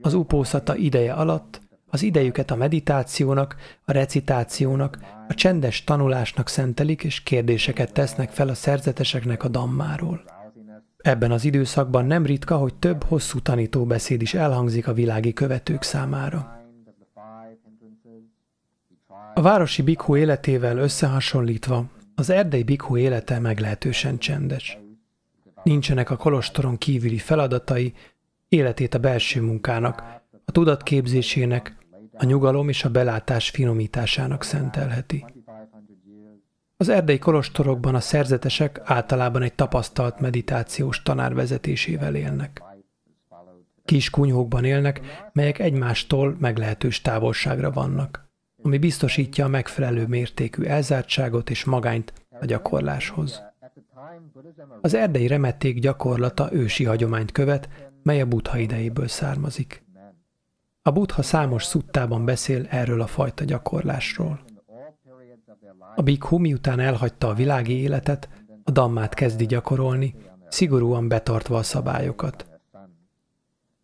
Az 0.01 0.14
upószata 0.14 0.76
ideje 0.76 1.12
alatt 1.12 1.61
az 1.87 2.03
idejüket 2.03 2.51
a 2.51 2.57
meditációnak, 2.57 3.57
a 3.85 3.93
recitációnak, 3.93 4.99
a 5.28 5.35
csendes 5.35 5.85
tanulásnak 5.85 6.49
szentelik, 6.49 7.05
és 7.05 7.22
kérdéseket 7.22 7.93
tesznek 7.93 8.30
fel 8.30 8.49
a 8.49 8.55
szerzeteseknek 8.55 9.45
a 9.45 9.49
dammáról. 9.49 10.34
Ebben 11.05 11.30
az 11.30 11.44
időszakban 11.44 12.05
nem 12.05 12.26
ritka, 12.26 12.57
hogy 12.57 12.74
több 12.74 13.02
hosszú 13.02 13.40
tanítóbeszéd 13.40 14.22
is 14.22 14.34
elhangzik 14.34 14.88
a 14.88 14.92
világi 14.92 15.32
követők 15.32 15.82
számára. 15.82 16.62
A 19.34 19.42
városi 19.42 19.82
bikhu 19.82 20.16
életével 20.16 20.78
összehasonlítva 20.78 21.84
Az 22.14 22.30
erdei 22.30 22.62
bikhu 22.62 22.96
élete 22.96 23.38
meglehetősen 23.38 24.18
csendes. 24.18 24.78
Nincsenek 25.62 26.11
a 26.11 26.16
kolostoron 26.16 26.78
kívüli 26.78 27.18
feladatai, 27.18 27.92
életét 28.48 28.94
a 28.94 28.98
belső 28.98 29.40
munkának, 29.40 30.02
a 30.44 30.52
tudatképzésének, 30.52 31.76
a 32.12 32.24
nyugalom 32.24 32.68
és 32.68 32.84
a 32.84 32.90
belátás 32.90 33.50
finomításának 33.50 34.42
szentelheti. 34.42 35.24
Az 36.77 36.89
erdei 36.89 37.18
kolostorokban 37.18 37.95
a 37.95 38.01
szerzetesek 38.01 38.81
általában 38.85 39.43
egy 39.43 39.55
tapasztalt 39.55 40.20
meditációs 40.20 41.03
tanár 41.03 41.35
vezetésével 41.35 42.14
élnek. 42.14 42.62
Kis 43.85 44.11
kunyhókban 44.11 44.64
élnek, 44.64 45.01
melyek 45.33 45.59
egymástól 45.59 46.37
meglehetős 46.41 47.01
távolságra 47.01 47.70
vannak, 47.70 48.29
ami 48.62 48.79
biztosítja 48.79 49.45
a 49.45 49.49
megfelelő 49.49 50.07
mértékű 50.07 50.62
elzártságot 50.62 51.51
és 51.51 51.64
magányt 51.64 52.12
a 52.41 52.45
gyakorláshoz. 52.45 53.43
Az 54.81 54.95
erdei 54.95 55.27
remették 55.27 55.79
gyakorlata 55.79 56.53
ősi 56.53 56.85
hagyományt 56.85 57.33
követ, 57.33 57.68
mely 58.03 58.20
a 58.20 58.27
buddha 58.27 58.59
idejéből 58.59 59.09
származik. 59.09 59.85
A 60.83 60.91
buddha 60.91 61.22
számos 61.22 61.64
szuttában 61.64 62.25
beszél 62.25 62.66
erről 62.70 63.01
a 63.01 63.07
fajta 63.07 63.45
gyakorlásról. 63.45 64.45
A 65.95 66.03
bikhu 66.03 66.38
miután 66.38 66.80
elhagyta 66.80 67.28
a 67.28 67.34
világi 67.34 67.78
életet, 67.78 68.28
a 68.64 68.70
dammát 68.70 69.14
kezdi 69.14 69.47
gyakorolni, 69.47 70.14
szigorúan 70.49 71.09
betartva 71.09 71.57
a 71.57 71.62
szabályokat. 71.62 72.47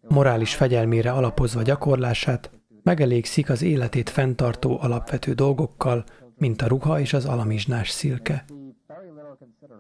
Morális 0.09 0.55
fegyelmére 0.55 1.11
alapozva 1.13 1.63
gyakorlását, 1.63 2.51
megelégszik 2.83 3.51
az 3.51 3.63
életét 3.63 4.11
fenntartó 4.11 4.79
alapvető 4.81 5.33
dolgokkal, 5.33 6.05
mint 6.37 6.63
a 6.63 6.67
ruha 6.67 7.01
és 7.01 7.13
az 7.13 7.25
alamizsnás 7.25 7.91
szilke. 7.91 8.45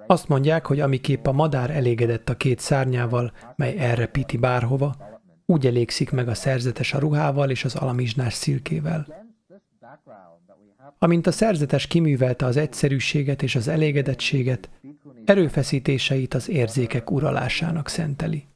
Azt 0.06 0.28
mondják, 0.28 0.66
hogy 0.66 0.80
amiképp 0.80 1.26
a 1.26 1.32
madár 1.32 1.70
elégedett 1.70 2.28
a 2.28 2.36
két 2.36 2.58
szárnyával, 2.58 3.32
mely 3.56 3.78
elrepíti 3.78 4.36
bárhova, 4.36 4.96
úgy 5.46 5.66
elégszik 5.66 6.10
meg 6.10 6.28
a 6.28 6.34
szerzetes 6.34 6.94
a 6.94 6.98
ruhával 6.98 7.50
és 7.50 7.64
az 7.64 7.76
alamizsnás 7.76 8.34
szilkével. 8.34 9.29
Amint 11.02 11.26
a 11.26 11.32
szerzetes 11.32 11.86
kiművelte 11.86 12.46
az 12.46 12.56
egyszerűséget 12.56 13.42
és 13.42 13.54
az 13.54 13.68
elégedettséget, 13.68 14.70
erőfeszítéseit 15.24 16.34
az 16.34 16.48
érzékek 16.48 17.10
uralásának 17.10 17.88
szenteli. 17.88 18.46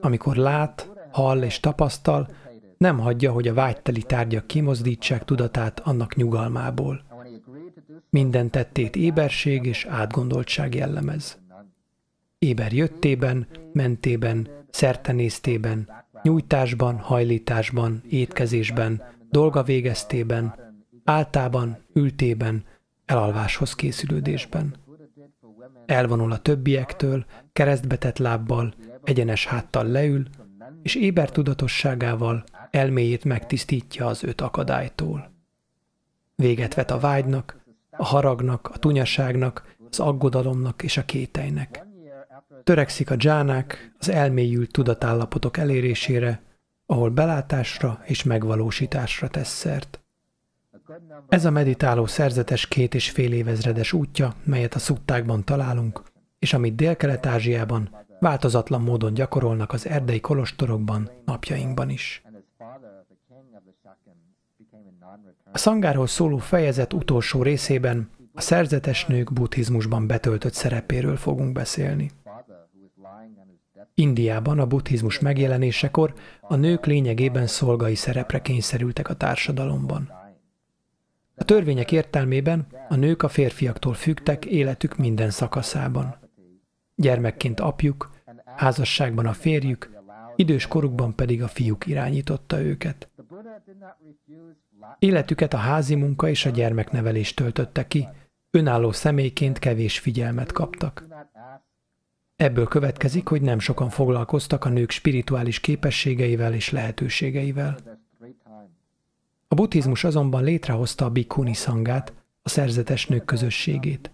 Amikor 0.00 0.36
lát, 0.36 0.90
hall 1.10 1.42
és 1.42 1.60
tapasztal, 1.60 2.28
nem 2.76 2.98
hagyja, 2.98 3.32
hogy 3.32 3.48
a 3.48 3.54
vágyteli 3.54 4.02
tárgyak 4.02 4.46
kimozdítsák 4.46 5.24
tudatát 5.24 5.80
annak 5.80 6.16
nyugalmából. 6.16 7.04
Minden 8.10 8.50
tettét 8.50 8.96
éberség 8.96 9.64
és 9.64 9.84
átgondoltság 9.84 10.74
jellemez. 10.74 11.38
Éber 12.38 12.72
jöttében, 12.72 13.46
mentében, 13.72 14.48
szertenésztében, 14.70 15.88
nyújtásban, 16.22 16.98
hajlításban, 16.98 18.02
étkezésben, 18.08 19.02
dolga 19.30 19.62
végeztében, 19.62 20.68
áltában, 21.10 21.78
ültében, 21.92 22.64
elalváshoz 23.04 23.74
készülődésben. 23.74 24.74
Elvonul 25.86 26.32
a 26.32 26.38
többiektől, 26.38 27.24
keresztbetett 27.52 28.18
lábbal, 28.18 28.74
egyenes 29.04 29.46
háttal 29.46 29.86
leül, 29.86 30.26
és 30.82 30.94
éber 30.94 31.30
tudatosságával 31.30 32.44
elméjét 32.70 33.24
megtisztítja 33.24 34.06
az 34.06 34.22
öt 34.22 34.40
akadálytól. 34.40 35.32
Véget 36.34 36.74
vet 36.74 36.90
a 36.90 36.98
vágynak, 36.98 37.58
a 37.90 38.04
haragnak, 38.04 38.70
a 38.72 38.78
tunyaságnak, 38.78 39.76
az 39.90 40.00
aggodalomnak 40.00 40.82
és 40.82 40.96
a 40.96 41.04
kételynek. 41.04 41.86
Törekszik 42.64 43.10
a 43.10 43.16
dzsánák 43.16 43.94
az 43.98 44.08
elmélyült 44.08 44.72
tudatállapotok 44.72 45.56
elérésére, 45.56 46.42
ahol 46.86 47.10
belátásra 47.10 48.00
és 48.04 48.22
megvalósításra 48.22 49.28
tesz 49.28 49.54
szert. 49.54 50.00
Ez 51.28 51.44
a 51.44 51.50
meditáló 51.50 52.06
szerzetes 52.06 52.66
két 52.66 52.94
és 52.94 53.10
fél 53.10 53.32
évezredes 53.32 53.92
útja, 53.92 54.34
melyet 54.44 54.74
a 54.74 54.78
szuttákban 54.78 55.44
találunk, 55.44 56.02
és 56.38 56.52
amit 56.52 56.74
Dél-Kelet-Ázsiában 56.74 58.06
változatlan 58.20 58.82
módon 58.82 59.14
gyakorolnak 59.14 59.72
az 59.72 59.86
erdei 59.86 60.20
kolostorokban 60.20 61.10
napjainkban 61.24 61.90
is. 61.90 62.22
A 65.52 65.58
szangárról 65.58 66.06
szóló 66.06 66.36
fejezet 66.36 66.92
utolsó 66.92 67.42
részében 67.42 68.10
a 68.34 68.40
szerzetes 68.40 69.06
nők 69.06 69.32
buddhizmusban 69.32 70.06
betöltött 70.06 70.52
szerepéről 70.52 71.16
fogunk 71.16 71.52
beszélni. 71.52 72.10
Indiában 73.94 74.58
a 74.58 74.66
buddhizmus 74.66 75.18
megjelenésekor 75.18 76.14
a 76.40 76.56
nők 76.56 76.86
lényegében 76.86 77.46
szolgai 77.46 77.94
szerepre 77.94 78.42
kényszerültek 78.42 79.08
a 79.08 79.14
társadalomban. 79.14 80.19
A 81.40 81.44
törvények 81.44 81.92
értelmében 81.92 82.66
a 82.88 82.94
nők 82.94 83.22
a 83.22 83.28
férfiaktól 83.28 83.94
fügtek 83.94 84.44
életük 84.44 84.96
minden 84.96 85.30
szakaszában. 85.30 86.16
Gyermekként 86.94 87.60
apjuk, 87.60 88.10
házasságban 88.56 89.26
a 89.26 89.32
férjük, 89.32 89.90
idős 90.36 90.66
korukban 90.66 91.14
pedig 91.14 91.42
a 91.42 91.48
fiúk 91.48 91.86
irányította 91.86 92.60
őket. 92.60 93.10
Életüket 94.98 95.54
a 95.54 95.56
házi 95.56 95.94
munka 95.94 96.28
és 96.28 96.46
a 96.46 96.50
gyermeknevelés 96.50 97.34
töltötte 97.34 97.86
ki, 97.86 98.08
önálló 98.50 98.92
személyként 98.92 99.58
kevés 99.58 99.98
figyelmet 99.98 100.52
kaptak. 100.52 101.06
Ebből 102.36 102.66
következik, 102.66 103.28
hogy 103.28 103.42
nem 103.42 103.58
sokan 103.58 103.88
foglalkoztak 103.88 104.64
a 104.64 104.68
nők 104.68 104.90
spirituális 104.90 105.60
képességeivel 105.60 106.54
és 106.54 106.70
lehetőségeivel. 106.70 107.99
A 109.52 109.54
buddhizmus 109.54 110.04
azonban 110.04 110.44
létrehozta 110.44 111.04
a 111.04 111.10
bikuni 111.10 111.54
szangát, 111.54 112.12
a 112.42 112.48
szerzetes 112.48 113.06
nők 113.06 113.24
közösségét. 113.24 114.10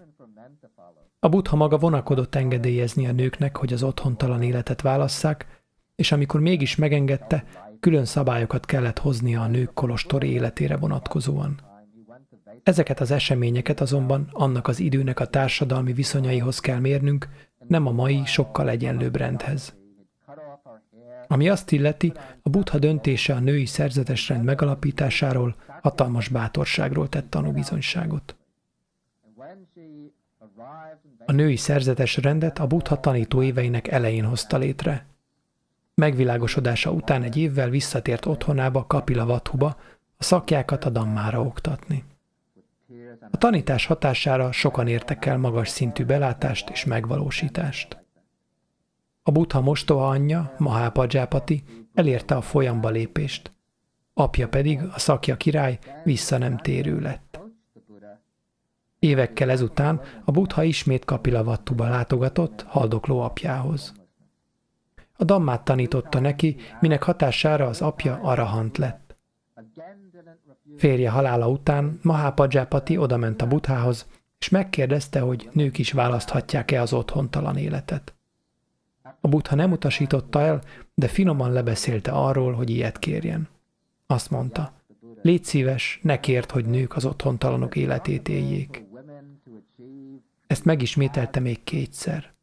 A 1.18 1.28
buddha 1.28 1.57
maga 1.57 1.78
vonakodott 1.78 2.34
engedélyezni 2.34 3.07
a 3.07 3.12
nőknek, 3.12 3.57
hogy 3.57 3.72
az 3.72 3.82
otthontalan 3.82 4.43
életet 4.43 4.80
válasszák, 4.80 5.62
és 5.95 6.12
amikor 6.12 6.41
mégis 6.41 6.76
megengedte, 6.76 7.45
külön 7.80 8.05
szabályokat 8.05 8.66
kellett 8.66 8.99
hoznia 8.99 9.41
a 9.41 9.47
nők 9.47 9.74
kolostori 9.74 10.30
életére 10.30 10.76
vonatkozóan. 10.76 11.61
Ezeket 12.62 13.01
az 13.01 13.11
eseményeket 13.11 13.80
azonban 13.80 14.28
annak 14.32 14.68
az 14.68 14.80
időnek 14.80 15.20
a 15.20 15.26
társadalmi 15.26 15.93
viszonyaihoz 15.93 16.61
kell 16.61 16.78
mérnünk, 16.78 17.28
nem 17.68 17.87
a 17.87 17.93
mai, 17.93 18.22
sokkal 18.24 18.68
egyenlőbb 18.68 19.16
rendhez. 19.16 19.76
Ami 21.29 21.49
azt 21.49 21.72
illeti, 21.72 22.12
a 22.43 22.49
buddha 22.49 22.79
döntése 22.79 23.35
a 23.35 23.39
női 23.39 23.66
szerzetes 23.66 24.29
rend 24.29 24.45
megalapításáról 24.45 25.55
hatalmas 25.83 26.29
bátorságról 26.29 27.09
tett 27.09 27.31
tanúbizonyságot. 27.31 28.37
A 31.27 31.33
női 31.33 31.57
szerzetes 31.57 32.16
rendet 32.16 32.59
a 32.59 32.66
buddha 32.66 33.01
tanító 33.01 33.43
éveinek 33.43 33.89
elején 33.89 34.24
hozta 34.24 34.57
létre. 34.57 35.07
Megvilágosodása 35.95 36.91
után 36.91 37.22
egy 37.22 37.37
évvel 37.37 37.68
visszatért 37.68 38.27
otthonába, 38.27 38.87
Kapila 38.87 39.27
Vathuba, 39.27 39.77
a 40.16 40.22
szakjákat 40.22 40.85
a 40.85 40.91
dammára 40.91 41.41
oktatni. 41.41 42.05
A 43.31 43.37
tanítás 43.37 43.87
hatására 43.87 44.53
sokan 44.53 44.89
értek 44.89 45.27
el 45.27 45.39
magas 45.39 45.68
szintű 45.68 46.05
belátást 46.05 46.70
és 46.70 46.85
megvalósítást. 46.85 48.06
A 49.29 49.31
buddha 49.33 49.61
mostoha 49.61 50.09
anyja, 50.09 50.55
Mahápadzsápati 50.59 51.62
elérte 51.95 52.35
a 52.35 52.41
folyamba 52.41 52.89
lépést, 52.89 53.53
apja 54.14 54.49
pedig, 54.49 54.81
a 54.93 54.99
szakja 54.99 55.37
király 55.37 55.79
vissza 56.05 56.39
nem 56.39 56.57
térő 56.57 57.01
lett. 57.01 57.41
Évekkel 58.99 59.51
ezután 59.51 60.01
a 60.24 60.31
buddha 60.31 60.62
ismét 60.62 61.05
Kapilavattuba 61.05 61.89
látogatott 61.89 62.62
haldokló 62.62 63.20
apjához. 63.20 63.95
A 65.16 65.24
dammát 65.24 65.64
tanította 65.64 66.20
neki, 66.20 66.57
minek 66.81 67.03
hatására 67.03 67.66
az 67.66 67.83
apja 67.83 68.18
arahant 68.22 68.79
lett. 68.79 69.16
Férje 70.77 71.11
halála 71.11 71.49
után 71.49 71.99
Mahapadzsápati 72.03 72.97
odament 72.97 73.43
a 73.43 73.47
buthához, 73.47 74.07
és 74.39 74.49
megkérdezte, 74.49 75.20
hogy 75.20 75.49
nők 75.53 75.79
is 75.79 75.93
választhatják-e 75.93 76.81
az 76.81 76.93
otthontalan 76.93 77.57
életet. 77.57 78.16
A 79.21 79.29
buddha 79.29 79.55
nem 79.55 79.73
utasította 79.73 80.41
el, 80.41 80.61
de 80.95 81.09
finoman 81.09 81.53
lebeszélte 81.53 82.11
arról, 82.11 82.53
hogy 82.53 82.71
ilyet 82.71 82.99
kérjen. 82.99 83.49
Azt 84.07 84.31
mondta, 84.31 84.73
légy 85.23 85.45
szíves, 85.45 86.01
ne 86.03 86.21
kért, 86.21 86.51
hogy 86.51 86.64
nők 86.64 86.97
az 86.97 87.05
otthontalanok 87.05 87.77
életét 87.77 88.29
éljék. 88.29 88.85
Ezt 90.47 90.64
megismételte 90.64 91.41
még 91.41 91.64
kétszer. 91.64 92.35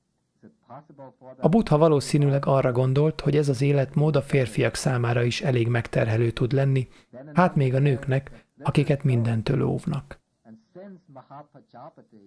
A 1.37 1.49
buddha 1.49 1.77
valószínűleg 1.77 2.45
arra 2.45 2.71
gondolt, 2.71 3.21
hogy 3.21 3.35
ez 3.35 3.49
az 3.49 3.61
életmód 3.61 4.15
a 4.15 4.21
férfiak 4.21 4.75
számára 4.75 5.23
is 5.23 5.41
elég 5.41 5.67
megterhelő 5.67 6.31
tud 6.31 6.51
lenni, 6.51 6.87
hát 7.33 7.55
még 7.55 7.73
a 7.73 7.79
nőknek, 7.79 8.45
akiket 8.61 9.03
mindentől 9.03 9.61
óvnak. 9.61 10.19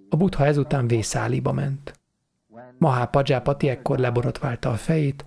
A 0.08 0.16
buddha 0.16 0.44
ezután 0.44 0.86
vészáliba 0.86 1.52
ment. 1.52 2.00
Mahapajapati 2.78 3.68
ekkor 3.68 3.98
leborotválta 3.98 4.70
a 4.70 4.74
fejét, 4.74 5.24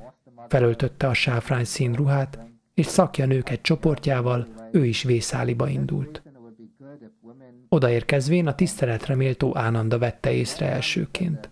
felöltötte 0.48 1.08
a 1.08 1.14
sáfrány 1.14 1.66
szín 1.66 1.94
ruhát, 1.94 2.40
és 2.74 2.86
szakja 2.86 3.26
nők 3.26 3.50
egy 3.50 3.62
csoportjával 3.62 4.48
ő 4.72 4.86
is 4.86 5.04
vészáliba 5.04 5.68
indult. 5.68 6.24
Odaérkezvén 7.70 8.48
a 8.48 8.56
tiszteletre 8.56 9.16
méltó 9.16 9.58
Ánanda 9.58 9.98
vette 9.98 10.32
észre 10.32 10.72
elsőként. 10.72 11.52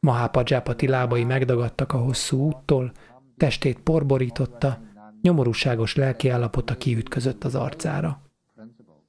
Mahapajapati 0.00 0.88
lábai 0.88 1.24
megdagadtak 1.24 1.92
a 1.92 1.98
hosszú 1.98 2.46
úttól, 2.46 2.92
testét 3.36 3.78
porborította, 3.78 4.80
nyomorúságos 5.22 5.94
lelkiállapota 5.94 6.74
kiütközött 6.74 7.44
az 7.44 7.54
arcára. 7.54 8.20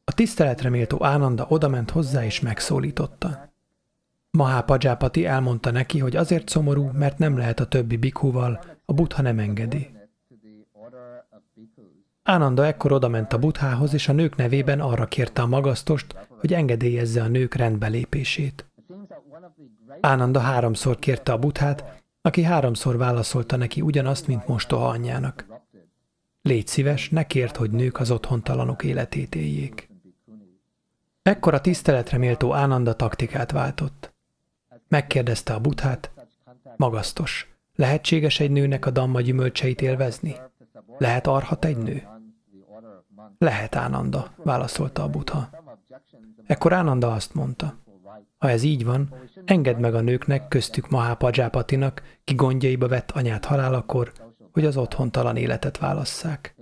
A 0.03 0.13
tiszteletre 0.13 0.69
méltó 0.69 1.03
Ánanda 1.03 1.45
odament 1.49 1.91
hozzá 1.91 2.25
és 2.25 2.39
megszólította. 2.39 3.46
Mahapajapati 4.31 5.25
elmondta 5.25 5.71
neki, 5.71 5.99
hogy 5.99 6.15
azért 6.15 6.49
szomorú, 6.49 6.89
mert 6.93 7.17
nem 7.17 7.37
lehet 7.37 7.59
a 7.59 7.67
többi 7.67 7.97
bikhuval, 7.97 8.63
a 8.85 8.93
buddha 8.93 9.21
nem 9.21 9.39
engedi. 9.39 9.95
Ánanda 12.23 12.65
ekkor 12.65 12.91
odament 12.91 13.33
a 13.33 13.37
buthához, 13.37 13.93
és 13.93 14.07
a 14.07 14.13
nők 14.13 14.35
nevében 14.35 14.79
arra 14.79 15.05
kérte 15.05 15.41
a 15.41 15.47
magasztost, 15.47 16.15
hogy 16.39 16.53
engedélyezze 16.53 17.21
a 17.21 17.27
nők 17.27 17.53
rendbelépését. 17.53 18.65
Ánanda 20.01 20.39
háromszor 20.39 20.99
kérte 20.99 21.31
a 21.31 21.37
buthát, 21.37 22.03
aki 22.21 22.41
háromszor 22.41 22.97
válaszolta 22.97 23.55
neki 23.55 23.81
ugyanazt, 23.81 24.27
mint 24.27 24.47
mostoha 24.47 24.87
anyjának. 24.87 25.45
Légy 26.41 26.67
szíves, 26.67 27.09
ne 27.09 27.23
kért, 27.23 27.55
hogy 27.55 27.71
nők 27.71 27.99
az 27.99 28.11
otthontalanok 28.11 28.83
életét 28.83 29.35
éljék. 29.35 29.89
Ekkor 31.21 31.53
a 31.53 31.61
tiszteletre 31.61 32.17
méltó 32.17 32.53
Ánanda 32.53 32.93
taktikát 32.93 33.51
váltott. 33.51 34.13
Megkérdezte 34.87 35.53
a 35.53 35.59
buthát, 35.59 36.11
magasztos, 36.75 37.55
lehetséges 37.75 38.39
egy 38.39 38.51
nőnek 38.51 38.85
a 38.85 38.89
damma 38.89 39.21
gyümölcseit 39.21 39.81
élvezni? 39.81 40.35
Lehet 40.97 41.27
arhat 41.27 41.65
egy 41.65 41.77
nő? 41.77 42.07
Lehet 43.37 43.75
Ánanda, 43.75 44.31
válaszolta 44.43 45.03
a 45.03 45.09
butha. 45.09 45.49
Ekkor 46.45 46.73
Ánanda 46.73 47.13
azt 47.13 47.33
mondta, 47.33 47.75
ha 48.37 48.49
ez 48.49 48.63
így 48.63 48.85
van, 48.85 49.13
engedd 49.45 49.79
meg 49.79 49.95
a 49.95 50.01
nőknek, 50.01 50.47
köztük 50.47 50.89
Mahapajapatinak, 50.89 52.01
ki 52.23 52.33
gondjaiba 52.33 52.87
vett 52.87 53.11
anyát 53.11 53.45
halálakor, 53.45 54.11
hogy 54.51 54.65
az 54.65 54.77
otthontalan 54.77 55.35
életet 55.35 55.77
válasszák. 55.77 56.55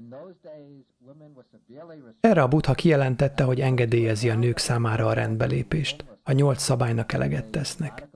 Erre 2.20 2.42
a 2.42 2.48
butha 2.48 2.74
kijelentette, 2.74 3.44
hogy 3.44 3.62
engedélyezi 3.62 4.30
a 4.30 4.36
nők 4.36 4.58
számára 4.58 5.08
a 5.08 5.14
rendbelépést, 5.14 6.06
a 6.24 6.32
nyolc 6.32 6.62
szabálynak 6.62 7.14
eleget 7.14 7.46
tesznek. 7.46 8.08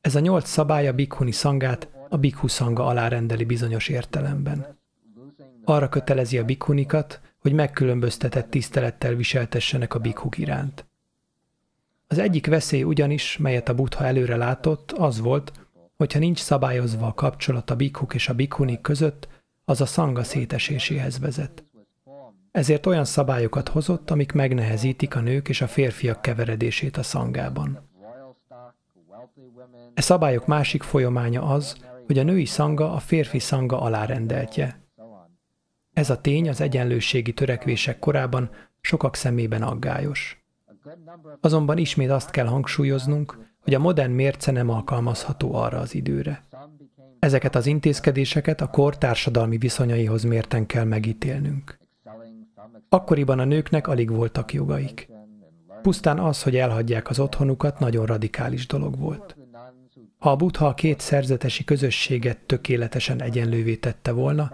Ez 0.00 0.14
a 0.14 0.20
nyolc 0.20 0.48
szabály 0.48 0.88
a 0.88 0.92
bikhuni 0.92 1.32
szangát 1.32 1.88
a 2.08 2.16
bikhu 2.16 2.48
szanga 2.48 2.86
alá 2.86 3.20
bizonyos 3.46 3.88
értelemben. 3.88 4.78
Arra 5.64 5.88
kötelezi 5.88 6.38
a 6.38 6.44
bikhunikat, 6.44 7.20
hogy 7.38 7.52
megkülönböztetett 7.52 8.50
tisztelettel 8.50 9.14
viseltessenek 9.14 9.94
a 9.94 9.98
bikhuk 9.98 10.38
iránt. 10.38 10.84
Az 12.06 12.18
egyik 12.18 12.46
veszély 12.46 12.82
ugyanis, 12.82 13.36
melyet 13.36 13.68
a 13.68 13.74
buddha 13.74 14.04
előre 14.04 14.36
látott, 14.36 14.92
az 14.92 15.20
volt, 15.20 15.52
hogyha 15.96 16.18
nincs 16.18 16.38
szabályozva 16.38 17.06
a 17.06 17.14
kapcsolat 17.14 17.70
a 17.70 17.76
bikhuk 17.76 18.14
és 18.14 18.28
a 18.28 18.34
bikhunik 18.34 18.80
között, 18.80 19.28
az 19.64 19.80
a 19.80 19.86
szanga 19.86 20.22
széteséséhez 20.22 21.18
vezet. 21.18 21.64
Ezért 22.50 22.86
olyan 22.86 23.04
szabályokat 23.04 23.68
hozott, 23.68 24.10
amik 24.10 24.32
megnehezítik 24.32 25.16
a 25.16 25.20
nők 25.20 25.48
és 25.48 25.60
a 25.60 25.68
férfiak 25.68 26.22
keveredését 26.22 26.96
a 26.96 27.02
szangában. 27.02 27.89
E 29.94 30.00
szabályok 30.00 30.46
másik 30.46 30.82
folyamánya 30.82 31.42
az, 31.42 31.76
hogy 32.06 32.18
a 32.18 32.22
női 32.22 32.44
szanga 32.44 32.92
a 32.92 32.98
férfi 32.98 33.38
szanga 33.38 33.80
alárendeltje. 33.80 34.80
Ez 35.92 36.10
a 36.10 36.20
tény 36.20 36.48
az 36.48 36.60
egyenlőségi 36.60 37.32
törekvések 37.32 37.98
korában 37.98 38.50
sokak 38.80 39.14
szemében 39.14 39.62
aggályos. 39.62 40.44
Azonban 41.40 41.78
ismét 41.78 42.10
azt 42.10 42.30
kell 42.30 42.46
hangsúlyoznunk, 42.46 43.38
hogy 43.60 43.74
a 43.74 43.78
modern 43.78 44.12
mérce 44.12 44.52
nem 44.52 44.68
alkalmazható 44.68 45.54
arra 45.54 45.78
az 45.78 45.94
időre. 45.94 46.44
Ezeket 47.18 47.54
az 47.54 47.66
intézkedéseket 47.66 48.60
a 48.60 48.66
kor 48.66 48.98
társadalmi 48.98 49.58
viszonyaihoz 49.58 50.22
mérten 50.22 50.66
kell 50.66 50.84
megítélnünk. 50.84 51.78
Akkoriban 52.88 53.38
a 53.38 53.44
nőknek 53.44 53.86
alig 53.86 54.10
voltak 54.10 54.52
jogaik. 54.52 55.08
Pusztán 55.82 56.18
az, 56.18 56.42
hogy 56.42 56.56
elhagyják 56.56 57.08
az 57.08 57.18
otthonukat, 57.18 57.78
nagyon 57.78 58.06
radikális 58.06 58.66
dolog 58.66 58.98
volt. 58.98 59.36
Ha 60.20 60.30
a 60.30 60.36
buddha 60.36 60.66
a 60.66 60.74
két 60.74 61.00
szerzetesi 61.00 61.64
közösséget 61.64 62.38
tökéletesen 62.38 63.22
egyenlővé 63.22 63.76
tette 63.76 64.12
volna, 64.12 64.52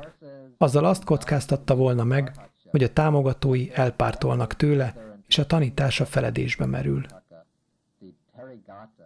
azzal 0.59 0.85
azt 0.85 1.05
kockáztatta 1.05 1.75
volna 1.75 2.05
meg, 2.05 2.33
hogy 2.71 2.83
a 2.83 2.93
támogatói 2.93 3.69
elpártolnak 3.73 4.57
tőle, 4.57 4.95
és 5.29 5.39
a 5.39 5.47
tanítása 5.47 6.05
feledésbe 6.05 6.67
merül. 6.67 7.07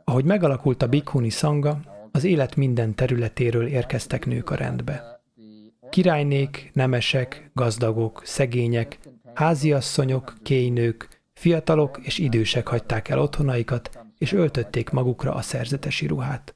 Ahogy 0.04 0.24
megalakult 0.24 0.82
a 0.82 0.88
Bhikkhuni 0.88 1.30
szanga, 1.30 1.80
az 2.12 2.24
élet 2.24 2.56
minden 2.56 2.94
területéről 2.94 3.66
érkeztek 3.66 4.26
nők 4.26 4.50
a 4.50 4.54
rendbe. 4.54 5.20
Királynék, 5.90 6.70
nemesek, 6.72 7.50
gazdagok, 7.54 8.22
szegények, 8.24 8.98
háziasszonyok, 9.34 10.34
kénynők, 10.42 11.22
fiatalok 11.32 11.98
és 12.02 12.18
idősek 12.18 12.68
hagyták 12.68 13.08
el 13.08 13.18
otthonaikat, 13.18 13.98
és 14.20 14.32
öltötték 14.32 14.90
magukra 14.90 15.34
a 15.34 15.40
szerzetesi 15.40 16.06
ruhát. 16.06 16.54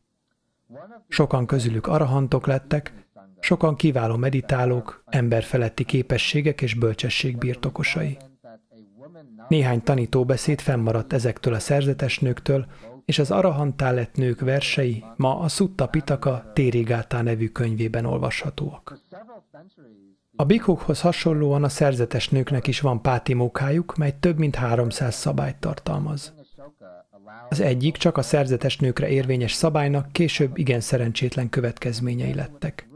Sokan 1.08 1.46
közülük 1.46 1.86
arahantok 1.86 2.46
lettek, 2.46 2.92
sokan 3.40 3.76
kiváló 3.76 4.16
meditálók, 4.16 5.04
emberfeletti 5.06 5.84
képességek 5.84 6.60
és 6.60 6.74
bölcsesség 6.74 7.38
birtokosai. 7.38 8.16
Néhány 9.48 9.82
tanítóbeszéd 9.82 10.60
fennmaradt 10.60 11.12
ezektől 11.12 11.54
a 11.54 11.58
szerzetes 11.58 12.18
nőktől, 12.18 12.66
és 13.04 13.18
az 13.18 13.30
Arahantá 13.30 13.90
lett 13.90 14.16
nők 14.16 14.40
versei 14.40 15.04
ma 15.16 15.38
a 15.38 15.48
Sutta 15.48 15.86
Pitaka 15.86 16.50
Térigátá 16.54 17.22
nevű 17.22 17.48
könyvében 17.48 18.04
olvashatóak. 18.04 18.98
A 20.36 20.44
bikukhoz 20.44 21.00
hasonlóan 21.00 21.64
a 21.64 21.68
szerzetes 21.68 22.28
nőknek 22.28 22.66
is 22.66 22.80
van 22.80 23.02
pátimókájuk, 23.02 23.96
mely 23.96 24.16
több 24.20 24.38
mint 24.38 24.54
300 24.54 25.14
szabályt 25.14 25.56
tartalmaz. 25.56 26.43
Az 27.48 27.60
egyik 27.60 27.96
csak 27.96 28.16
a 28.16 28.22
szerzetes 28.22 28.78
nőkre 28.78 29.08
érvényes 29.08 29.52
szabálynak 29.52 30.12
később 30.12 30.58
igen 30.58 30.80
szerencsétlen 30.80 31.48
következményei 31.48 32.34
lettek. 32.34 32.88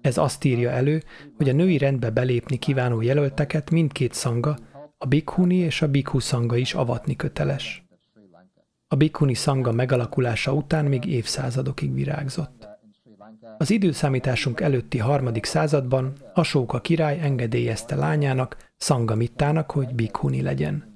Ez 0.00 0.18
azt 0.18 0.44
írja 0.44 0.70
elő, 0.70 1.02
hogy 1.36 1.48
a 1.48 1.52
női 1.52 1.78
rendbe 1.78 2.10
belépni 2.10 2.56
kívánó 2.56 3.00
jelölteket 3.00 3.70
mindkét 3.70 4.12
szanga, 4.12 4.56
a 4.98 5.06
bikhuni 5.06 5.56
és 5.56 5.82
a 5.82 5.88
bikhu 5.88 6.18
szanga 6.18 6.56
is 6.56 6.74
avatni 6.74 7.16
köteles. 7.16 7.86
A 8.88 8.96
bikhuni 8.96 9.34
szanga 9.34 9.72
megalakulása 9.72 10.52
után 10.52 10.84
még 10.84 11.04
évszázadokig 11.04 11.94
virágzott. 11.94 12.68
Az 13.58 13.70
időszámításunk 13.70 14.60
előtti 14.60 14.98
harmadik 14.98 15.44
században 15.44 16.12
Asóka 16.34 16.80
király 16.80 17.20
engedélyezte 17.20 17.94
lányának, 17.94 18.56
Szangamittának, 18.76 19.70
hogy 19.70 19.94
bikhuni 19.94 20.42
legyen. 20.42 20.91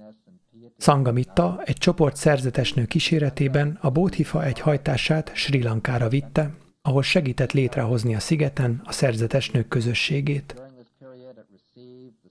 Szangamitta 0.77 1.63
egy 1.65 1.77
csoport 1.77 2.17
szerzetesnő 2.17 2.85
kíséretében 2.85 3.79
a 3.81 3.91
Bódhifa 3.91 4.45
egy 4.45 4.61
hajtását 4.61 5.31
Sri 5.35 5.63
Lankára 5.63 6.09
vitte, 6.09 6.55
ahol 6.83 7.03
segített 7.03 7.53
létrehozni 7.53 8.15
a 8.15 8.21
szigeten 8.21 8.83
a 8.85 8.93
szerzetesnők 8.93 9.69
közösségét. 9.69 10.63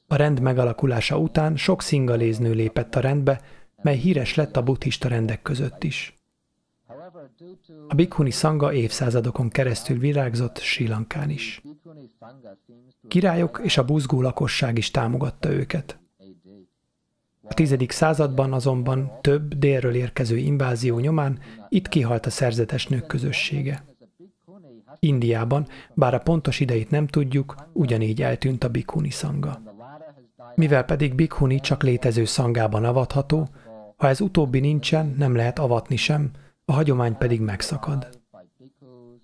A 0.08 0.16
rend 0.16 0.40
megalakulása 0.40 1.18
után 1.18 1.56
sok 1.56 1.82
szingaléznő 1.82 2.52
lépett 2.52 2.96
a 2.96 3.00
rendbe, 3.00 3.42
mely 3.82 3.98
híres 3.98 4.36
lett 4.36 4.58
a 4.58 4.64
buddhista 4.64 5.08
rendek 5.08 5.42
között 5.42 5.84
is. 5.84 6.16
A 7.88 7.96
Bhikkhuni 7.96 8.30
Sangha 8.32 8.74
évszázadokon 8.74 9.50
keresztül 9.50 9.98
virágzott 9.98 10.58
Sri 10.58 10.88
Lankán 10.88 11.30
is. 11.30 11.62
Királyok 13.08 13.60
és 13.64 13.78
a 13.78 13.86
buzgó 13.86 14.22
lakosság 14.22 14.78
is 14.78 14.92
támogatta 14.92 15.50
őket. 15.50 16.00
A 17.48 17.54
tizedik 17.54 17.92
században 17.92 18.54
azonban 18.54 19.12
több 19.22 19.54
délről 19.54 19.96
érkező 19.96 20.38
invázió 20.38 21.00
nyomán 21.00 21.40
itt 21.70 21.88
kihalt 21.88 22.26
a 22.26 22.30
szerzetes 22.30 22.88
nők 22.88 23.06
közössége. 23.06 23.86
Indiában, 25.00 25.68
bár 25.94 26.14
a 26.14 26.20
pontos 26.20 26.60
idejét 26.60 26.90
nem 26.90 27.08
tudjuk, 27.08 27.56
ugyanígy 27.74 28.22
eltűnt 28.22 28.64
a 28.64 28.70
Bhikkhuni 28.70 29.10
szanga. 29.10 29.62
Mivel 30.56 30.84
pedig 30.84 31.16
Bhikkhuni 31.16 31.60
csak 31.60 31.84
létező 31.84 32.26
szangában 32.26 32.86
avatható, 32.86 33.50
ha 33.98 34.08
ez 34.08 34.22
utóbbi 34.22 34.60
nincsen, 34.60 35.16
nem 35.18 35.36
lehet 35.36 35.60
avatni 35.60 35.96
sem, 35.96 36.32
a 36.66 36.74
hagyomány 36.74 37.18
pedig 37.18 37.42
megszakad. 37.42 38.10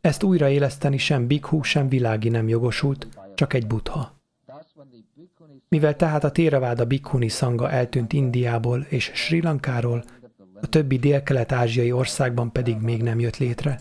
Ezt 0.02 0.24
újraéleszteni 0.24 0.98
sem 0.98 1.28
bikhu, 1.28 1.64
sem 1.64 1.90
világi 1.90 2.30
nem 2.30 2.48
jogosult, 2.48 3.08
csak 3.36 3.54
egy 3.54 3.68
butha. 3.68 4.21
Mivel 5.76 5.96
tehát 5.96 6.24
a 6.24 6.32
Téraváda 6.32 6.86
Bhikkhuni 6.86 7.28
szanga 7.28 7.70
eltűnt 7.70 8.14
Indiából 8.14 8.86
és 8.90 9.12
Sri 9.14 9.42
Lankáról, 9.42 10.04
a 10.62 10.68
többi 10.68 10.98
dél-kelet-ázsiai 10.98 11.92
országban 11.92 12.52
pedig 12.52 12.78
még 12.78 13.04
nem 13.04 13.20
jött 13.20 13.38
létre, 13.38 13.80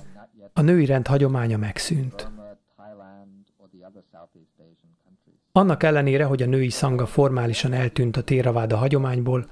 a 0.52 0.60
női 0.60 0.84
rend 0.84 1.06
hagyománya 1.06 1.56
megszűnt. 1.56 2.30
Annak 5.52 5.82
ellenére, 5.82 6.24
hogy 6.24 6.42
a 6.42 6.46
női 6.46 6.68
szanga 6.68 7.06
formálisan 7.06 7.72
eltűnt 7.72 8.16
a 8.16 8.22
téraváda 8.22 8.76
hagyományból, 8.76 9.46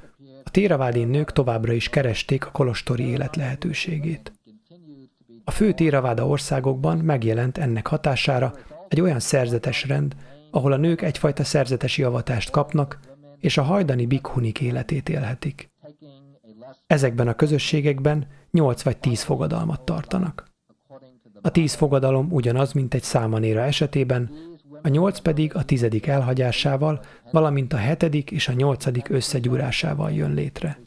a 0.44 0.50
téravádén 0.50 1.08
nők 1.08 1.32
továbbra 1.32 1.72
is 1.72 1.88
keresték 1.88 2.46
a 2.46 2.50
kolostori 2.50 3.04
élet 3.04 3.36
lehetőségét. 3.36 4.32
A 5.44 5.50
fő 5.50 5.72
téraváda 5.72 6.26
országokban 6.26 6.98
megjelent 6.98 7.58
ennek 7.58 7.86
hatására 7.86 8.54
egy 8.88 9.00
olyan 9.00 9.20
szerzetes 9.20 9.86
rend, 9.86 10.16
ahol 10.50 10.72
a 10.72 10.76
nők 10.76 11.02
egyfajta 11.02 11.44
szerzetesi 11.44 12.02
avatást 12.02 12.50
kapnak, 12.50 12.98
és 13.38 13.58
a 13.58 13.62
hajdani 13.62 14.06
bikhunik 14.06 14.60
életét 14.60 15.08
élhetik. 15.08 15.70
Ezekben 16.86 17.28
a 17.28 17.34
közösségekben 17.34 18.26
8 18.50 18.82
vagy 18.82 18.96
10 18.98 19.22
fogadalmat 19.22 19.80
tartanak. 19.80 20.46
A 21.42 21.50
10 21.50 21.74
fogadalom 21.74 22.32
ugyanaz, 22.32 22.72
mint 22.72 22.94
egy 22.94 23.02
számanéra 23.02 23.60
esetében, 23.60 24.30
a 24.82 24.88
nyolc 24.88 25.18
pedig 25.18 25.54
a 25.54 25.64
tizedik 25.64 26.06
elhagyásával, 26.06 27.00
valamint 27.30 27.72
a 27.72 27.76
hetedik 27.76 28.30
és 28.30 28.48
a 28.48 28.52
nyolcadik 28.52 29.08
összegyúrásával 29.08 30.12
jön 30.12 30.34
létre. 30.34 30.80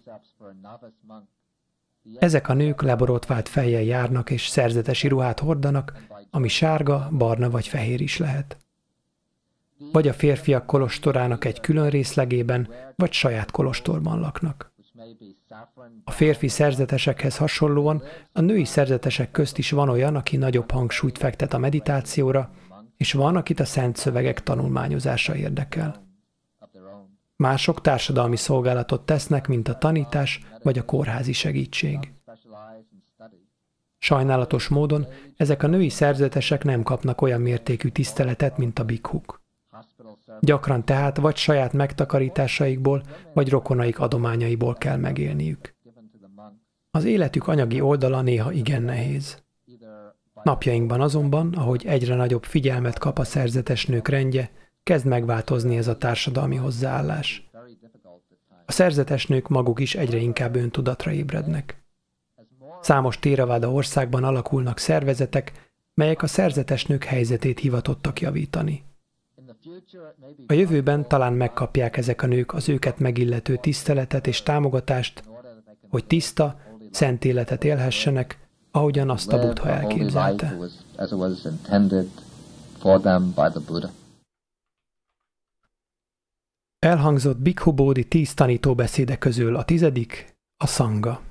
Ezek 2.20 2.50
a 2.50 2.54
nők 2.54 2.82
leborotvált 2.82 3.50
fejjel 3.50 3.82
járnak 3.82 4.30
és 4.30 4.48
szerzetesi 4.48 5.08
ruhát 5.08 5.40
hordanak, 5.40 5.94
ami 6.32 6.48
sárga, 6.48 7.10
barna 7.18 7.50
vagy 7.50 7.68
fehér 7.68 8.02
is 8.02 8.18
lehet. 8.18 8.61
Vagy 9.92 10.08
a 10.08 10.14
férfiak 10.14 10.66
kolostorának 10.66 11.46
egy 11.46 11.60
külön 11.60 11.90
részlegében, 11.90 12.70
vagy 12.96 13.12
saját 13.12 13.52
kolostorban 13.52 14.20
laknak. 14.20 14.72
A 16.04 16.12
férfi 16.12 16.48
szerzetesekhez 16.48 17.38
hasonlóan 17.38 18.04
a 18.32 18.42
női 18.42 18.66
szerzetesek 18.66 19.32
közt 19.32 19.58
is 19.58 19.72
van 19.72 19.90
olyan, 19.90 20.16
aki 20.16 20.38
nagyobb 20.38 20.72
hangsúlyt 20.72 21.18
fektet 21.18 21.54
a 21.54 21.58
meditációra, 21.58 22.52
és 22.98 23.14
van, 23.14 23.36
akit 23.36 23.60
a 23.60 23.66
szent 23.66 23.96
szövegek 23.96 24.44
tanulmányozása 24.44 25.36
érdekel. 25.36 26.10
Mások 27.36 27.82
társadalmi 27.82 28.36
szolgálatot 28.36 29.06
tesznek, 29.06 29.48
mint 29.48 29.68
a 29.68 29.78
tanítás 29.78 30.40
vagy 30.64 30.78
a 30.78 30.86
kórházi 30.86 31.34
segítség. 31.34 32.14
Sajnálatos 33.98 34.68
módon 34.68 35.08
ezek 35.38 35.64
a 35.64 35.68
női 35.68 35.90
szerzetesek 35.90 36.64
nem 36.64 36.84
kapnak 36.84 37.22
olyan 37.22 37.42
mértékű 37.42 37.90
tiszteletet, 37.90 38.58
mint 38.58 38.80
a 38.80 38.84
bikhuk. 38.84 39.41
Gyakran 40.40 40.86
tehát 40.86 41.18
vagy 41.18 41.36
saját 41.36 41.74
megtakarításaikból, 41.74 43.04
vagy 43.34 43.50
rokonaik 43.50 44.00
adományaiból 44.00 44.74
kell 44.74 44.98
megélniük. 44.98 45.76
Az 46.92 47.04
életük 47.04 47.48
anyagi 47.48 47.82
oldala 47.82 48.22
néha 48.22 48.52
igen 48.52 48.84
nehéz. 48.84 49.44
Napjainkban 50.44 51.02
azonban, 51.02 51.54
ahogy 51.54 51.86
egyre 51.86 52.16
nagyobb 52.16 52.44
figyelmet 52.44 52.98
kap 52.98 53.20
a 53.20 53.24
szerzetes 53.24 53.86
nők 53.86 54.08
rendje, 54.08 54.52
kezd 54.84 55.06
megváltozni 55.06 55.78
ez 55.78 55.88
a 55.88 55.98
társadalmi 55.98 56.56
hozzáállás. 56.56 57.50
A 58.66 58.72
szerzetes 58.72 59.28
nők 59.28 59.48
maguk 59.48 59.80
is 59.80 59.96
egyre 59.96 60.18
inkább 60.18 60.56
öntudatra 60.56 61.12
ébrednek. 61.12 61.84
Számos 62.82 63.20
téraváda 63.20 63.72
országban 63.72 64.24
alakulnak 64.24 64.78
szervezetek, 64.78 65.70
melyek 65.94 66.22
a 66.22 66.28
szerzetes 66.28 66.86
nők 66.86 67.04
helyzetét 67.04 67.60
hivatottak 67.60 68.22
javítani. 68.22 68.84
A 70.48 70.54
jövőben 70.54 71.08
talán 71.08 71.34
megkapják 71.34 71.98
ezek 71.98 72.22
a 72.22 72.28
nők 72.28 72.54
az 72.54 72.70
őket 72.70 73.00
megillető 73.00 73.58
tiszteletet 73.58 74.28
és 74.28 74.44
támogatást, 74.44 75.24
hogy 75.90 76.06
tiszta, 76.06 76.60
szent 76.92 77.26
életet 77.26 77.64
élhessenek, 77.64 78.40
ahogyan 78.72 79.10
azt 79.10 79.34
a 79.34 79.40
Buddha 79.40 79.70
elképzelte. 79.70 80.58
Elhangzott 86.80 87.38
Bhikkhu 87.38 87.74
Bodhi 87.74 88.04
tíz 88.04 88.34
tanítóbeszéde 88.34 89.18
közül 89.18 89.56
a 89.56 89.64
tizedik, 89.64 90.36
a 90.58 90.68
Sanga. 90.68 91.22